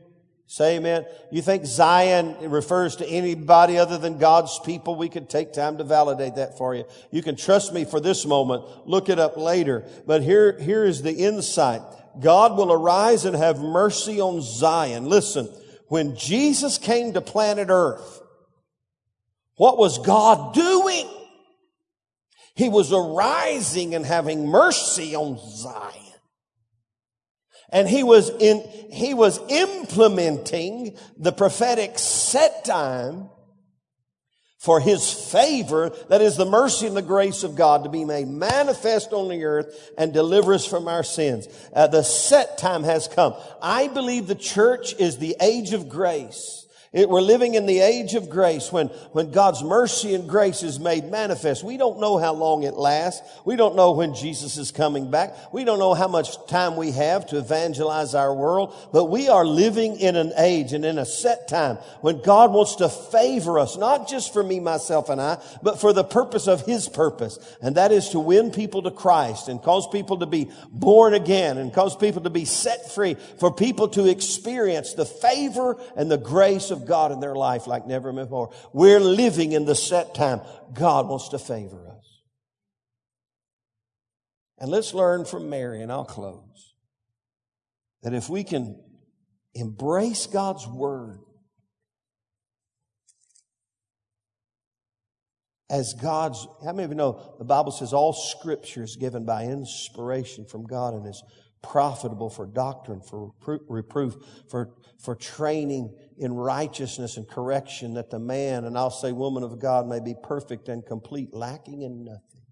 Say 0.50 0.78
amen. 0.78 1.04
You 1.30 1.42
think 1.42 1.66
Zion 1.66 2.50
refers 2.50 2.96
to 2.96 3.06
anybody 3.06 3.76
other 3.76 3.98
than 3.98 4.16
God's 4.16 4.58
people? 4.60 4.96
We 4.96 5.10
could 5.10 5.28
take 5.28 5.52
time 5.52 5.76
to 5.76 5.84
validate 5.84 6.36
that 6.36 6.56
for 6.56 6.74
you. 6.74 6.84
You 7.10 7.22
can 7.22 7.36
trust 7.36 7.74
me 7.74 7.84
for 7.84 8.00
this 8.00 8.24
moment. 8.24 8.64
Look 8.86 9.10
it 9.10 9.18
up 9.18 9.36
later. 9.36 9.84
But 10.06 10.22
here, 10.22 10.58
here 10.58 10.86
is 10.86 11.02
the 11.02 11.12
insight. 11.12 11.82
God 12.18 12.56
will 12.56 12.72
arise 12.72 13.26
and 13.26 13.36
have 13.36 13.60
mercy 13.60 14.22
on 14.22 14.40
Zion. 14.40 15.04
Listen, 15.04 15.50
when 15.88 16.16
Jesus 16.16 16.78
came 16.78 17.12
to 17.12 17.20
planet 17.20 17.68
earth, 17.68 18.22
what 19.56 19.76
was 19.76 19.98
God 19.98 20.54
doing? 20.54 21.10
He 22.54 22.70
was 22.70 22.90
arising 22.90 23.94
and 23.94 24.06
having 24.06 24.46
mercy 24.46 25.14
on 25.14 25.38
Zion. 25.38 26.07
And 27.70 27.88
he 27.88 28.02
was 28.02 28.30
in, 28.30 28.60
he 28.90 29.14
was 29.14 29.38
implementing 29.48 30.96
the 31.16 31.32
prophetic 31.32 31.98
set 31.98 32.64
time 32.64 33.30
for 34.58 34.80
his 34.80 35.12
favor, 35.12 35.90
that 36.08 36.20
is 36.20 36.36
the 36.36 36.44
mercy 36.44 36.88
and 36.88 36.96
the 36.96 37.02
grace 37.02 37.44
of 37.44 37.54
God 37.54 37.84
to 37.84 37.90
be 37.90 38.04
made 38.04 38.26
manifest 38.26 39.12
on 39.12 39.28
the 39.28 39.44
earth 39.44 39.92
and 39.96 40.12
deliver 40.12 40.52
us 40.52 40.66
from 40.66 40.88
our 40.88 41.04
sins. 41.04 41.46
Uh, 41.72 41.86
the 41.86 42.02
set 42.02 42.58
time 42.58 42.82
has 42.82 43.06
come. 43.06 43.34
I 43.62 43.86
believe 43.86 44.26
the 44.26 44.34
church 44.34 44.94
is 44.98 45.18
the 45.18 45.36
age 45.40 45.72
of 45.72 45.88
grace. 45.88 46.66
It, 46.98 47.08
we're 47.08 47.20
living 47.20 47.54
in 47.54 47.66
the 47.66 47.78
age 47.78 48.14
of 48.14 48.28
grace 48.28 48.72
when, 48.72 48.88
when 49.12 49.30
God's 49.30 49.62
mercy 49.62 50.16
and 50.16 50.28
grace 50.28 50.64
is 50.64 50.80
made 50.80 51.04
manifest. 51.04 51.62
We 51.62 51.76
don't 51.76 52.00
know 52.00 52.18
how 52.18 52.34
long 52.34 52.64
it 52.64 52.74
lasts. 52.74 53.22
We 53.44 53.54
don't 53.54 53.76
know 53.76 53.92
when 53.92 54.16
Jesus 54.16 54.56
is 54.56 54.72
coming 54.72 55.08
back. 55.08 55.36
We 55.52 55.62
don't 55.62 55.78
know 55.78 55.94
how 55.94 56.08
much 56.08 56.44
time 56.48 56.74
we 56.74 56.90
have 56.90 57.26
to 57.28 57.38
evangelize 57.38 58.16
our 58.16 58.34
world, 58.34 58.74
but 58.92 59.04
we 59.04 59.28
are 59.28 59.44
living 59.44 60.00
in 60.00 60.16
an 60.16 60.32
age 60.36 60.72
and 60.72 60.84
in 60.84 60.98
a 60.98 61.06
set 61.06 61.46
time 61.46 61.76
when 62.00 62.20
God 62.20 62.52
wants 62.52 62.74
to 62.76 62.88
favor 62.88 63.60
us, 63.60 63.76
not 63.76 64.08
just 64.08 64.32
for 64.32 64.42
me, 64.42 64.58
myself, 64.58 65.08
and 65.08 65.20
I, 65.20 65.40
but 65.62 65.80
for 65.80 65.92
the 65.92 66.02
purpose 66.02 66.48
of 66.48 66.66
His 66.66 66.88
purpose. 66.88 67.38
And 67.62 67.76
that 67.76 67.92
is 67.92 68.08
to 68.08 68.18
win 68.18 68.50
people 68.50 68.82
to 68.82 68.90
Christ 68.90 69.46
and 69.46 69.62
cause 69.62 69.86
people 69.86 70.18
to 70.18 70.26
be 70.26 70.50
born 70.72 71.14
again 71.14 71.58
and 71.58 71.72
cause 71.72 71.94
people 71.94 72.22
to 72.22 72.30
be 72.30 72.44
set 72.44 72.90
free, 72.90 73.14
for 73.38 73.54
people 73.54 73.86
to 73.90 74.10
experience 74.10 74.94
the 74.94 75.06
favor 75.06 75.76
and 75.96 76.10
the 76.10 76.18
grace 76.18 76.72
of 76.72 76.87
God 76.88 77.12
in 77.12 77.20
their 77.20 77.36
life 77.36 77.68
like 77.68 77.86
never 77.86 78.12
before. 78.12 78.50
We're 78.72 78.98
living 78.98 79.52
in 79.52 79.64
the 79.64 79.76
set 79.76 80.14
time. 80.14 80.40
God 80.72 81.06
wants 81.06 81.28
to 81.28 81.38
favor 81.38 81.88
us. 81.88 82.22
And 84.58 84.70
let's 84.70 84.92
learn 84.92 85.24
from 85.24 85.48
Mary, 85.48 85.82
and 85.82 85.92
I'll 85.92 86.04
close, 86.04 86.74
that 88.02 88.12
if 88.12 88.28
we 88.28 88.42
can 88.42 88.82
embrace 89.54 90.26
God's 90.26 90.66
word 90.66 91.20
as 95.70 95.94
God's, 95.94 96.46
how 96.64 96.72
many 96.72 96.84
of 96.84 96.90
you 96.90 96.96
know 96.96 97.36
the 97.38 97.44
Bible 97.44 97.70
says 97.70 97.92
all 97.92 98.12
scripture 98.12 98.82
is 98.82 98.96
given 98.96 99.24
by 99.24 99.44
inspiration 99.44 100.46
from 100.46 100.64
God 100.66 100.94
and 100.94 101.06
is 101.06 101.22
profitable 101.62 102.30
for 102.30 102.46
doctrine, 102.46 103.00
for 103.00 103.32
reproof, 103.68 104.14
for, 104.48 104.74
for 104.98 105.14
training 105.14 105.94
in 106.18 106.32
righteousness 106.32 107.16
and 107.16 107.28
correction 107.28 107.94
that 107.94 108.10
the 108.10 108.18
man, 108.18 108.64
and 108.64 108.76
I'll 108.76 108.90
say 108.90 109.12
woman 109.12 109.42
of 109.42 109.60
God, 109.60 109.86
may 109.86 110.00
be 110.00 110.14
perfect 110.22 110.68
and 110.68 110.84
complete, 110.84 111.32
lacking 111.32 111.82
in 111.82 112.04
nothing. 112.04 112.42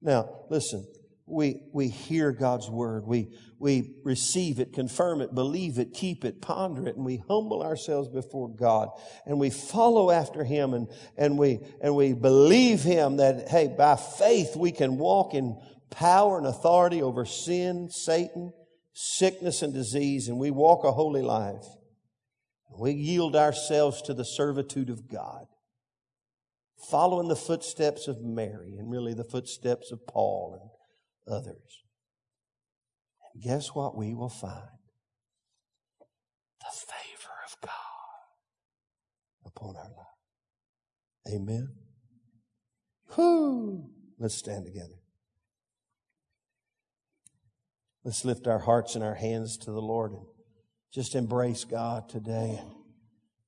Now, 0.00 0.44
listen, 0.50 0.86
we, 1.26 1.62
we 1.72 1.88
hear 1.88 2.32
God's 2.32 2.68
word. 2.68 3.06
We, 3.06 3.28
we 3.58 3.94
receive 4.04 4.58
it, 4.58 4.72
confirm 4.72 5.20
it, 5.20 5.34
believe 5.34 5.78
it, 5.78 5.94
keep 5.94 6.24
it, 6.24 6.42
ponder 6.42 6.86
it, 6.86 6.96
and 6.96 7.04
we 7.04 7.22
humble 7.28 7.62
ourselves 7.62 8.08
before 8.08 8.48
God 8.54 8.88
and 9.24 9.38
we 9.38 9.50
follow 9.50 10.10
after 10.10 10.44
Him 10.44 10.74
and, 10.74 10.88
and 11.16 11.38
we, 11.38 11.60
and 11.80 11.94
we 11.94 12.12
believe 12.12 12.82
Him 12.82 13.16
that, 13.18 13.48
hey, 13.48 13.68
by 13.68 13.96
faith 13.96 14.56
we 14.56 14.72
can 14.72 14.98
walk 14.98 15.34
in 15.34 15.60
power 15.90 16.38
and 16.38 16.46
authority 16.46 17.02
over 17.02 17.24
sin, 17.24 17.88
Satan, 17.90 18.52
sickness 18.92 19.62
and 19.62 19.72
disease, 19.72 20.28
and 20.28 20.38
we 20.38 20.50
walk 20.50 20.84
a 20.84 20.92
holy 20.92 21.22
life. 21.22 21.64
We 22.78 22.92
yield 22.92 23.36
ourselves 23.36 24.02
to 24.02 24.14
the 24.14 24.24
servitude 24.24 24.90
of 24.90 25.08
God 25.08 25.46
following 26.90 27.28
the 27.28 27.36
footsteps 27.36 28.08
of 28.08 28.22
Mary 28.22 28.76
and 28.78 28.90
really 28.90 29.14
the 29.14 29.24
footsteps 29.24 29.92
of 29.92 30.06
Paul 30.06 30.58
and 30.60 31.36
others. 31.36 31.84
And 33.34 33.42
guess 33.42 33.68
what 33.68 33.96
we 33.96 34.14
will 34.14 34.28
find? 34.28 34.68
The 36.60 36.66
favor 36.70 37.34
of 37.46 37.60
God 37.60 37.72
upon 39.46 39.76
our 39.76 39.90
life. 39.90 41.34
Amen. 41.34 41.68
Whoo! 43.16 43.90
Let's 44.18 44.36
stand 44.36 44.64
together. 44.64 45.01
Let's 48.04 48.24
lift 48.24 48.48
our 48.48 48.58
hearts 48.58 48.96
and 48.96 49.04
our 49.04 49.14
hands 49.14 49.56
to 49.58 49.70
the 49.70 49.80
Lord 49.80 50.12
and 50.12 50.26
just 50.92 51.14
embrace 51.14 51.64
God 51.64 52.08
today. 52.08 52.58
and 52.60 52.72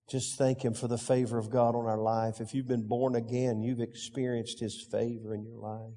Just 0.09 0.39
thank 0.39 0.65
Him 0.65 0.75
for 0.75 0.87
the 0.87 0.99
favor 0.99 1.39
of 1.39 1.51
God 1.51 1.75
on 1.75 1.87
our 1.87 1.99
life. 1.99 2.41
If 2.41 2.55
you've 2.55 2.69
been 2.69 2.87
born 2.87 3.17
again, 3.17 3.63
you've 3.63 3.81
experienced 3.81 4.61
His 4.61 4.87
favor 4.91 5.35
in 5.35 5.45
your 5.45 5.59
life. 5.59 5.95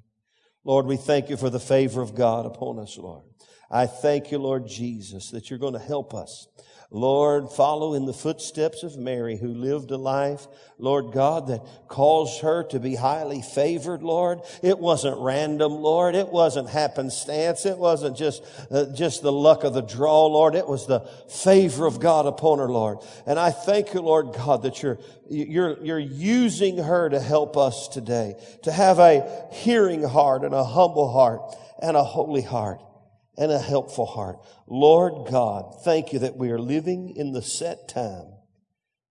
Lord, 0.64 0.86
we 0.86 0.96
thank 0.96 1.30
you 1.30 1.36
for 1.36 1.50
the 1.50 1.60
favor 1.60 2.02
of 2.02 2.16
God 2.16 2.46
upon 2.46 2.80
us, 2.80 2.98
Lord. 2.98 3.24
I 3.70 3.86
thank 3.86 4.32
you, 4.32 4.38
Lord 4.38 4.66
Jesus, 4.66 5.30
that 5.30 5.48
you're 5.48 5.58
going 5.58 5.74
to 5.74 5.78
help 5.78 6.12
us 6.12 6.48
Lord, 6.90 7.50
follow 7.52 7.92
in 7.92 8.06
the 8.06 8.14
footsteps 8.14 8.82
of 8.82 8.96
Mary 8.96 9.36
who 9.36 9.48
lived 9.48 9.90
a 9.90 9.98
life, 9.98 10.46
Lord 10.78 11.12
God, 11.12 11.48
that 11.48 11.60
caused 11.86 12.40
her 12.40 12.62
to 12.64 12.80
be 12.80 12.94
highly 12.94 13.42
favored, 13.42 14.02
Lord. 14.02 14.40
It 14.62 14.78
wasn't 14.78 15.20
random, 15.20 15.72
Lord. 15.72 16.14
It 16.14 16.28
wasn't 16.28 16.70
happenstance. 16.70 17.66
It 17.66 17.76
wasn't 17.76 18.16
just, 18.16 18.42
uh, 18.70 18.86
just 18.86 19.20
the 19.20 19.32
luck 19.32 19.64
of 19.64 19.74
the 19.74 19.82
draw, 19.82 20.28
Lord. 20.28 20.54
It 20.54 20.66
was 20.66 20.86
the 20.86 21.00
favor 21.28 21.84
of 21.84 22.00
God 22.00 22.24
upon 22.24 22.58
her, 22.58 22.70
Lord. 22.70 23.00
And 23.26 23.38
I 23.38 23.50
thank 23.50 23.92
you, 23.92 24.00
Lord 24.00 24.32
God, 24.32 24.62
that 24.62 24.82
you're, 24.82 24.98
you're, 25.28 25.78
you're 25.84 25.98
using 25.98 26.78
her 26.78 27.10
to 27.10 27.20
help 27.20 27.58
us 27.58 27.88
today, 27.88 28.36
to 28.62 28.72
have 28.72 28.98
a 28.98 29.28
hearing 29.52 30.04
heart 30.04 30.42
and 30.42 30.54
a 30.54 30.64
humble 30.64 31.12
heart 31.12 31.54
and 31.82 31.98
a 31.98 32.02
holy 32.02 32.42
heart 32.42 32.80
and 33.38 33.52
a 33.52 33.58
helpful 33.58 34.04
heart. 34.04 34.36
Lord 34.66 35.30
God, 35.30 35.82
thank 35.84 36.12
you 36.12 36.18
that 36.18 36.36
we 36.36 36.50
are 36.50 36.58
living 36.58 37.14
in 37.16 37.32
the 37.32 37.40
set 37.40 37.88
time 37.88 38.26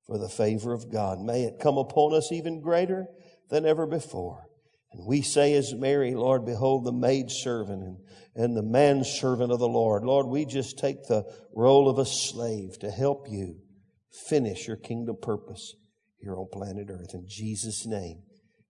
for 0.06 0.18
the 0.18 0.30
favor 0.30 0.74
of 0.74 0.92
God. 0.92 1.20
May 1.20 1.44
it 1.44 1.60
come 1.60 1.78
upon 1.78 2.14
us 2.14 2.32
even 2.32 2.62
greater 2.62 3.08
than 3.50 3.66
ever 3.66 3.88
before. 3.88 4.46
And 4.92 5.08
we 5.08 5.22
say 5.22 5.54
as 5.54 5.74
Mary, 5.74 6.14
Lord, 6.14 6.46
behold 6.46 6.84
the 6.84 6.92
maid 6.92 7.32
servant 7.32 7.84
and, 7.84 7.98
and 8.36 8.56
the 8.56 8.64
manservant 8.64 9.52
of 9.52 9.60
the 9.60 9.68
Lord. 9.68 10.04
Lord, 10.04 10.28
we 10.28 10.46
just 10.46 10.78
take 10.78 11.08
the 11.08 11.24
role 11.56 11.90
of 11.90 11.98
a 11.98 12.06
slave 12.06 12.78
to 12.80 12.92
help 12.92 13.28
you 13.30 13.56
finish 14.30 14.68
your 14.68 14.78
kingdom 14.78 15.18
purpose 15.22 15.76
here 16.20 16.36
on 16.36 16.48
planet 16.52 16.88
earth. 16.90 17.14
In 17.14 17.26
Jesus' 17.28 17.86
name. 17.86 18.24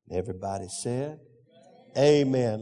And 0.08 0.18
everybody 0.18 0.68
said, 0.70 1.20
Amen. 1.98 2.56